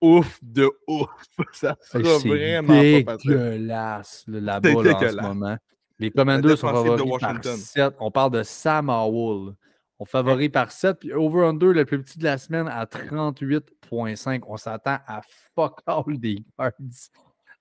[0.00, 1.08] Ouf de ouf.
[1.52, 5.56] Ça sera vraiment pas dégueulasse, la balle en ce moment.
[5.98, 7.94] Les Commanders sont favoris par 7.
[8.00, 9.54] On parle de Sam Howell.
[10.00, 10.98] On favorise par 7.
[11.00, 14.42] Puis over-under, le plus petit de la semaine, à 38,5.
[14.48, 15.20] On s'attend à
[15.54, 16.72] fuck all des cards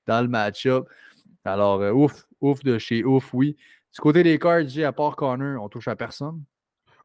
[0.07, 0.87] dans le match-up.
[1.43, 3.57] Alors, euh, ouf, ouf de chez ouf, oui.
[3.93, 6.41] Du côté des cards, j'ai à part Connor, on touche à personne?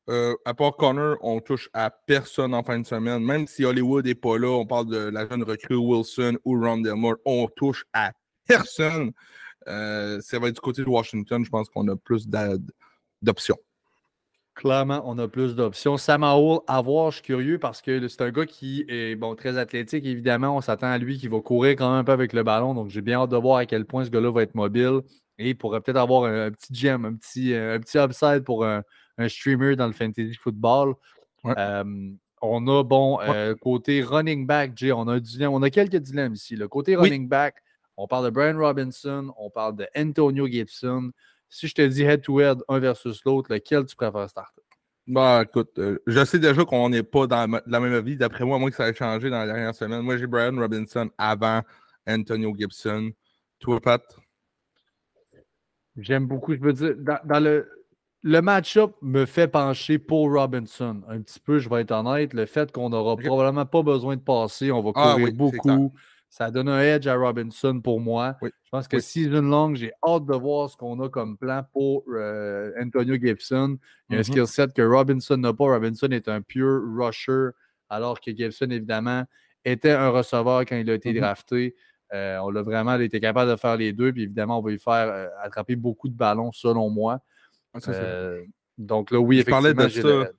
[0.08, 3.24] Euh, à part Connor, on touche à personne en fin de semaine.
[3.24, 6.78] Même si Hollywood n'est pas là, on parle de la jeune recrue Wilson ou Ron
[6.78, 8.12] Delmore, on touche à
[8.46, 9.10] personne.
[9.66, 12.28] Euh, ça va être du côté de Washington, je pense qu'on a plus
[13.22, 13.58] d'options.
[14.54, 15.96] Clairement, on a plus d'options.
[15.96, 19.34] Sam Howell, à voir, je suis curieux parce que c'est un gars qui est bon,
[19.34, 20.56] très athlétique, évidemment.
[20.56, 22.72] On s'attend à lui qui va courir quand même un peu avec le ballon.
[22.72, 25.00] Donc, j'ai bien hâte de voir à quel point ce gars-là va être mobile.
[25.38, 28.82] Et il pourrait peut-être avoir un, petit gem, un petit, un petit upside pour un,
[29.26, 30.94] streamer dans le fantasy football.
[31.42, 36.54] on a, bon, euh, côté running back, Jay, on a, on a quelques dilemmes ici.
[36.54, 37.56] Le côté running back,
[37.96, 41.10] on parle de Brian Robinson, on parle de Antonio Gibson.
[41.54, 44.60] Si je te dis head-to-head, un versus l'autre, lequel tu préfères starter?
[45.06, 48.16] Bah, écoute, euh, je sais déjà qu'on n'est pas dans la même vie.
[48.16, 50.00] D'après moi, moi, que ça a changé dans la dernière semaine.
[50.00, 51.62] Moi, j'ai Brian Robinson avant
[52.08, 53.12] Antonio Gibson.
[53.60, 54.02] Toi, Pat?
[55.96, 56.56] J'aime beaucoup.
[56.56, 57.70] Je veux dire, dans, le,
[58.22, 61.02] le match-up me fait pencher pour Robinson.
[61.08, 62.34] Un petit peu, je vais être honnête.
[62.34, 65.94] Le fait qu'on n'aura probablement pas besoin de passer, on va ah courir beaucoup.
[66.34, 68.36] Ça donne un edge à Robinson pour moi.
[68.42, 72.02] Je pense que season long, j'ai hâte de voir ce qu'on a comme plan pour
[72.08, 73.78] euh, Antonio Gibson.
[74.08, 74.26] Il y a un mm-hmm.
[74.32, 75.66] skill set que Robinson n'a pas.
[75.66, 77.50] Robinson est un pure rusher,
[77.88, 79.22] alors que Gibson, évidemment,
[79.64, 81.20] était un receveur quand il a été mm-hmm.
[81.20, 81.76] drafté.
[82.12, 84.12] Euh, on l'a vraiment été capable de faire les deux.
[84.12, 87.20] Puis évidemment, on va lui faire euh, attraper beaucoup de ballons, selon moi.
[87.74, 87.78] Ah,
[88.76, 90.32] donc là, oui, effectivement, je parlais de ça.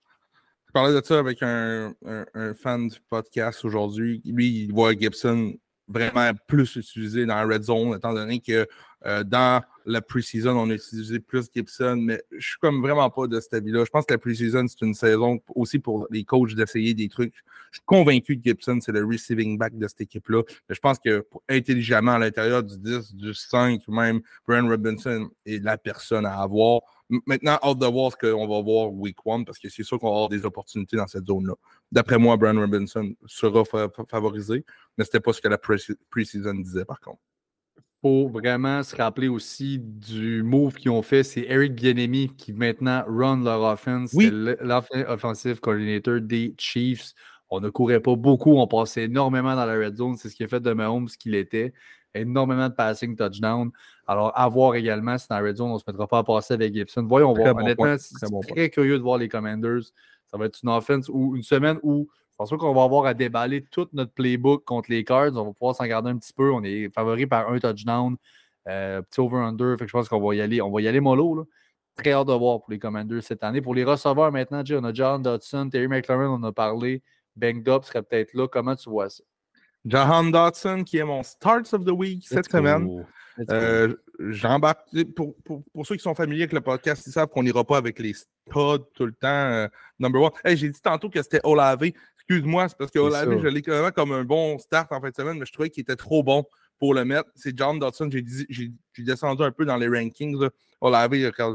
[0.68, 4.22] Je parlais de ça avec un, un fan du podcast aujourd'hui.
[4.26, 5.54] Lui, il voit Gibson
[5.88, 8.68] vraiment plus utilisé dans la red zone, étant donné que
[9.06, 13.28] euh, dans la pre-season, on a utilisé plus Gibson, mais je suis comme vraiment pas
[13.28, 13.86] de cet avis-là.
[13.86, 17.36] Je pense que la pre-season, c'est une saison aussi pour les coachs d'essayer des trucs.
[17.72, 20.42] Je suis convaincu que Gibson, c'est le receiving back de cette équipe-là.
[20.70, 25.64] Je pense que pour, intelligemment, à l'intérieur du 10, du 5, même, Brian Robinson est
[25.64, 26.82] la personne à avoir.
[27.10, 30.10] Maintenant, hâte de voir ce qu'on va voir week one parce que c'est sûr qu'on
[30.10, 31.54] va avoir des opportunités dans cette zone-là.
[31.92, 33.64] D'après moi, Brian Robinson sera
[34.10, 34.66] favorisé,
[34.98, 37.20] mais ce n'était pas ce que la pre-season disait par contre.
[37.78, 41.24] Il faut vraiment se rappeler aussi du move qu'ils ont fait.
[41.24, 44.12] C'est Eric Bienemi qui maintenant run leur offense.
[44.14, 44.30] Oui.
[44.32, 47.14] l'offensive coordinator des Chiefs.
[47.50, 50.18] On ne courait pas beaucoup, on passait énormément dans la red zone.
[50.18, 51.74] C'est ce qui a fait de Mahomes ce qu'il était.
[52.16, 53.72] Énormément de passing touchdown.
[54.08, 56.54] Alors, à voir également si dans red zone, on ne se mettra pas à passer
[56.54, 57.06] avec Gibson.
[57.08, 57.56] Voyons voir.
[57.56, 59.84] Honnêtement, c'est très curieux de voir les Commanders.
[60.28, 63.14] Ça va être une offense ou une semaine où je pense qu'on va avoir à
[63.14, 65.36] déballer tout notre playbook contre les Cards.
[65.36, 66.52] On va pouvoir s'en garder un petit peu.
[66.52, 68.18] On est favori par un touchdown.
[68.68, 69.76] Euh, petit over-under.
[69.80, 70.62] je pense qu'on va y aller.
[70.62, 71.48] On va y aller mollo.
[71.96, 73.62] Très hâte de voir pour les Commanders cette année.
[73.62, 77.02] Pour les receveurs maintenant, on a John Dodson, Terry McLaurin, on a parlé.
[77.38, 78.48] Banged up serait peut-être là.
[78.48, 79.24] Comment tu vois ça?
[79.86, 83.06] Jahan Dodson, qui est mon Starts of the Week cette semaine.
[83.52, 84.88] Euh, j'embarque.
[85.16, 87.78] Pour, pour, pour, ceux qui sont familiers avec le podcast, ils savent qu'on n'ira pas
[87.78, 89.28] avec les studs tout le temps.
[89.28, 89.68] Euh,
[90.00, 90.32] number one.
[90.46, 91.84] J'ai dit tantôt que c'était Olave.
[92.18, 95.10] Excuse-moi, c'est parce que Olave, je l'ai quand même comme un bon start en fin
[95.10, 96.46] de semaine, mais je trouvais qu'il était trop bon
[96.80, 97.30] pour le mettre.
[97.36, 98.10] C'est John Dodson.
[98.12, 100.38] J'ai descendu un peu dans les rankings.
[100.82, 101.12] Olave,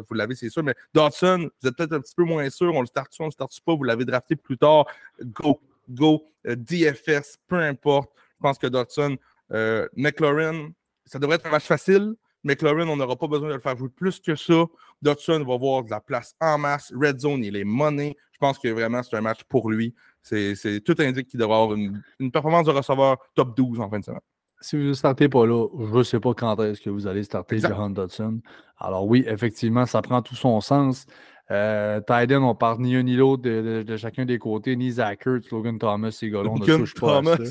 [0.09, 0.63] vous l'avez, c'est sûr.
[0.63, 2.75] Mais Dodson, vous êtes peut-être un petit peu moins sûr.
[2.75, 3.75] On le start on le start pas?
[3.75, 4.87] Vous l'avez drafté plus tard.
[5.23, 5.61] Go,
[5.91, 8.11] go, euh, DFS, peu importe.
[8.17, 9.17] Je pense que Dodson,
[9.53, 10.71] euh, McLaurin,
[11.05, 12.15] ça devrait être un match facile.
[12.43, 14.65] McLaurin, on n'aura pas besoin de le faire jouer plus que ça.
[15.03, 16.93] Dodson va avoir de la place en masse.
[16.95, 18.17] Red Zone, il est money.
[18.33, 19.95] Je pense que vraiment, c'est un match pour lui.
[20.23, 24.05] C'est, tout indique qu'il devrait avoir une, performance de receveur top 12 en fin de
[24.05, 24.21] semaine.
[24.63, 27.23] Si vous ne startez pas là, je ne sais pas quand est-ce que vous allez
[27.23, 28.41] starter Jahan Dodson.
[28.79, 31.07] Alors oui, effectivement, ça prend tout son sens.
[31.51, 35.79] Euh, Tyden, on parle ni un ni l'autre de, chacun des côtés, ni Zach Logan
[35.79, 37.33] Thomas, ces gars-là, on ne touche Thomas.
[37.33, 37.43] à ça.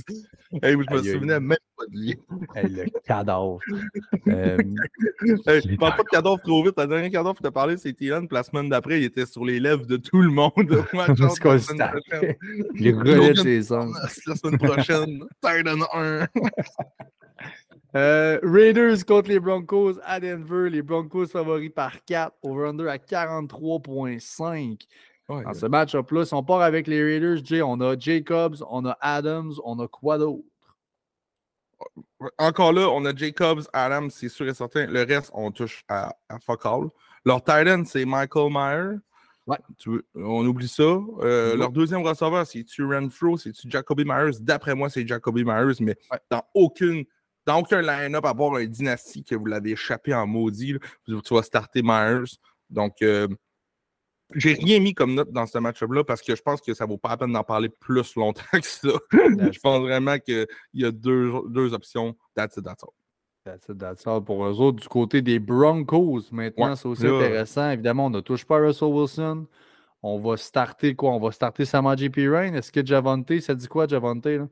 [0.64, 2.20] hey, je me souvenais même pas de lui.
[2.56, 3.60] hey, le cadavre.
[4.28, 4.58] euh,
[5.48, 6.78] hey, je parle pas de cadavre trop vite.
[6.78, 7.94] La dernière cadavre que tu as parlé, c'est.
[7.94, 10.54] Puis la semaine d'après, il était sur les lèvres de tout le monde.
[11.30, 11.58] C'est quoi
[12.76, 13.62] Il relève ses.
[13.70, 16.28] La semaine prochaine, Tyden 1.
[17.96, 20.70] Euh, Raiders contre les Broncos à Denver.
[20.70, 22.36] Les Broncos favoris par 4.
[22.44, 24.86] Over-under à 43,5.
[25.28, 28.98] Dans ce match-up-là, si on part avec les Raiders, Jay, on a Jacobs, on a
[29.00, 30.44] Adams, on a quoi d'autre?
[32.38, 34.86] Encore là, on a Jacobs, Adams, c'est sûr et certain.
[34.88, 36.90] Le reste, on touche à, à fuck all.
[37.26, 38.98] Leur tight c'est Michael Meyer.
[39.48, 39.58] Ouais.
[40.16, 40.84] on oublie ça.
[40.84, 44.38] Euh, leur deuxième receveur, c'est-tu Renfro, c'est-tu Jacoby Myers?
[44.42, 45.98] D'après moi, c'est Jacoby Myers, mais
[46.30, 47.04] dans aucune
[47.48, 50.78] dans aucun line-up à part un dynastie que vous l'avez échappé en maudit.
[51.08, 52.30] tu vas starter Myers.
[52.70, 53.28] Donc, euh,
[54.36, 56.90] j'ai rien mis comme note dans ce match-up-là parce que je pense que ça ne
[56.90, 58.90] vaut pas la peine d'en parler plus longtemps que ça.
[59.12, 62.16] je pense vraiment qu'il y a deux, deux options.
[62.36, 62.94] That's it, that's all.
[63.46, 64.24] That's it, that's all.
[64.24, 67.72] Pour eux autres, du côté des Broncos, maintenant, c'est aussi intéressant.
[67.72, 69.48] Évidemment, on ne touche pas Russell Wilson.
[70.02, 71.12] On va starter quoi?
[71.12, 72.56] On va starter Samaji Pirine.
[72.56, 74.26] Est-ce que Javante, ça dit quoi, Javante?
[74.26, 74.48] Là?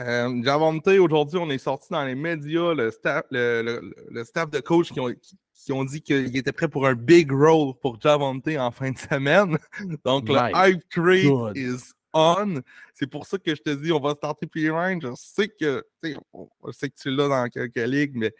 [0.00, 4.92] Euh, Javante, aujourd'hui, on est sorti dans les médias, le staff, le, staff de coach
[4.92, 5.12] qui ont,
[5.54, 8.98] qui, ont dit qu'il était prêt pour un big role pour Javante en fin de
[8.98, 9.58] semaine.
[10.04, 12.62] Donc, le hype trade is on.
[12.94, 15.00] C'est pour ça que je te dis, on va starter Pirine.
[15.02, 18.32] Je sais que, je sais que tu l'as dans quelques ligues, mais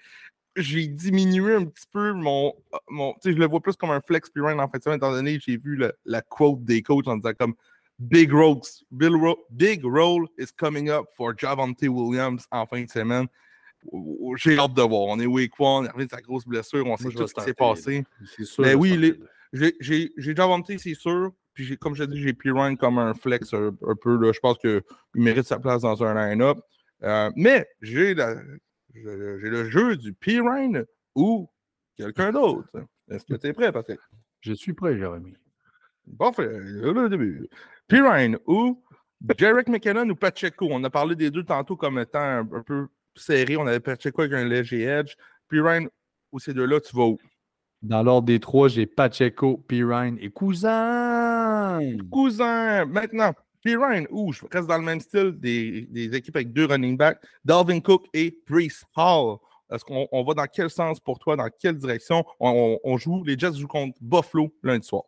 [0.56, 2.54] j'ai diminué un petit peu mon.
[2.88, 5.38] mon je le vois plus comme un flex Pirine en fin de semaine, étant donné
[5.38, 7.54] que j'ai vu la quote des coachs en disant comme
[8.00, 13.26] Big role, big role is coming up for Javante Williams en fin de semaine.
[14.36, 15.08] J'ai hâte de voir.
[15.08, 17.40] On est week one, il revient de sa grosse blessure, on sait tout ce qui
[17.40, 18.04] s'est passé.
[18.58, 19.14] Mais oui,
[19.52, 21.32] j'ai Javante, c'est sûr.
[21.54, 24.32] Puis comme je dis, j'ai Pirine comme un flex un, peu.
[24.32, 24.80] je pense qu'il
[25.14, 26.58] mérite sa place dans un line-up.
[27.02, 28.14] Euh, mais j'ai
[28.94, 30.84] le jeu du Pirine
[31.16, 31.50] ou
[31.96, 32.68] quelqu'un d'autre.
[33.10, 33.98] Est-ce que tu es prêt, Patrick?
[34.40, 35.34] Je suis prêt, Jérémy.
[36.16, 36.48] Parfait.
[36.48, 37.48] Le début.
[37.88, 38.82] Pirine ou
[39.38, 40.68] Jarek McKinnon ou Pacheco?
[40.70, 43.56] On a parlé des deux tantôt comme étant un, peu serré.
[43.56, 45.14] On avait Pacheco avec un léger edge.
[45.48, 45.88] Pirine
[46.30, 47.18] ou ces deux-là, tu vas où?
[47.80, 51.80] Dans l'ordre des trois, j'ai Pacheco, Pirine et Cousin.
[52.10, 52.84] Cousin.
[52.84, 53.32] Maintenant,
[53.62, 57.80] Pirine ou je reste dans le même style des, équipes avec deux running backs, Dalvin
[57.80, 59.38] Cook et Brees Hall.
[59.70, 61.36] Est-ce qu'on va dans quel sens pour toi?
[61.36, 62.24] Dans quelle direction?
[62.40, 65.04] On, joue, les Jets jouent contre Buffalo lundi soir.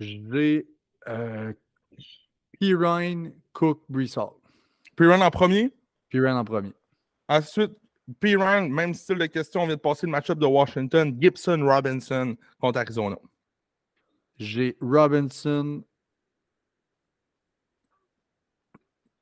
[0.00, 0.66] J'ai
[1.08, 1.52] euh,
[2.58, 4.30] Pirine, Cook, Brissol.
[4.96, 5.72] Pirine en premier?
[6.08, 6.72] Pirine en premier.
[7.28, 7.72] Ensuite,
[8.18, 11.16] Pirine, même style de question, on vient de passer le match-up de Washington.
[11.20, 13.16] Gibson, Robinson contre Arizona.
[14.38, 15.84] J'ai Robinson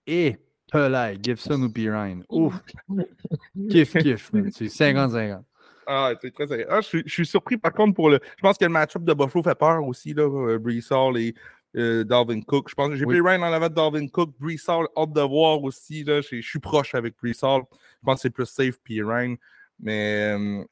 [0.06, 0.36] et
[0.70, 2.24] Pelay, Gibson ou Pirine.
[2.28, 2.54] Ouf!
[3.70, 4.30] kiff, kiff.
[4.52, 5.42] C'est 50-50.
[5.90, 6.66] Ah, c'est très sérieux.
[6.68, 8.20] Ah, je, suis surpris par contre pour le.
[8.36, 10.24] Je pense que le match-up de Buffalo fait peur aussi, là.
[10.24, 10.82] Euh, Brees
[11.16, 11.34] et
[11.76, 12.68] euh, Dalvin Cook.
[12.68, 14.34] Je pense que j'ai pris Ryan en avant de Dalvin Cook.
[14.38, 16.04] Brees hâte de voir aussi.
[16.04, 16.20] Là.
[16.20, 19.36] Je, suis proche avec Brees Je pense que c'est plus safe puis Ryan.
[19.80, 20.64] Mais euh,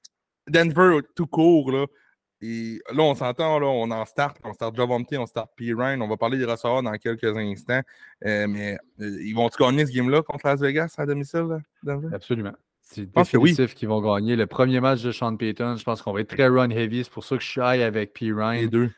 [0.48, 1.86] Denver, tout court, là.
[2.42, 5.72] Et là, on s'entend, là, on en start, on start Javonte, on start P.
[5.72, 6.00] Ryan.
[6.02, 7.80] On va parler des receveurs dans quelques instants.
[8.26, 12.08] Euh, mais euh, ils vont-tu gagner ce game-là contre Las Vegas à domicile, Denver?
[12.12, 12.52] Absolument.
[12.82, 14.36] C'est définitif qu'ils vont gagner.
[14.36, 17.04] Le premier match de Sean Payton, je pense qu'on va être très run heavy.
[17.04, 18.32] C'est pour ça que je suis high avec P.
[18.32, 18.52] Ryan.
[18.60, 18.90] Les deux.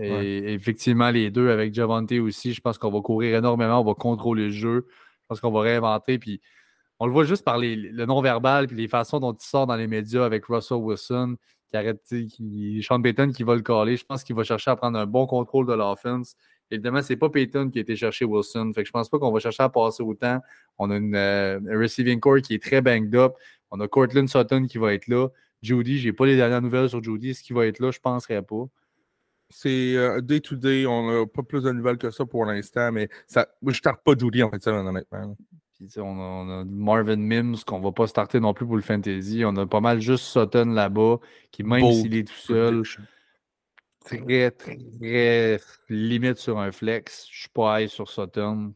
[0.00, 2.52] Et effectivement, les deux avec Javonte aussi.
[2.52, 4.86] Je pense qu'on va courir énormément, on va contrôler le jeu.
[4.88, 6.18] Je pense qu'on va réinventer.
[6.18, 6.40] Puis
[7.00, 9.86] on le voit juste par le non-verbal et les façons dont il sort dans les
[9.86, 11.36] médias avec Russell Wilson,
[11.68, 13.96] qui arrête, qui, Sean Payton qui va le caler.
[13.96, 16.36] Je pense qu'il va chercher à prendre un bon contrôle de l'offense.
[16.70, 18.72] Évidemment, c'est pas Payton qui a été chercher Wilson.
[18.74, 20.40] Fait que je pense pas qu'on va chercher à passer autant.
[20.78, 23.34] On a une, euh, un receiving core qui est très banged up.
[23.70, 25.28] On a Cortland Sutton qui va être là.
[25.62, 27.30] Judy, j'ai pas les dernières nouvelles sur Judy.
[27.30, 27.90] Est-ce qu'il va être là?
[27.90, 28.64] Je penserais pas.
[29.50, 30.86] C'est euh, day-to-day.
[30.86, 34.18] On n'a pas plus de nouvelles que ça pour l'instant, mais ça, je ne pas
[34.18, 35.36] Judy en fait, ça, honnêtement
[35.96, 39.42] on, a, Marvin Mims qu'on va pas starter non plus pour le fantasy.
[39.44, 41.18] On a pas mal juste Sutton là-bas,
[41.50, 42.82] qui même s'il est tout seul,
[44.04, 47.26] très, très limite sur un flex.
[47.30, 48.72] Je suis pas high sur Sutton.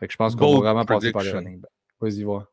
[0.00, 1.62] Fait que je pense qu'on va vraiment passer par les running
[2.00, 2.46] Vas-y, voir.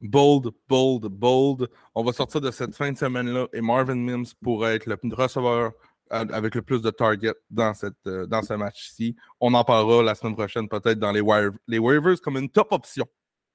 [0.00, 1.68] Bold, bold, bold.
[1.94, 5.72] On va sortir de cette fin de semaine-là et Marvin Mims pourrait être le receveur
[6.10, 9.16] avec le plus de targets dans, cette, euh, dans ce match-ci.
[9.40, 11.22] On en parlera la semaine prochaine, peut-être dans les,
[11.66, 13.06] les waivers comme une top option.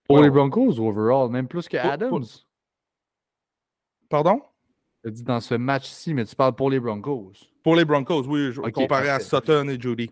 [0.08, 2.26] Pour les Broncos, overall, même plus que Adams.
[4.10, 4.42] Pardon?
[5.04, 7.34] Tu dit dans ce match-ci, mais tu parles pour les Broncos.
[7.64, 10.12] Pour les Broncos, oui, comparé à Sutton et Judy.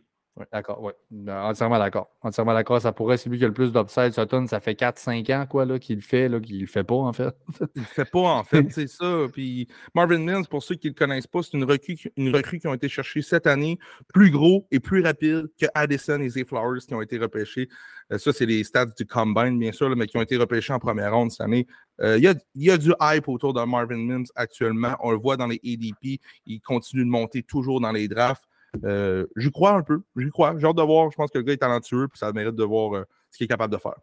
[0.52, 0.94] D'accord, oui.
[1.30, 2.10] Entièrement d'accord.
[2.22, 2.82] Entièrement d'accord.
[2.82, 4.14] Ça pourrait, c'est lui qui a le plus d'upside.
[4.14, 6.96] Sutton, ça fait 4-5 ans quoi, là, qu'il le fait, là, qu'il le fait pas,
[6.96, 7.36] en fait.
[7.76, 9.26] il le fait pas, en fait, c'est ça.
[9.32, 12.60] Puis Marvin Mills, pour ceux qui ne le connaissent pas, c'est une recrue, une recrue
[12.60, 13.78] qui ont été cherchée cette année,
[14.14, 17.70] plus gros et plus rapide que Addison et Zay Flowers qui ont été repêchés.
[18.12, 20.80] Euh, ça, c'est les stats du Combine, bien sûr, mais qui ont été repêchés en
[20.80, 21.68] première ronde cette année.
[22.02, 24.96] Euh, il y, y, a, du hype autour de Marvin Mims actuellement.
[25.02, 26.22] On le voit dans les ADP.
[26.46, 28.46] Il continue de monter toujours dans les drafts.
[28.84, 30.02] Euh, j'y crois un peu.
[30.16, 30.56] J'y crois.
[30.58, 31.12] J'ai hâte de voir.
[31.12, 33.46] Je pense que le gars est talentueux et ça mérite de voir euh, ce qu'il
[33.46, 33.96] est capable de faire.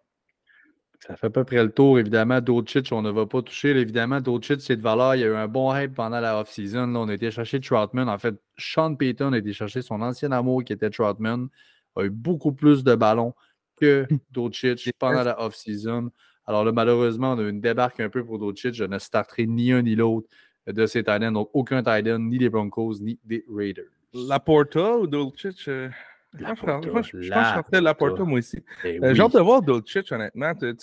[1.06, 2.40] Ça fait à peu près le tour, évidemment.
[2.40, 3.70] Dolchich, on ne va pas toucher.
[3.70, 5.14] Évidemment, Dolchich, c'est de valeur.
[5.14, 6.94] Il y a eu un bon hype pendant la off-season.
[6.96, 8.08] On a été chercher Troutman.
[8.08, 11.48] En fait, Sean Payton a été chercher son ancien amour qui était Troutman.
[11.96, 13.34] A eu beaucoup plus de ballons
[13.76, 16.10] que Dolchich pendant la off-season.
[16.46, 18.74] Alors là, malheureusement, on a eu une débarque un peu pour Dolchich.
[18.74, 20.28] Je ne starterai ni un ni l'autre
[20.66, 21.32] de ces Titans.
[21.32, 23.95] Donc, aucun Titan, ni des Broncos, ni des Raiders.
[24.16, 25.68] Laporta ou Dolchich?
[25.68, 25.88] Euh,
[26.38, 28.58] moi, je, pense que je Laporta, moi aussi.
[28.84, 30.52] Eh euh, j'ai hâte de voir Dolchich, honnêtement.
[30.54, 30.74] Tu,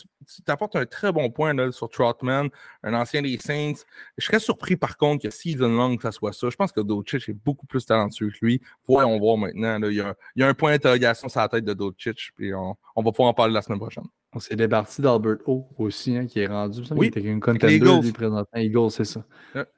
[0.47, 2.49] apportes un très bon point là, sur Trotman,
[2.83, 3.83] un ancien des Saints.
[4.17, 6.49] Je serais surpris, par contre, que season long, que ça soit ça.
[6.49, 8.61] Je pense que Dolchich est beaucoup plus talentueux que lui.
[8.87, 9.79] Voyons voir maintenant.
[9.79, 12.31] Là, il, y a, il, y a, un point d'interrogation sur la tête de Dolchich,
[12.35, 14.05] puis on, on va pouvoir en parler la semaine prochaine.
[14.35, 16.81] On s'est débarqué d'Albert O aussi, hein, qui est rendu.
[16.91, 18.11] Oui, il était une contender Eagles.
[18.13, 18.59] présentement.
[18.59, 19.23] Eagles, c'est ça.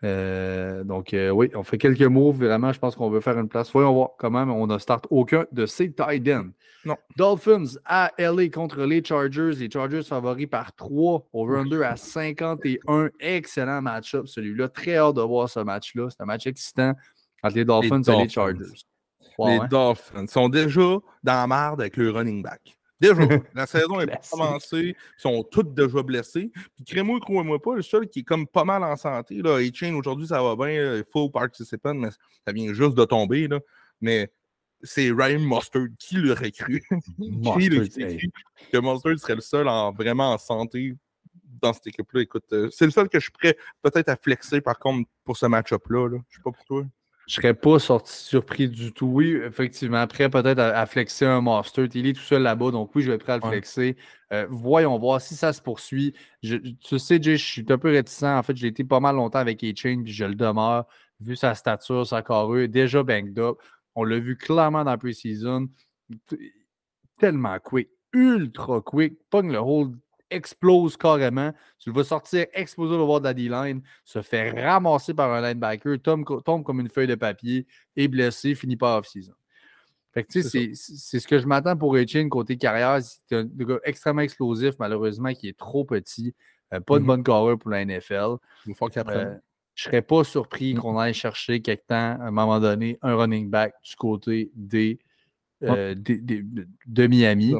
[0.03, 2.37] Euh, donc, euh, oui, on fait quelques moves.
[2.43, 3.71] Vraiment, je pense qu'on veut faire une place.
[3.73, 6.49] Voyons voir comment on ne start aucun de ces tight ends.
[6.85, 6.95] Non.
[7.17, 9.51] Dolphins à LA contre les Chargers.
[9.57, 11.27] Les Chargers favoris par 3.
[11.33, 13.09] Over-under à 51.
[13.19, 14.69] Excellent match-up, celui-là.
[14.69, 16.09] Très hâte de voir ce match-là.
[16.09, 16.93] C'est un match excitant
[17.43, 18.63] entre les Dolphins, et les Chargers.
[19.39, 19.67] les hein?
[19.69, 21.01] Dolphins sont déjà dans
[21.33, 22.77] la merde avec le running back.
[22.99, 23.15] Déjà,
[23.53, 26.51] la saison est commencée, ils sont tous déjà blessés.
[26.75, 29.93] Puis crée-moi, crois-moi pas, le seul qui est comme pas mal en santé, là, A-Chain,
[29.95, 32.09] aujourd'hui, ça va bien, full participant, mais
[32.45, 33.59] ça vient juste de tomber, là.
[34.01, 34.31] Mais
[34.81, 36.83] c'est Ryan Mustard qui le recrue.
[37.19, 38.31] qui le cru
[38.71, 40.95] que Mustard serait le seul en, vraiment en santé
[41.61, 42.21] dans cette équipe-là.
[42.21, 45.37] Écoute, euh, c'est le seul que je suis prêt peut-être à flexer, par contre, pour
[45.37, 46.09] ce match-up-là.
[46.09, 46.17] Là.
[46.29, 46.85] Je sais pas pour toi.
[47.27, 49.07] Je serais pas sorti surpris du tout.
[49.07, 51.87] Oui, effectivement, après peut-être à, flexer un master.
[51.93, 53.97] Il est tout seul là-bas, donc oui, je vais être prêt à le flexer.
[54.31, 56.13] Euh, voyons voir si ça se poursuit.
[56.41, 58.23] tu sais, Jay, je suis un peu réticent.
[58.23, 60.85] En fait, j'ai été pas mal longtemps avec A-Chain, puis je le demeure,
[61.19, 63.57] vu sa stature, sa carrure, déjà banged up.
[63.95, 65.67] On l'a vu clairement dans la pre-season.
[67.17, 69.17] Tellement quick, ultra quick.
[69.29, 69.97] Pogne le hold
[70.35, 71.51] explose carrément.
[71.79, 75.41] Tu le vois sortir, exploser le bord de la D-line, se fait ramasser par un
[75.41, 77.65] linebacker, tombe, tombe comme une feuille de papier,
[77.95, 79.33] est blessé, finit pas off-season.
[80.29, 82.99] c'est ce que je m'attends pour Etienne côté carrière.
[83.01, 86.35] C'est un gars extrêmement explosif, malheureusement, qui est trop petit.
[86.73, 87.07] Euh, pas de mm-hmm.
[87.07, 88.35] bonne carrière pour la NFL.
[88.65, 89.35] Il faut qu'il euh,
[89.75, 90.77] je serais pas surpris mm.
[90.79, 94.99] qu'on aille chercher quelque temps, à un moment donné, un running back du côté des,
[95.63, 97.55] euh, de Miami.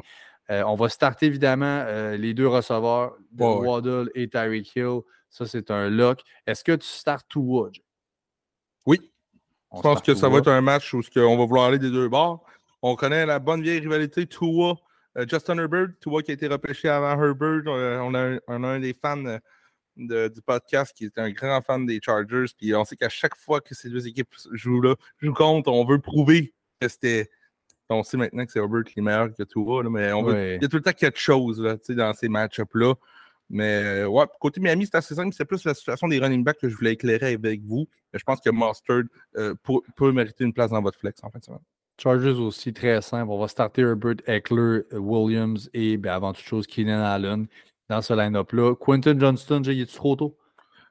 [0.52, 5.00] Euh, on va starter évidemment euh, les deux receveurs, Waddle et Tyreek Hill.
[5.30, 6.22] Ça, c'est un lock.
[6.46, 7.70] Est-ce que tu startes Tua?
[8.86, 9.12] Oui.
[9.76, 12.08] je pense que ça va être un match où on va vouloir aller des deux
[12.08, 12.46] bords.
[12.82, 15.88] On connaît la bonne vieille rivalité Tua-Justin Herbert.
[16.00, 17.64] Tua qui a été repêché avant Herbert.
[17.66, 19.18] on, a un, des fans
[19.98, 22.46] de- du podcast qui est un grand fan des Chargers.
[22.58, 25.86] Puis on sait qu'à chaque fois que ces deux équipes jouent là, jouent contre, on
[25.86, 27.32] veut prouver que c'était.
[27.90, 30.34] On sait maintenant que c'est Herbert qui est meilleur que Tua, là, mais on veut-
[30.34, 30.56] Ouais.
[30.56, 32.94] il y a tout le temps quelque chose là, dans ces match-ups-là.
[33.50, 35.34] Mais euh, ouais, côté Miami, c'est assez simple.
[35.38, 37.88] C'est plus la situation des running backs que je voulais éclairer avec vous.
[38.12, 39.04] Mais je pense que Mustard
[39.38, 41.60] euh, peut, peut mériter une place dans votre flex en fin de semaine.
[42.02, 43.30] Chargers aussi, très simple.
[43.32, 47.46] On va starter Herbert, Eckler, Williams et ben, avant toute chose, Keenan Allen
[47.88, 48.74] dans ce line-up-là.
[48.76, 50.36] Quentin Johnston, Jay, il est trop tôt?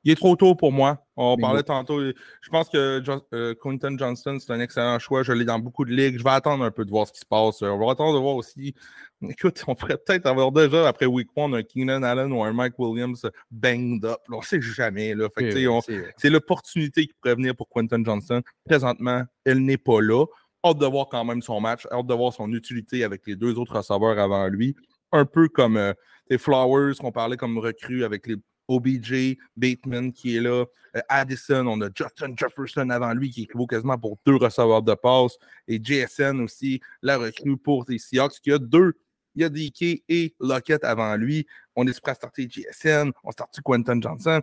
[0.04, 1.04] Il est trop tôt pour moi.
[1.16, 2.00] On parlait tantôt.
[2.00, 5.22] Je pense que Jo- euh, Quinton Johnston, c'est un excellent choix.
[5.22, 6.18] Je l'ai dans beaucoup de ligues.
[6.18, 7.62] Je vais attendre un peu de voir ce qui se passe.
[7.62, 8.74] On va attendre de voir aussi.
[9.22, 12.78] Écoute, on pourrait peut-être avoir déjà, après Week 1, un Keenan Allen ou un Mike
[12.78, 14.18] Williams banged up.
[14.28, 14.36] là.
[14.36, 15.14] On ne sait jamais.
[15.14, 15.28] Là.
[15.34, 15.80] Fait on-
[16.18, 18.42] C'est l'opportunité qui pourrait venir pour Quentin Johnson.
[18.66, 20.26] Présentement, elle n'est pas là.
[20.66, 23.58] Hâte de voir quand même son match, hâte de voir son utilité avec les deux
[23.58, 24.74] autres receveurs avant lui.
[25.12, 25.92] Un peu comme euh,
[26.28, 28.36] les Flowers qu'on parlait comme recrue avec les
[28.68, 30.64] OBJ, Bateman qui est là,
[30.96, 34.94] euh, Addison, on a Justin Jefferson avant lui qui équivaut quasiment pour deux receveurs de
[34.94, 35.36] passe,
[35.68, 38.94] et JSN aussi, la recrue pour les Seahawks, qui a deux.
[39.36, 41.44] Il y a DK et Lockett avant lui.
[41.74, 44.40] On est prêt à starter JSN, on starte Quentin Johnson?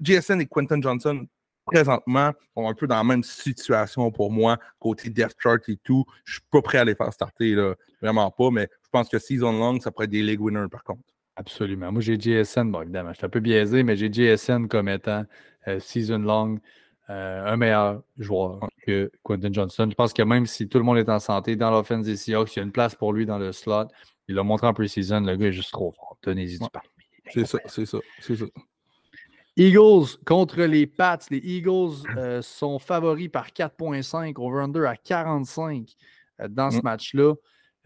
[0.00, 1.26] JSN et Quentin Johnson,
[1.66, 6.06] présentement, sont un peu dans la même situation pour moi, côté depth chart et tout.
[6.24, 7.74] Je suis pas prêt à les faire starter, là.
[8.00, 10.84] vraiment pas, mais je pense que season long, ça pourrait être des league winners par
[10.84, 11.02] contre.
[11.36, 11.92] Absolument.
[11.92, 15.24] Moi, j'ai JSN, bon, évidemment, je suis un peu biaisé, mais j'ai JSN comme étant
[15.68, 16.58] euh, season long,
[17.08, 19.86] euh, un meilleur joueur que Quentin Johnson.
[19.90, 22.54] Je pense que même si tout le monde est en santé dans l'offense des Seahawks,
[22.56, 23.86] il y a une place pour lui dans le slot.
[24.28, 26.18] Il l'a montré en pre-season, le gars est juste trop fort.
[26.20, 26.80] Tenez-y du pain.
[27.30, 28.44] C'est ça, c'est ça, c'est ça.
[29.56, 31.18] Eagles contre les Pats.
[31.30, 35.88] Les Eagles euh, sont favoris par 4.5, over-under à 45
[36.40, 36.82] euh, dans ce Mm.
[36.84, 37.34] match-là.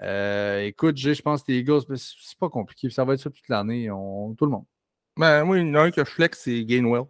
[0.03, 2.91] Euh, écoute, je pense que les Eagles, ben, c'est pas compliqué.
[2.91, 3.91] Ça va être ça toute l'année.
[3.91, 4.35] On...
[4.35, 4.65] Tout le monde.
[5.17, 7.05] Ben, moi, il y en a un que je flex, c'est Gainwell.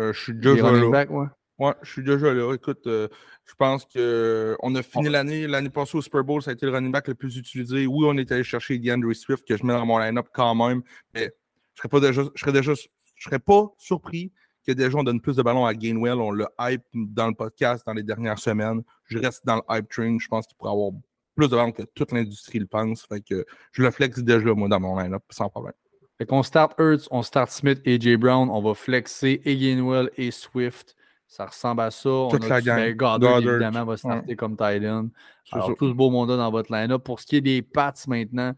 [0.00, 0.90] Euh, je suis déjà running là.
[0.90, 1.26] backs, ouais.
[1.58, 2.54] Ouais, je suis déjà là.
[2.54, 3.08] Écoute, euh,
[3.44, 5.46] je pense qu'on a fini l'année.
[5.48, 7.86] L'année passée au Super Bowl, ça a été le running back le plus utilisé.
[7.86, 10.82] Oui, on est allé chercher DeAndre Swift, que je mets dans mon line-up quand même,
[11.14, 11.32] mais
[11.74, 14.32] je serais pas déjà, je serais déjà, je serais pas surpris
[14.64, 16.18] que déjà on donne plus de ballons à Gainwell.
[16.18, 18.82] On le hype dans le podcast dans les dernières semaines.
[19.06, 20.16] Je reste dans le hype train.
[20.20, 20.92] Je pense qu'il pourrait avoir
[21.38, 23.06] plus de ballons que toute l'industrie le pense.
[23.06, 25.72] Fait que je le flex déjà, moi, dans mon line-up, sans problème.
[26.18, 28.16] Fait qu'on start Hurts, on start Smith et J.
[28.16, 28.48] Brown.
[28.50, 30.96] On va flexer et Gainwell et Swift.
[31.28, 32.08] Ça ressemble à ça.
[32.10, 32.76] On Toute a la gang.
[32.76, 35.08] ben, Goddard, Goddard, évidemment, va starter comme Titan.
[35.44, 35.74] C'est Alors, ça.
[35.78, 37.04] tout ce beau monde dans votre line-up.
[37.04, 38.52] Pour ce qui est des Pats maintenant,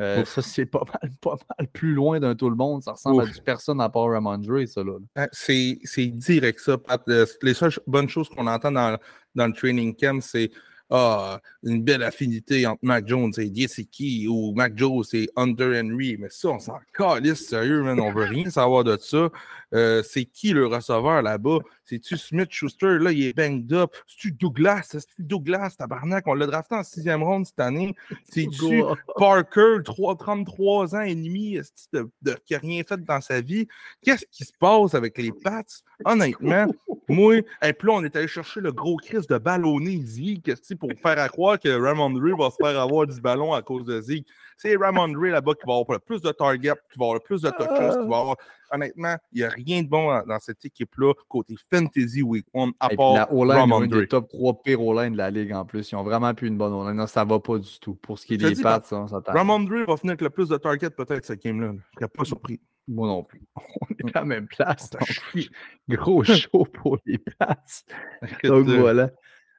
[0.00, 0.28] euh, Ouf.
[0.28, 2.82] ça, c'est pas mal, pas mal plus loin d'un tout le monde.
[2.82, 4.98] Ça ressemble à du personne à part Ramondre, ça, là.
[5.32, 5.78] C'est
[6.08, 7.00] direct ça, Pat.
[7.08, 8.98] Euh, Les seules bonnes choses qu'on entend dans,
[9.36, 10.50] dans le training camp, c'est
[10.90, 16.16] ah, une belle affinité entre Mac Jones et Gesicki ou Mac Jones et Under Henry.
[16.18, 17.98] Mais ça, on s'en calisse, sérieux, man.
[18.00, 19.30] On veut rien savoir de ça.
[19.74, 21.58] Euh, c'est qui le receveur là-bas?
[21.84, 22.98] C'est-tu Smith Schuster?
[22.98, 23.92] Là, il est banged up.
[24.06, 24.82] C'est-tu Douglas?
[24.90, 26.26] C'est-tu Douglas, tabarnak?
[26.26, 27.94] On l'a drafté en sixième ronde cette année.
[28.30, 28.82] C'est-tu
[29.16, 31.58] Parker, 3, 33 ans et demi,
[31.92, 33.66] de, de- qui n'a rien fait dans sa vie?
[34.02, 35.62] Qu'est-ce qui se passe avec les Pats?
[36.04, 36.66] Honnêtement,
[37.08, 40.90] moi, et puis là, on est allé chercher le gros Chris de ballonné Zeke pour
[41.00, 44.26] faire à croire que Ramondre va se faire avoir du ballon à cause de Zeke.
[44.56, 47.42] C'est Ramondre là-bas qui va avoir le plus de targets, qui va avoir le plus
[47.42, 48.36] de touches, qui va avoir.
[48.70, 52.70] Honnêtement, il n'y a rien de bon dans, dans cette équipe-là, côté Fantasy Week 1,
[52.80, 55.64] à Et puis part la une des top 3 pires O-line de la ligue en
[55.64, 55.92] plus.
[55.92, 56.96] Ils ont vraiment plus une bonne O-line.
[56.96, 57.94] Non, ça va pas du tout.
[57.94, 59.06] Pour ce qui est des ça, ça.
[59.26, 61.68] Ramondre va finir avec le plus de targets peut-être cette game-là.
[61.68, 61.72] là.
[61.92, 62.60] Je serais pas surpris.
[62.86, 63.42] Moi non plus.
[63.56, 64.90] On est à la même place.
[64.90, 65.48] Donc chié.
[65.88, 67.14] Gros show pour les.
[67.14, 69.10] Écoute, Donc euh, voilà.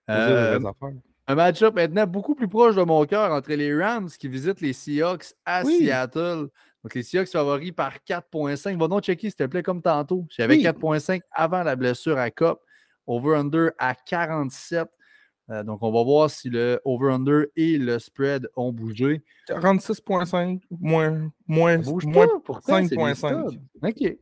[0.09, 0.59] Euh.
[1.27, 4.73] Un match-up maintenant beaucoup plus proche de mon cœur entre les Rams qui visitent les
[4.73, 5.77] Seahawks à Oui.
[5.79, 6.47] Seattle.
[6.83, 8.77] Donc les Seahawks favoris par 4.5.
[8.77, 10.27] Va donc checker, s'il te plaît, comme tantôt.
[10.29, 10.63] J'avais Oui.
[10.63, 12.61] 4.5 avant la blessure à Cop.
[13.07, 14.87] Over-under à 47.
[15.51, 19.23] Euh, donc on va voir si le over-under et le spread ont bougé.
[19.47, 23.49] 46.5, moins, moins, moins pas, pourtant, c'est des 5.5.
[23.49, 23.59] studs.
[23.83, 24.17] OK.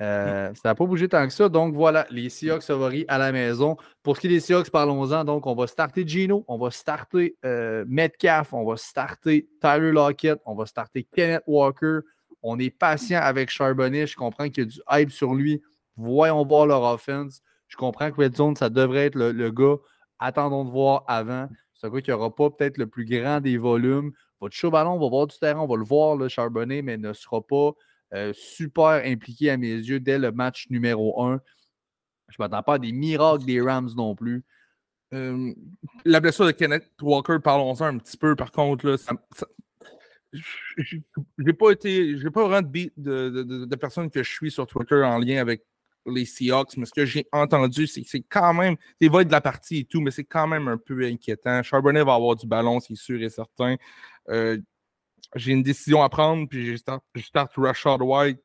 [0.00, 1.48] Euh, ça n'a pas bougé tant que ça.
[1.48, 3.76] Donc voilà, les Seahawks favoris à la maison.
[4.02, 5.24] Pour ce qui est des Seahawks, parlons-en.
[5.24, 10.38] Donc, on va starter Gino, on va starter euh, Metcalf, on va starter Tyler Lockett,
[10.46, 12.00] on va starter Kenneth Walker.
[12.42, 14.06] On est patient avec Charbonnet.
[14.06, 15.60] Je comprends qu'il y a du hype sur lui.
[15.96, 17.40] Voyons voir leur offense.
[17.66, 19.76] Je comprends que Red Zone, ça devrait être le, le gars.
[20.20, 21.48] Attendons de voir avant.
[21.74, 24.12] C'est un gars qui n'aura pas peut-être le plus grand des volumes.
[24.40, 26.96] Votre chaud ballon, on va voir du terrain, on va le voir, le Charbonnet, mais
[26.96, 27.72] ne sera pas
[28.14, 31.40] euh, super impliqué à mes yeux dès le match numéro 1.
[32.28, 34.44] Je ne m'attends pas à des miracles des Rams non plus.
[35.14, 35.52] Euh,
[36.04, 38.36] la blessure de Kenneth Walker, parlons-en un petit peu.
[38.36, 39.46] Par contre, là, ça-
[40.32, 42.18] j'ai pas été.
[42.18, 45.64] J'ai pas vraiment de, de, de, personnes que je suis sur Twitter en lien avec
[46.06, 48.76] les Seahawks, mais ce que j'ai entendu, c'est que c'est quand même.
[49.00, 51.62] Va être de la partie et tout, mais c'est quand même un peu inquiétant.
[51.62, 53.76] Charbonnet va avoir du ballon, c'est sûr et certain.
[54.28, 54.58] Euh,
[55.34, 58.40] j'ai une décision à prendre, puis je start, je start Rashad White,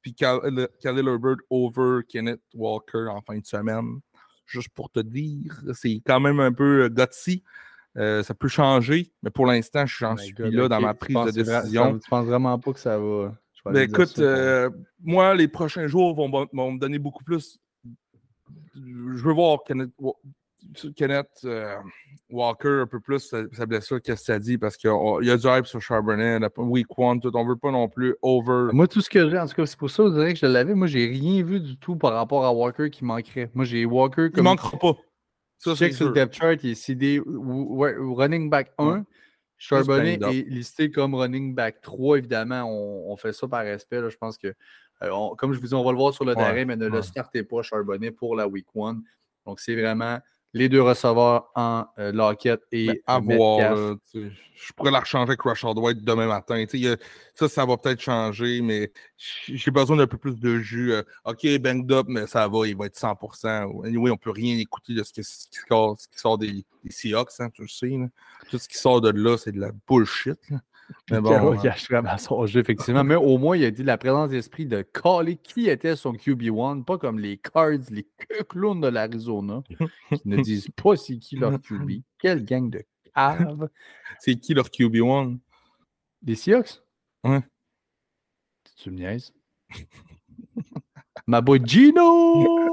[0.00, 4.00] puis Khalil Herbert over Kenneth Walker en fin de semaine.
[4.46, 7.42] Juste pour te dire, c'est quand même un peu gutsy.
[7.96, 11.98] Euh, ça peut changer, mais pour l'instant, j'en suis là dans ma prise de décision.
[11.98, 13.34] Tu penses vraiment pas que ça va.
[13.66, 14.70] Ben, écoute, euh,
[15.00, 17.58] moi, les prochains jours vont, me donner beaucoup plus.
[18.74, 19.90] Je veux voir Kenneth,
[21.44, 21.76] euh,
[22.30, 24.90] Walker un peu plus sa, blessure, qu'est-ce que ça dit, parce qu'il
[25.22, 28.72] y a du hype sur Charbonnet, week one, tout, on veut pas non plus over.
[28.72, 30.74] Moi, tout ce que j'ai, en tout cas, c'est pour ça, vous que je l'avais.
[30.74, 33.50] Moi, j'ai rien vu du tout par rapport à Walker qui manquerait.
[33.54, 34.38] Moi, j'ai Walker comme.
[34.38, 34.96] Il manquera pas.
[35.58, 39.04] Ça, check sur le depth chart, il est CD running back 1.
[39.58, 42.64] Charbonnet est listé comme running back 3, évidemment.
[42.64, 44.00] On, fait ça par respect.
[44.10, 44.48] je pense que,
[45.02, 47.00] euh, comme je vous dis, on va le voir sur le terrain, mais ne le
[47.00, 49.02] startez pas, Charbonnet, pour la week 1.
[49.46, 50.18] Donc, c'est vraiment
[50.54, 53.96] les deux receveurs en euh, Lockett et avoir,
[54.62, 56.64] je pourrais la rechanger avec Rashard White demain matin.
[57.34, 60.92] ça, ça va peut-être changer, mais j'ai besoin d'un peu plus de jus.
[60.92, 63.86] Euh, OK, banged up, mais ça va, il va être 100%.
[63.86, 67.68] Anyway, on ne peut rien écouter de ce qui, sort, des, Seahawks, hein, tu le
[67.68, 67.90] sais.
[68.50, 70.38] Tout ce qui sort de là, c'est de la bullshit.
[71.10, 73.04] Mais bon, il cache vraiment son jeu, effectivement.
[73.04, 76.84] Mais au moins, il a dit la présence d'esprit de caller qui était son QB1,
[76.84, 78.06] pas comme les Cards, les
[78.48, 79.62] clowns de l'Arizona,
[80.08, 82.02] qui ne disent pas c'est qui leur QB.
[82.18, 83.68] Quelle gang de caves.
[84.20, 85.38] C'est qui leur QB1?
[86.24, 86.82] Les Seahawks?
[87.24, 87.42] Ouais.
[88.76, 89.32] Tu me niaises?
[91.26, 92.58] Ma boy Gino!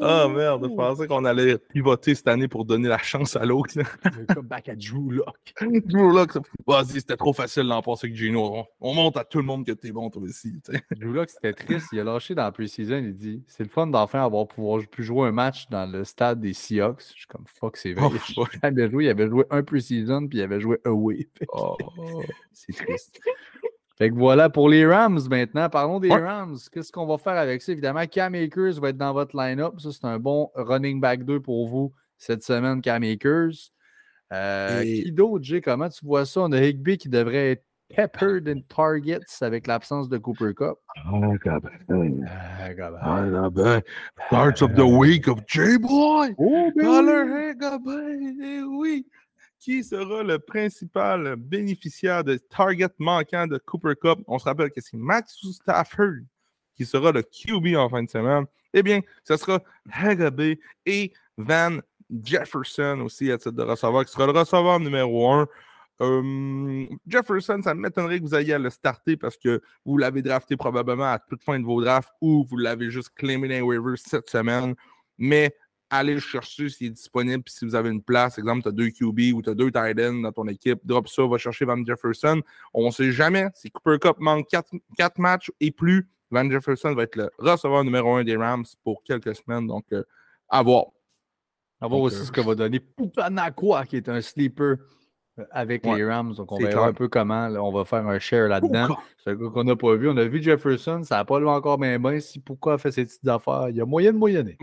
[0.00, 3.44] Ah oh, merde, je pensais qu'on allait pivoter cette année pour donner la chance à
[3.44, 3.74] l'autre.
[4.34, 5.54] Comme back à Drew Lock.
[5.60, 8.64] Drew Lock, vas-y, c'était trop facile d'en passer avec Gino.
[8.80, 10.60] On, montre à tout le monde que t'es bon, toi aussi.
[10.96, 11.88] Drew Lock, c'était triste.
[11.92, 12.98] Il a lâché dans la pre-season.
[12.98, 16.40] Il dit C'est le fun d'enfin avoir pouvoir pu jouer un match dans le stade
[16.40, 17.02] des Seahawks.
[17.14, 18.08] Je suis comme fuck, c'est vrai.
[18.36, 21.28] Oh, il, avait joué, il avait joué un pre-season puis il avait joué away.
[21.52, 21.76] Oh.
[22.52, 23.20] c'est triste.
[24.02, 25.68] Fait que voilà pour les Rams maintenant.
[25.68, 26.56] Parlons des Rams.
[26.72, 27.70] Qu'est-ce qu'on va faire avec ça?
[27.70, 29.74] Évidemment, Cam Akers va être dans votre line-up.
[29.78, 33.70] Ça, c'est un bon running back 2 pour vous cette semaine, Cam Akers.
[34.32, 35.60] Euh, Qui d'autre, Jay?
[35.60, 36.40] Comment tu vois ça?
[36.40, 40.78] On a Higby qui devrait être peppered in targets avec l'absence de Cooper Cup.
[41.12, 41.62] Oh, God.
[41.88, 42.94] Ah, God.
[43.00, 43.80] Ah,
[44.26, 46.34] Starts of the week of J-Boy.
[46.38, 47.06] Oh, ben
[48.66, 49.06] oui
[49.62, 54.18] qui sera le principal bénéficiaire de target manquant de Cooper Cup?
[54.26, 56.24] On se rappelle que c'est Max Stafford
[56.74, 58.44] qui sera le QB en fin de semaine.
[58.74, 59.60] Eh bien, ce sera
[59.92, 61.78] Hagabé et Van
[62.24, 65.46] Jefferson aussi à titre de receveur, qui sera le receveur numéro un.
[66.00, 70.56] Euh, Jefferson, ça m'étonnerait que vous ayez à le starter parce que vous l'avez drafté
[70.56, 73.96] probablement à toute fin de vos drafts ou vous l'avez juste claimé dans les waivers
[73.96, 74.74] cette semaine.
[75.18, 75.54] Mais
[75.92, 77.42] allez le chercher s'il est disponible.
[77.42, 79.70] Puis si vous avez une place, exemple, tu as deux QB ou tu as deux
[79.70, 82.40] tight ends dans ton équipe, drop ça, va chercher Van Jefferson.
[82.72, 83.48] On ne sait jamais.
[83.54, 88.14] Si Cooper Cup manque quatre, matchs et plus, Van Jefferson va être le receveur numéro
[88.14, 89.66] un des Rams pour quelques semaines.
[89.66, 90.02] Donc, euh,
[90.48, 90.86] à voir.
[91.80, 94.76] À voir aussi euh, ce que va donner Poupanakwa, qui est un sleeper
[95.38, 96.34] euh, avec les Rams.
[96.34, 98.96] Donc, on verra un peu comment on va faire un share là-dedans.
[99.16, 100.08] C'est un qu'on n'a pas vu.
[100.08, 102.20] On a vu Jefferson, ça n'a pas lu encore bien bien.
[102.20, 104.58] Si pourquoi fait ces petites affaires, il y a moyen de moyenner.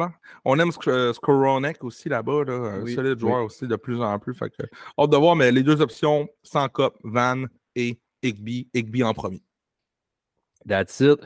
[0.45, 4.33] On aime Skoronek aussi là-bas, là, un solide joueur aussi de plus en plus.
[4.33, 4.63] Fait que,
[4.99, 7.45] hâte de voir, mais les deux options, sans cop, Van
[7.75, 8.67] et Igby.
[8.73, 9.41] Igby en premier.
[10.67, 11.19] That's it.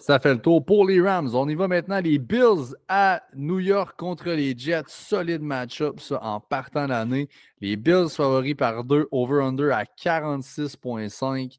[0.00, 1.28] Ça fait le tour pour les Rams.
[1.34, 2.00] On y va maintenant.
[2.00, 4.84] Les Bills à New York contre les Jets.
[4.88, 7.28] Solide match-up, ça, en partant l'année.
[7.60, 11.58] Les Bills favoris par 2, over-under à 46,5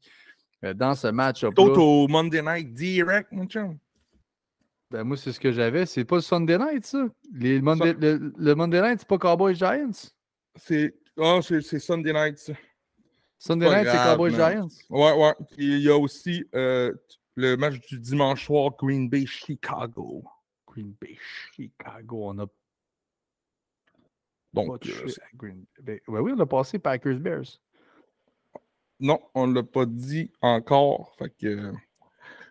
[0.64, 1.54] euh, dans ce match-up.
[1.56, 3.78] au Monday Night direct, mon chum.
[4.90, 5.86] Ben, moi, c'est ce que j'avais.
[5.86, 7.06] C'est pas le Sunday Night, ça?
[7.32, 7.60] le,
[8.54, 10.10] Monday Night, c'est pas Cowboys Giants?
[10.56, 12.52] C'est oh, Sunday Night, ça.
[13.38, 14.68] Sunday Night, c'est Cowboys Giants?
[14.90, 15.32] Ouais, ouais.
[15.56, 16.44] Il y a aussi.
[16.54, 16.92] Euh,
[17.34, 20.24] le match du dimanche soir, Green Bay, Chicago.
[20.66, 21.16] Green Bay,
[21.54, 22.28] Chicago.
[22.28, 22.46] On a.
[24.52, 24.86] Donc.
[24.86, 25.64] Euh, Green...
[25.80, 27.60] Ben, oui, on a passé Packers Bears.
[29.00, 31.14] Non, on ne l'a pas dit encore.
[31.18, 31.72] Fait que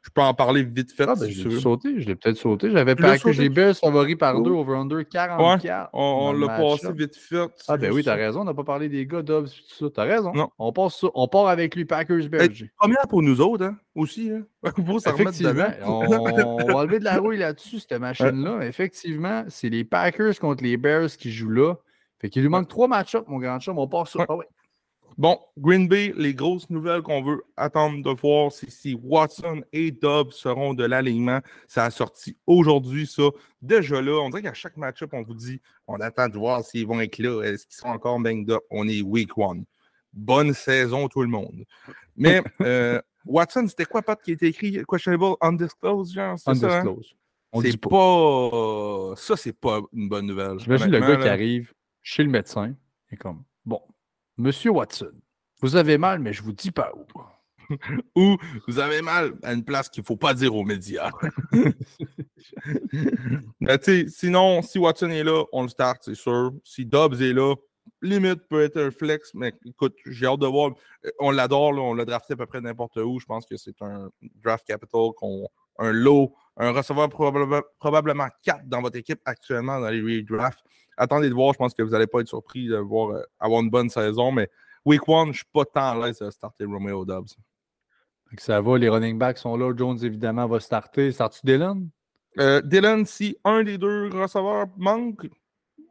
[0.04, 1.06] je peux en parler vite fait.
[1.08, 2.72] Ah, ben, je l'ai sauté, je l'ai peut-être sauté.
[2.72, 5.90] J'avais pas que les Bears favoris par deux, over-under 44.
[5.94, 7.48] on, l'a passé vite fait.
[7.68, 8.42] Ah, ben oui, t'as raison.
[8.42, 9.92] On n'a pas parlé des gars Dobbs et tout ça.
[9.94, 10.34] T'as raison.
[10.34, 10.50] Non.
[10.58, 12.50] On, passe on part avec lui, Packers Bears.
[12.78, 14.32] première pour nous autres, hein, aussi.
[14.32, 14.44] Hein.
[15.06, 18.66] Effectivement, on, on, va enlever de la rouille là-dessus, cette machine-là.
[18.66, 21.76] Effectivement, c'est les Packers contre les Bears qui jouent là.
[22.20, 23.78] Fait qu'il lui manque trois match-ups, mon grand chum.
[23.78, 24.24] On part sur.
[24.28, 24.48] Ah ouais.
[25.18, 29.92] Bon, Green Bay, les grosses nouvelles qu'on veut attendre de voir, c'est si Watson et
[29.92, 31.42] Dobbs seront de l'alignement.
[31.68, 33.24] Ça a sorti aujourd'hui, ça.
[33.62, 36.88] Déjà là, on dirait qu'à chaque match-up, on vous dit on attend de voir s'ils
[36.88, 37.44] vont être là.
[37.44, 38.64] Est-ce qu'ils sont encore banged up?
[38.70, 39.66] On est week one.
[40.14, 41.66] Bonne saison, tout le monde.
[42.16, 44.82] Mais euh, Watson, c'était quoi, Pat, qui était écrit?
[44.90, 46.40] Questionable undisclosed, genre?
[46.40, 46.96] C'est ça, hein?
[47.62, 47.90] C'est pas.
[47.90, 49.14] pas.
[49.18, 50.58] Ça, c'est pas une bonne nouvelle.
[50.60, 52.74] J'imagine le gars qui arrive chez le médecin
[53.12, 53.44] et comme
[54.38, 55.12] monsieur Watson,
[55.62, 57.06] vous avez mal, mais je vous dis pas où.
[58.16, 58.36] Ou
[58.68, 61.10] vous avez mal à une place qu'il ne faut pas dire aux médias.
[63.82, 66.52] Sais, sinon, si Watson est là, on le start, c'est sûr.
[66.64, 67.56] Si Dobbs est là,
[68.02, 70.72] limite peut être un flex, mais écoute, j'ai hâte de voir.
[71.06, 73.20] Euh, On l'adore, on l'a drafté à peu près n'importe où.
[73.20, 74.10] Je pense que c'est un
[74.44, 75.48] draft capital, qu'on,
[75.80, 80.64] un lot, un receveur probable- probablement 4 dans votre équipe actuellement dans les redrafts.
[80.98, 83.62] Attendez de voir, je pense que vous n'allez pas être surpris de voir euh, avoir
[83.62, 84.50] une bonne saison, mais
[84.86, 87.30] week one, je ne suis pas tant à l'aise de starter Romeo Dobbs.
[88.38, 89.74] Ça va, les running backs sont là.
[89.76, 91.12] Jones, évidemment, va starter.
[91.12, 91.90] Start-tu Dylan?
[92.40, 95.28] Euh, Dylan, si un des deux receveurs manque,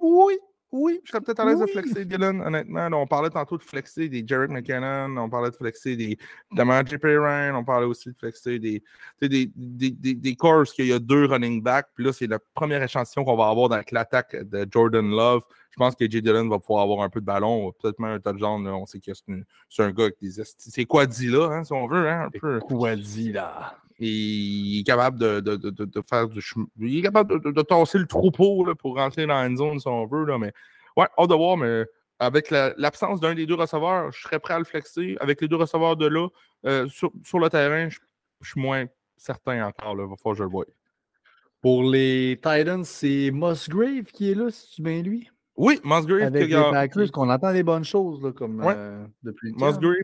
[0.00, 0.38] oui,
[0.72, 2.88] oui, je serais peut-être à l'aise de flexer Dylan, honnêtement.
[2.92, 6.16] On parlait tantôt de flexer des Jarrett McKinnon, on parlait de flexer des
[6.52, 8.82] Damage Perrin, on parlait aussi de flexer des,
[9.20, 9.50] des, des,
[9.90, 11.88] des, des courses qu'il y a deux running backs.
[11.94, 15.42] Puis là, c'est le premier échantillon qu'on va avoir avec l'attaque de Jordan Love.
[15.70, 16.20] Je pense que J.
[16.20, 18.64] Dylan va pouvoir avoir un peu de ballon, peut-être même un touchdown.
[18.64, 18.74] Là.
[18.74, 20.30] On sait que c'est, un gars avec des.
[20.44, 22.58] C'est quoi dit là, hein, si on veut, hein, un peu.
[22.60, 23.76] Quoi dit là?
[23.98, 26.66] Et il est capable de, de, de, de- de faire du chemin.
[26.78, 30.06] Il est capable de, tasser le troupeau là, pour rentrer dans une zone si on
[30.06, 30.24] veut.
[30.24, 30.52] Là, mais
[30.96, 31.84] ouais, hâte de voir, mais
[32.18, 35.16] avec la- l'absence d'un des deux receveurs, je serais prêt à le flexer.
[35.20, 36.28] Avec les deux receveurs de là,
[36.66, 37.98] euh, sur, sur le terrain, je,
[38.40, 39.92] je suis moins certain encore.
[39.92, 40.64] Il va falloir que je le voie.
[41.60, 45.30] Pour les Titans, c'est Musgrave qui est là, si tu bien lui.
[45.62, 48.72] Oui, Musgrave, Avec les Packers, qu'on entend des bonnes choses là, comme Ouais.
[48.76, 49.52] euh, depuis.
[49.52, 49.96] Musgrave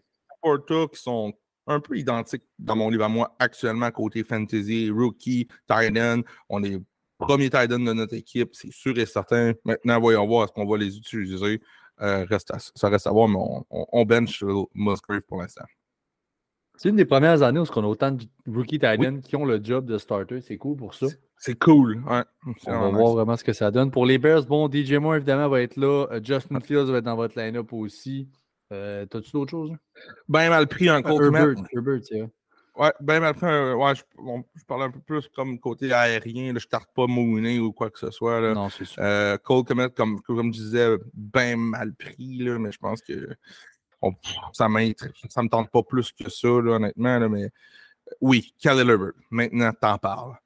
[0.42, 1.32] Porta qui sont
[1.66, 6.20] un peu identiques dans mon livre à moi actuellement côté fantasy, rookie, tight end.
[6.50, 6.78] On est
[7.18, 9.54] premier tight end de notre équipe, c'est sûr et certain.
[9.64, 11.60] Maintenant, voyons voir est-ce qu'on va les utiliser?
[12.02, 14.44] Euh, reste à- ça reste à voir, mais on, on, on bench
[14.74, 15.64] Musgrave pour l'instant.
[16.76, 19.20] C'est une des premières années où on a autant de rookie tight Oui.
[19.22, 20.40] qui ont le job de starter.
[20.40, 21.06] C'est cool pour ça.
[21.38, 22.02] C'est cool.
[22.08, 22.22] Ouais.
[22.66, 23.90] On va voir vraiment ce que ça donne.
[23.90, 26.06] Pour les Bears, bon, DJ Moore, évidemment, va être là.
[26.10, 28.28] Euh, Justin Fields va être dans votre line-up aussi.
[28.72, 29.70] Euh, T'as-tu d'autres choses?
[30.28, 31.38] Ben mal pris un Ah, Colt Kmet.
[31.38, 32.00] Herbert, Herbert.
[32.78, 33.46] Ouais, ben mal pris.
[33.46, 36.52] Ouais, je, on- je parlais un peu plus comme côté aérien.
[36.52, 38.40] Là, je tarte pas Mooney ou quoi que ce soit.
[38.40, 38.54] Là.
[38.54, 39.02] Non, c'est sûr.
[39.02, 43.34] Euh, Cole Komet, comme, comme je disais, bien mal pris, là, mais je pense que
[44.02, 44.14] on-
[44.52, 47.18] ça me tente pas plus que ça, honnêtement.
[47.18, 47.50] là, mais
[48.20, 50.36] oui, Khalil maintenant, t'en parles.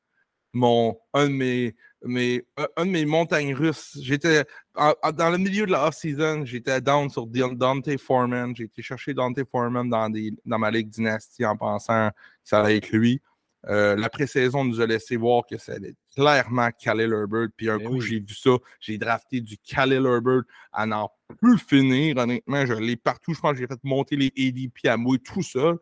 [0.52, 4.44] Mon, un, de mes, montagnes russes, j'étais
[4.74, 8.56] dans le milieu de la off-season, j'étais down sur Dante Foreman.
[8.56, 12.60] J'ai été chercher Dante Foreman dans, des, dans ma ligue dynastie en pensant que ça
[12.62, 13.20] allait être lui.
[13.68, 17.48] Euh, la pré-saison nous a laissé voir que ça allait clairement Khalil Herbert.
[17.56, 18.00] Puis un Ben coup, oui.
[18.00, 18.56] j'ai vu ça.
[18.80, 20.42] J'ai drafté du Khalil Herbert
[20.72, 22.16] à n'en plus finir.
[22.16, 23.34] Honnêtement, je l'ai partout.
[23.34, 25.76] Je pense que j'ai fait monter les ADP à moi tout seul.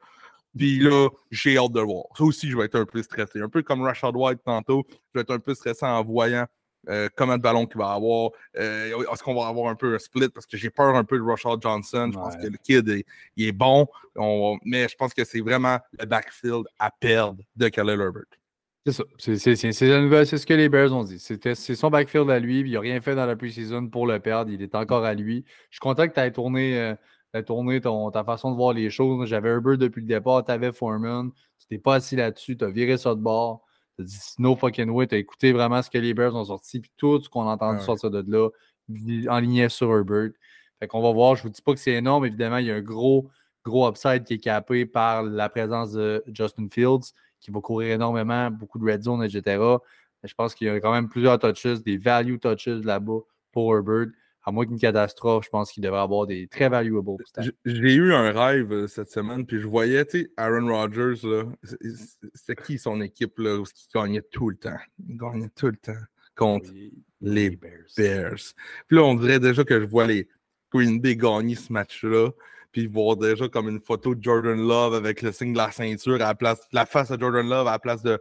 [0.57, 2.05] Puis là, j'ai hâte de le voir.
[2.17, 3.41] Ça aussi, je vais être un peu stressé.
[3.41, 4.85] Un peu comme Rashad White tantôt.
[4.91, 6.47] Je vais être un peu stressé en voyant
[6.89, 8.31] euh, combien de ballons qu'il va avoir.
[8.59, 10.29] Euh, Est-ce qu'on va avoir un peu un split?
[10.29, 12.11] Parce que j'ai peur un peu de Rashad Johnson.
[12.13, 12.43] Je pense Ouais.
[12.43, 13.05] que le kid, est-
[13.37, 13.87] il est bon.
[14.17, 18.23] On- mais je pense que c'est vraiment le backfield à perdre de Khalil Herbert.
[18.87, 19.05] C'est ça.
[19.19, 21.19] C'est- ce que les Bears ont dit.
[21.19, 22.61] C'est son backfield à lui.
[22.61, 24.51] Il n'a rien fait dans la preseason pour le perdre.
[24.51, 25.45] Il est encore à lui.
[25.71, 26.95] Je suis content que tu aies tourné, euh,
[27.35, 29.29] t'aies tourné ton, ta façon de voir les choses.
[29.29, 30.43] J'avais Herbert depuis le départ.
[30.45, 31.31] Tu avais Foreman.
[31.59, 32.57] Tu t'es pas assis là-dessus.
[32.57, 33.63] Tu as viré ça de bord.
[33.99, 35.07] Tu dit no fucking way.
[35.07, 36.81] Tu as écouté vraiment ce que les Bears ont sorti.
[36.81, 37.85] Puis tout ce qu'on a entendu Ouais.
[37.85, 38.49] sortir de là,
[39.31, 40.31] enligné sur Herbert.
[40.79, 41.35] Fait qu'on va voir.
[41.37, 42.25] Je vous dis pas que c'est énorme.
[42.27, 43.29] Évidemment, il y a un gros,
[43.65, 48.51] gros upside qui est capé par la présence de Justin Fields qui va courir énormément,
[48.51, 49.43] beaucoup de red zone, etc.
[50.23, 53.19] Mais je pense qu'il y a quand même plusieurs touches, des value touches là-bas
[53.53, 54.07] pour Herbert.
[54.49, 57.43] À moins qu'une catastrophe, je pense qu'il devrait avoir des très valuable stats.
[57.43, 61.21] J- J'ai eu un rêve euh, cette semaine, puis je voyais, tu sais, Aaron Rodgers,
[61.29, 61.45] là,
[62.35, 64.79] c'est- qui son équipe, là, où il gagnait tout le temps?
[65.07, 65.93] Il gagnait tout le temps
[66.35, 66.71] contre
[67.21, 67.85] les Bears.
[68.87, 70.29] Puis là, on dirait déjà que je vois les
[70.73, 72.31] Green Bay gagner ce match-là,
[72.73, 76.15] puis voir déjà comme une photo de Jordan Love avec le signe de la ceinture
[76.15, 78.19] à la place, la face de Jordan Love à la place de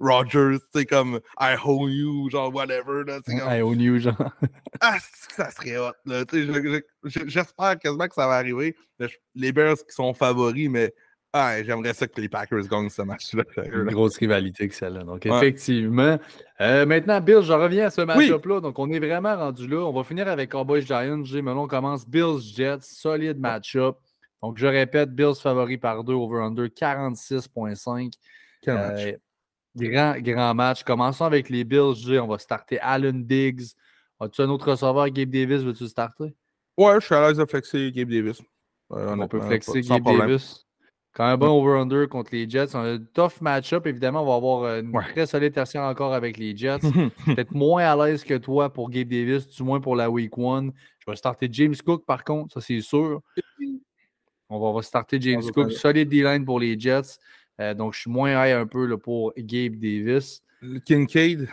[0.00, 3.98] Rodgers, tu sais, comme I owe you, genre whatever, là, c'est comme, Ouais, au New,
[3.98, 4.14] genre.
[4.80, 6.24] ah, c'est ça serait hot, là,
[7.04, 8.76] j'espère quasiment que ça va arriver.
[9.34, 10.92] Les Bears qui sont favoris, mais
[11.32, 13.44] ah, j'aimerais ça que les Packers gagnent ce match-là.
[13.72, 15.04] Une grosse rivalité que celle-là.
[15.04, 15.36] Donc, Ouais.
[15.36, 16.18] effectivement.
[16.60, 18.60] Euh, maintenant, Bills, je reviens à ce match-up-là.
[18.60, 19.84] Donc, on est vraiment rendu là.
[19.84, 21.24] On va finir avec Cowboys Giants.
[21.24, 22.78] J'ai Melon commence Bills Jets.
[22.80, 23.98] Solide match-up.
[24.42, 28.12] Donc, je répète, Bills favori par 2, over-under 46,5.
[28.62, 29.00] Quel match?
[29.04, 29.12] Euh,
[29.78, 30.82] grand, grand match.
[30.84, 32.18] Commençons avec les Bills.
[32.20, 33.62] On va starter Allen Diggs.
[34.20, 35.62] As-tu un autre receveur, Gabe Davis?
[35.62, 36.34] Veux-tu le starter?
[36.76, 38.40] Ouais, je suis à l'aise de flexer Gabe Davis.
[38.92, 40.26] Euh, on peut flexer Gabe problème.
[40.28, 40.64] Davis.
[41.14, 42.74] Quand un bon over-under contre les Jets.
[42.74, 43.86] On a un tough match-up.
[43.86, 45.02] Évidemment, on va avoir une Ouais.
[45.12, 46.78] très solide tertiaire encore avec les Jets.
[47.26, 50.72] Peut-être moins à l'aise que toi pour Gabe Davis, du moins pour la week one.
[51.00, 53.20] Je vais starter James Cook, par contre, ça c'est sûr.
[54.48, 55.72] On va, on va starter James Cook.
[55.72, 57.18] Solide D-line pour les Jets.
[57.60, 60.42] Euh, donc, je suis moins high un peu là, pour Gabe Davis.
[60.60, 61.48] Le Kincaid,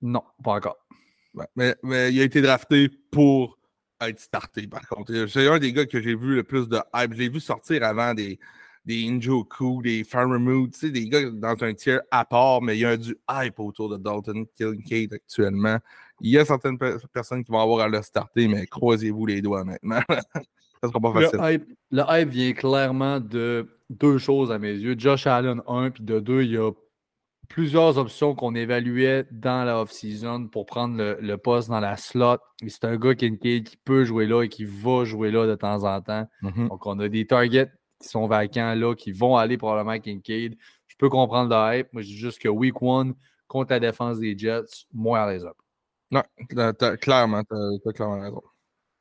[0.00, 0.76] Non, pas encore.
[1.34, 3.58] ouais, mais, mais il a été drafté pour
[4.00, 5.26] être starté, par contre.
[5.28, 7.14] C'est un des gars que j'ai vu le plus de hype.
[7.14, 8.38] J'ai vu sortir avant des,
[8.84, 12.96] des Njoku, des Farmermood, des gars dans un tiers à part, mais il y a
[12.96, 15.78] du hype autour de Dalton Kincaid actuellement.
[16.20, 19.40] Il y a certaines pe- personnes qui vont avoir à le starter, mais croisez-vous les
[19.40, 20.00] doigts, honnêtement.
[20.82, 21.38] Ça sera pas facile.
[21.40, 24.94] Le hype, le hype vient clairement de deux choses à mes yeux.
[24.98, 26.70] Josh Allen, un, puis de deux, il y a
[27.48, 32.38] plusieurs options qu'on évaluait dans la off-season pour prendre le, le poste dans la slot.
[32.66, 35.84] C'est un gars Kincaid qui peut jouer là et qui va jouer là de temps
[35.84, 36.26] en temps.
[36.40, 36.68] Mhm.
[36.68, 40.56] Donc, on a des targets qui sont vacants là, qui vont aller probablement à Kincaid.
[40.88, 41.92] Je peux comprendre le hype.
[41.92, 43.14] Moi, je dis juste que week one,
[43.48, 45.56] contre la défense des Jets, moins à les up.
[46.10, 46.22] Non,
[46.78, 48.42] t'as- clairement, t'as t'as clairement raison.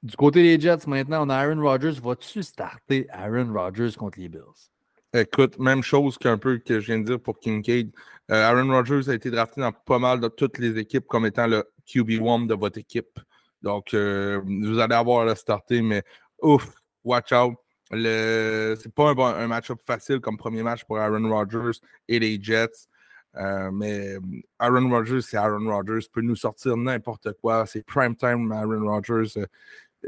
[0.03, 1.99] Du côté des Jets, maintenant, on a Aaron Rodgers.
[2.01, 4.71] Vas-tu starter Aaron Rodgers contre les Bills?
[5.13, 7.91] Écoute, même chose qu'un peu que je viens de dire pour Kincaid.
[8.31, 11.45] Euh, Aaron Rodgers a été drafté dans pas mal de toutes les équipes comme étant
[11.45, 13.19] le QB1 de votre équipe.
[13.61, 16.01] Donc, euh, vous allez avoir à le starter, mais
[16.41, 16.73] ouf,
[17.03, 17.53] watch out.
[17.91, 18.75] Le...
[18.81, 22.87] C'est pas un, match-up facile comme premier match pour Aaron Rodgers et les Jets.
[23.35, 24.15] Euh, mais
[24.57, 26.07] Aaron Rodgers, c'est Aaron Rodgers.
[26.11, 27.65] peut nous sortir n'importe quoi.
[27.67, 29.39] C'est prime time Aaron Rodgers.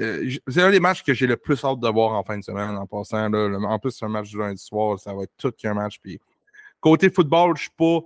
[0.02, 2.44] Euh, c'est un des matchs que j'ai le plus hâte de voir en fin de
[2.44, 3.30] semaine en passant.
[3.30, 3.58] là.
[3.68, 5.00] En plus, c'est un match du lundi soir.
[5.00, 6.00] Ça va être tout qu'un match.
[6.02, 6.20] Puis,
[6.80, 8.00] côté football, je suis pas.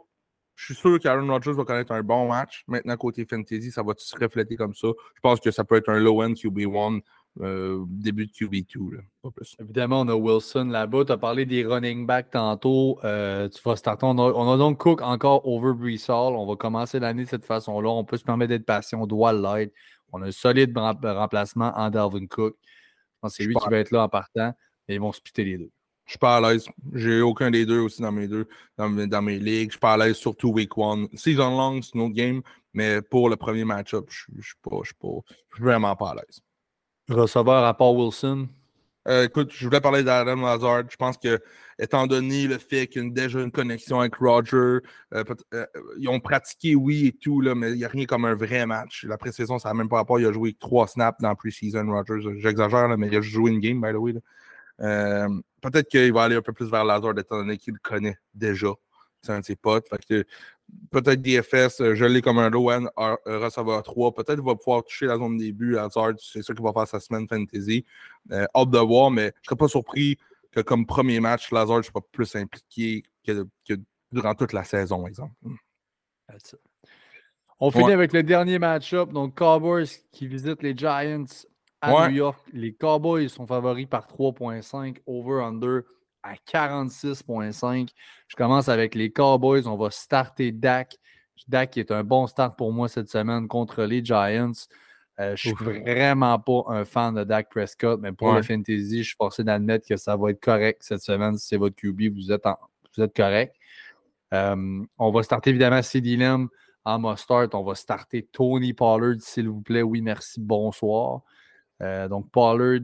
[0.55, 2.63] Je suis sûr qu'Aaron Rodgers va connaître un bon match.
[2.67, 4.87] Maintenant, côté fantasy, ça va se refléter comme ça.
[5.15, 7.01] Je pense que ça peut être un low-end QB1,
[7.41, 9.01] euh, début de QB2, là,
[9.35, 9.55] plus.
[9.59, 11.05] Évidemment, on a Wilson là-bas.
[11.05, 12.97] Tu as parlé des running backs tantôt.
[13.03, 14.07] Euh, tu vas starter.
[14.07, 16.35] On a, on a donc Cook encore over Brees Hall.
[16.35, 17.89] On va commencer l'année de cette façon-là.
[17.89, 19.03] On peut se permettre d'être patient.
[19.03, 19.73] On doit l'être.
[20.13, 22.55] On a un solide rem- remplacement en Dalvin Cook.
[22.61, 24.53] Je pense que c'est lui qui va être là en partant.
[24.87, 25.71] Et ils vont splitter les deux.
[26.05, 26.69] Je suis pas à l'aise.
[26.93, 28.47] J'ai aucun des deux aussi dans mes deux,
[28.77, 29.69] dans mes, dans mes ligues.
[29.69, 31.09] Je suis pas à l'aise, surtout week one.
[31.13, 32.41] Season long, c'est une autre game,
[32.73, 35.09] mais pour le premier match-up, je suis pas, je suis pas,
[35.49, 36.39] je suis vraiment pas à l'aise.
[37.09, 38.47] Receveur à part Wilson.
[39.07, 40.83] Euh, écoute, je voulais parler d'Adam Lazard.
[40.89, 41.39] Je pense que,
[41.79, 44.79] étant donné le fait qu'il y a déjà une connexion avec Roger,
[45.13, 45.23] euh,
[45.53, 45.65] euh,
[45.97, 48.65] ils ont pratiqué, oui, et tout, là, mais il n'y a rien comme un vrai
[48.65, 49.05] match.
[49.07, 50.19] La pré-saison, ça n'a même pas rapport.
[50.19, 52.39] Il a joué trois snaps dans pre-season, Rogers.
[52.39, 54.13] J'exagère, mais il a joué une game, by the way.
[55.61, 58.73] Peut-être qu'il va aller un peu plus vers Lazard, étant donné qu'il le connaît déjà.
[59.21, 59.87] C'est un de ses potes.
[59.89, 60.25] Fait que,
[60.91, 64.13] peut-être DFS, euh, je l'ai comme un low-end euh, receveur 3.
[64.13, 65.77] Peut-être qu'il va pouvoir toucher la zone de début.
[65.77, 67.85] Hazard, c'est sûr qu'il va faire sa semaine fantasy.
[68.31, 70.17] Euh, hâte de voir, mais je ne serais pas surpris
[70.51, 73.73] que comme premier match, Lazard soit plus impliqué que, que
[74.11, 75.33] durant toute la saison, par exemple.
[76.27, 76.59] That's it.
[77.59, 79.11] On finit avec le dernier match-up.
[79.11, 81.25] Donc, Cowboys qui visitent les Giants
[81.81, 82.09] à Ouais.
[82.09, 82.39] New York.
[82.53, 85.81] Les Cowboys sont favoris par 3.5, over-under
[86.27, 87.89] à 46.5.
[88.27, 89.67] Je commence avec les Cowboys.
[89.67, 90.97] On va starter Dak.
[91.47, 94.51] Dak est un bon start pour moi cette semaine contre les Giants.
[95.19, 98.35] Euh, je suis vraiment pas un fan de Dak Prescott, mais pour Ouais.
[98.37, 101.37] le fantasy, je suis forcé d'admettre que ça va être correct cette semaine.
[101.37, 102.57] Si c'est votre QB, vous êtes, en-
[102.95, 103.55] vous êtes correct.
[104.33, 106.49] Euh, on va starter évidemment CD Lamb
[106.83, 107.55] en must start.
[107.55, 109.81] On va starter Tony Pollard, s'il vous plaît.
[109.83, 111.21] Oui, merci, bonsoir.
[111.81, 112.81] Euh, donc, Pollard,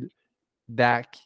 [0.68, 1.18] Dak,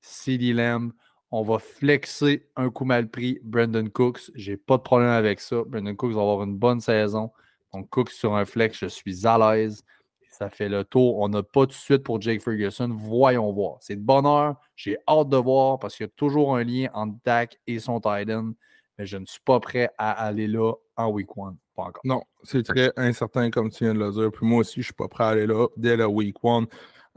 [0.00, 0.92] CD Lamb.
[1.38, 4.30] On va flexer un coup mal pris Brandon Cooks.
[4.34, 5.64] J'ai pas de problème avec ça.
[5.66, 7.30] Brandon Cooks va avoir une bonne saison.
[7.74, 9.84] Donc, Cooks sur un flex, je suis à l'aise.
[10.30, 11.18] Ça fait le tour.
[11.18, 12.88] On n'a pas de suite pour Jake Ferguson.
[12.90, 13.76] Voyons voir.
[13.80, 14.56] C'est de bonne heure.
[14.76, 18.00] J'ai hâte de voir parce qu'il y a toujours un lien entre Dak et son
[18.00, 18.52] tight end.
[18.98, 21.58] Mais je ne suis pas prêt à aller là en week one.
[21.74, 22.00] Pas encore.
[22.04, 24.32] Non, c'est très incertain comme tu viens de le dire.
[24.32, 26.66] Puis moi aussi, je ne suis pas prêt à aller là dès le week one.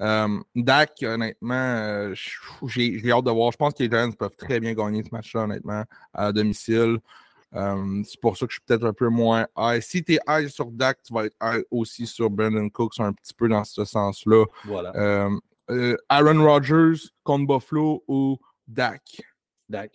[0.01, 2.15] Euh, Dak, honnêtement, euh,
[2.67, 3.51] j'ai j'ai hâte de voir.
[3.51, 6.99] Je pense que les Giants peuvent très bien gagner ce match-là, honnêtement, à domicile.
[7.55, 9.81] Euh, c'est pour ça que je suis peut-être un peu moins high.
[9.81, 13.11] Si tu es high sur Dak, tu vas être high aussi sur Brandon Cooks, un
[13.13, 14.45] petit peu dans ce sens-là.
[14.65, 14.95] Voilà.
[14.95, 19.21] Euh, Aaron Rodgers contre Buffalo ou Dak?
[19.67, 19.91] Dak.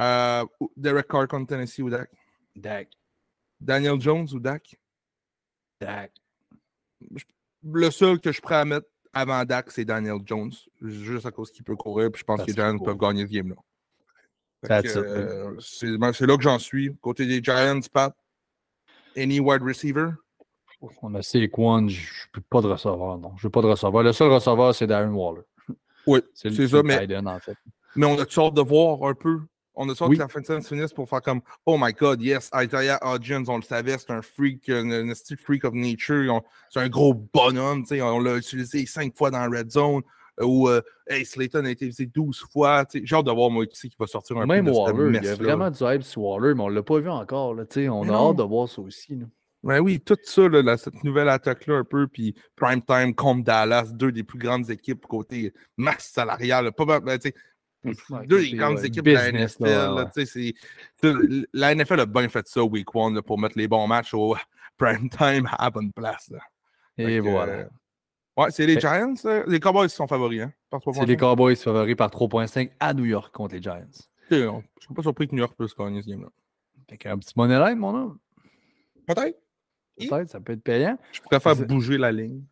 [0.00, 0.44] Euh,
[0.76, 2.10] Derek Carr contre Tennessee ou Dak?
[2.56, 2.88] Dak.
[3.60, 4.76] Daniel Jones ou Dak?
[5.80, 6.12] Dak.
[7.62, 10.52] Le seul que je suis prêt à mettre avant Dak, c'est Daniel Jones.
[10.82, 12.10] Juste à cause qu'il peut courir.
[12.10, 12.86] Puis je pense que les Giants cool.
[12.86, 13.56] peuvent gagner ce game-là.
[14.70, 16.96] Euh, c'est ben, c'est là que j'en suis.
[17.00, 18.14] Côté des Giants, Pat,
[19.16, 20.10] any wide receiver?
[21.02, 23.32] On a Saquon, je ne veux pas de receveur, non.
[23.36, 24.02] Je veux pas de receveur.
[24.02, 25.42] Le seul receveur, c'est Darren Waller.
[26.06, 27.56] Oui, C'est ça, mais, en fait.
[27.96, 29.40] mais on a sorte de voir un peu.
[29.76, 30.16] On a Oui.
[30.16, 32.98] que la fin de semaine se finisse pour faire comme Oh my god, yes, Isaiah
[33.02, 35.12] Hodgins, on le savait, c'est un freak, un,
[35.44, 36.42] freak of nature.
[36.70, 40.02] C'est un gros bonhomme, tu sais, on l'a utilisé cinq fois dans la red zone.
[40.40, 42.84] euh, Ou euh, Hey, Slayton a été utilisé 12 fois.
[42.84, 45.18] tu sais, J'ai hâte de voir moi qui va sortir un Même peu de Waller,
[45.18, 47.54] il y a vraiment du hype sur Waller, mais on ne l'a pas vu encore.
[47.54, 47.88] Là, tu sais.
[47.88, 48.30] on Mais a non.
[48.30, 49.16] hâte de voir ça aussi.
[49.16, 49.26] là.
[49.64, 53.86] Ben oui, tout ça, là, cette nouvelle attaque-là, un peu, puis Prime Time contre Dallas,
[53.94, 56.70] deux des plus grandes équipes côté masse salariale.
[56.72, 57.34] Pas, mal- ben, tu sais,
[57.84, 59.64] Ouais, deux des grandes ouais, équipes de la NFL.
[59.64, 61.44] là, ouais.
[61.52, 64.34] la NFL a bien fait ça, Week One, là, pour mettre les bons matchs au
[64.78, 66.30] Prime Time à la bonne place.
[66.30, 66.40] là.
[66.96, 67.52] Et voilà.
[67.52, 67.64] euh,
[68.36, 69.14] ouais, c'est les Giants.
[69.24, 70.42] euh, les Cowboys sont favoris.
[70.42, 70.52] Hein,
[70.92, 73.86] C'est les Cowboys favoris par 3.5 à New York contre les Giants.
[74.30, 74.36] Je
[74.80, 76.28] suis pas surpris que New York puisse gagner ce game-là.
[76.88, 78.18] Fait qu'un petit money line, mon homme.
[79.06, 79.38] Peut-être.
[79.98, 80.98] Peut-être, ça peut être payant.
[81.12, 82.42] Je préfère bouger la ligne.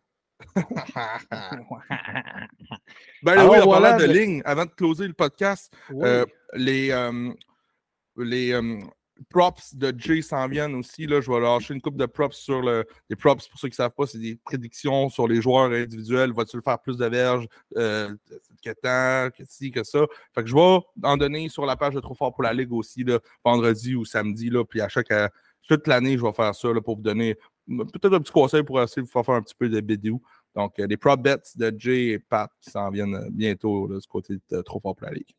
[3.23, 6.05] Ben Alors, oui, en voilà, parlant de mais- ligne, avant de closer le podcast, Oui.
[6.05, 6.25] Euh,
[6.55, 7.31] les euh,
[8.17, 8.79] les euh,
[9.29, 11.07] props de Jay s'en viennent aussi.
[11.07, 11.21] Là.
[11.21, 12.85] Je vais lâcher une coupe de props sur le.
[13.09, 16.31] Les props, pour ceux qui ne savent pas, c'est des prédictions sur les joueurs individuels.
[16.33, 20.05] Vas-tu le faire plus de verges que tant, que ci, que ça?
[20.35, 22.73] Fait que je vais en donner sur la page de Trop Fort pour la Ligue
[22.73, 24.49] aussi, là, vendredi ou samedi.
[24.49, 25.11] Là, puis à chaque.
[25.67, 27.37] toute l'année, je vais faire ça là, pour vous donner
[27.67, 30.21] peut-être un petit conseil pour essayer de vous faire un petit peu de vidéo.
[30.55, 33.99] Donc, euh, les prop bets de Jay et Pat qui s'en viennent euh, bientôt là,
[33.99, 35.33] du côté de Trop Fort pour la Ligue.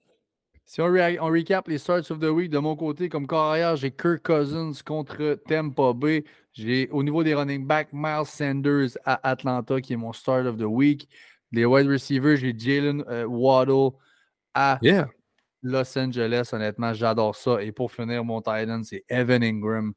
[0.66, 3.90] Si on, on recap les starts of the week, de mon côté, comme carrière, j'ai
[3.90, 6.24] Kirk Cousins contre Tampa Bay.
[6.52, 10.56] J'ai au niveau des running backs, Miles Sanders à Atlanta, qui est mon start of
[10.56, 11.08] the week.
[11.52, 13.90] Les wide receivers, j'ai Jalen euh, Waddle
[14.54, 15.08] à Yeah.
[15.62, 16.50] Los Angeles.
[16.52, 17.62] Honnêtement, j'adore ça.
[17.62, 19.92] Et pour finir, mon tight end, c'est Evan Ingram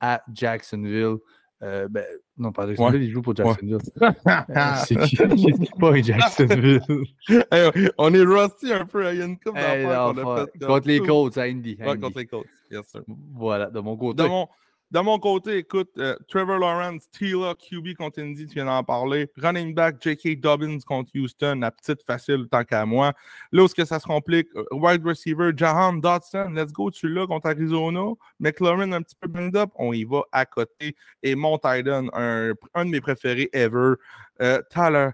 [0.00, 1.16] à Jacksonville.
[1.62, 2.04] Euh, ben,
[2.38, 3.78] non, pas Jacksonville, il joue pour Jacksonville.
[4.84, 6.80] C'est qui qui pas Jacksonville?
[7.52, 9.12] Hey, on est rusty un peu.
[9.12, 10.52] Il y a une coupe Hey, d'affaires non, qu'on a fuck.
[10.52, 11.00] fait, comme contre les.
[11.00, 11.76] Colts à Indy.
[11.80, 12.46] Ouais, contre les Colts.
[12.70, 13.02] Yes, sir.
[13.34, 14.22] Voilà, de mon côté.
[14.24, 14.48] De mon,
[14.92, 19.30] de mon côté, écoute, euh, Trevor Lawrence, Tila, QB contre Indy, tu viens d'en parler.
[19.38, 20.38] Running back, J.K.
[20.38, 23.14] Dobbins contre Houston, la petite facile tant qu'à moi.
[23.52, 27.08] Là où est-ce que ça se complique, euh, wide receiver, Jahan Dodson, let's go, tu
[27.08, 28.12] l'as contre Arizona.
[28.38, 30.94] McLaurin un petit peu banged up, on y va à côté.
[31.22, 33.94] Et mon un de mes préférés ever,
[34.42, 35.08] euh, Tyler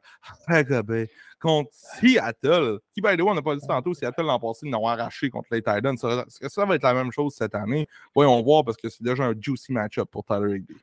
[0.49, 1.09] Hagabay
[1.41, 4.71] contre Seattle, qui, by the way, on n'a pas dit tantôt, Seattle l'an passé, ils
[4.73, 5.95] l'ont arraché contre les Titans.
[5.95, 7.87] Est-ce que ça va être la même chose cette année?
[8.15, 10.77] Voyons voir, parce que c'est déjà un juicy match-up pour Tyler Higby.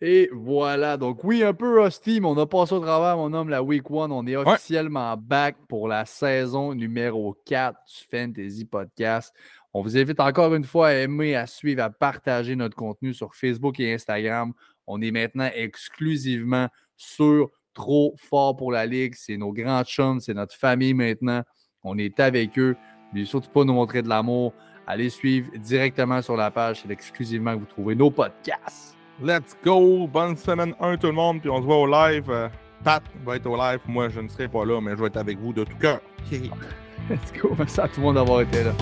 [0.00, 0.96] Et voilà.
[0.96, 3.90] Donc, oui, un peu rusty, mais on a passé au travers, mon homme, la week
[3.90, 4.12] one.
[4.12, 9.34] On est officiellement back pour la saison numéro 4 du Fantasy Podcast.
[9.74, 13.34] On vous invite encore une fois à aimer, à suivre, à partager notre contenu sur
[13.34, 14.52] Facebook et Instagram.
[14.86, 19.14] On est maintenant exclusivement sur Trop Fort pour la Ligue.
[19.16, 21.42] C'est nos grands chums, c'est notre famille maintenant.
[21.84, 22.76] On est avec eux.
[23.06, 24.52] N'oubliez surtout pas nous montrer de l'amour.
[24.84, 26.80] Allez suivre directement sur la page.
[26.82, 28.96] C'est exclusivement que vous trouvez nos podcasts.
[29.22, 30.08] Let's go!
[30.08, 32.28] Bonne semaine 1 tout le monde, puis on se voit au live.
[32.30, 32.48] Euh,
[32.82, 33.78] Pat va être au live.
[33.86, 36.00] Moi, je ne serai pas là, mais je vais être avec vous de tout cœur.
[36.32, 37.54] Let's go.
[37.56, 38.72] Merci à tout le monde d'avoir été là.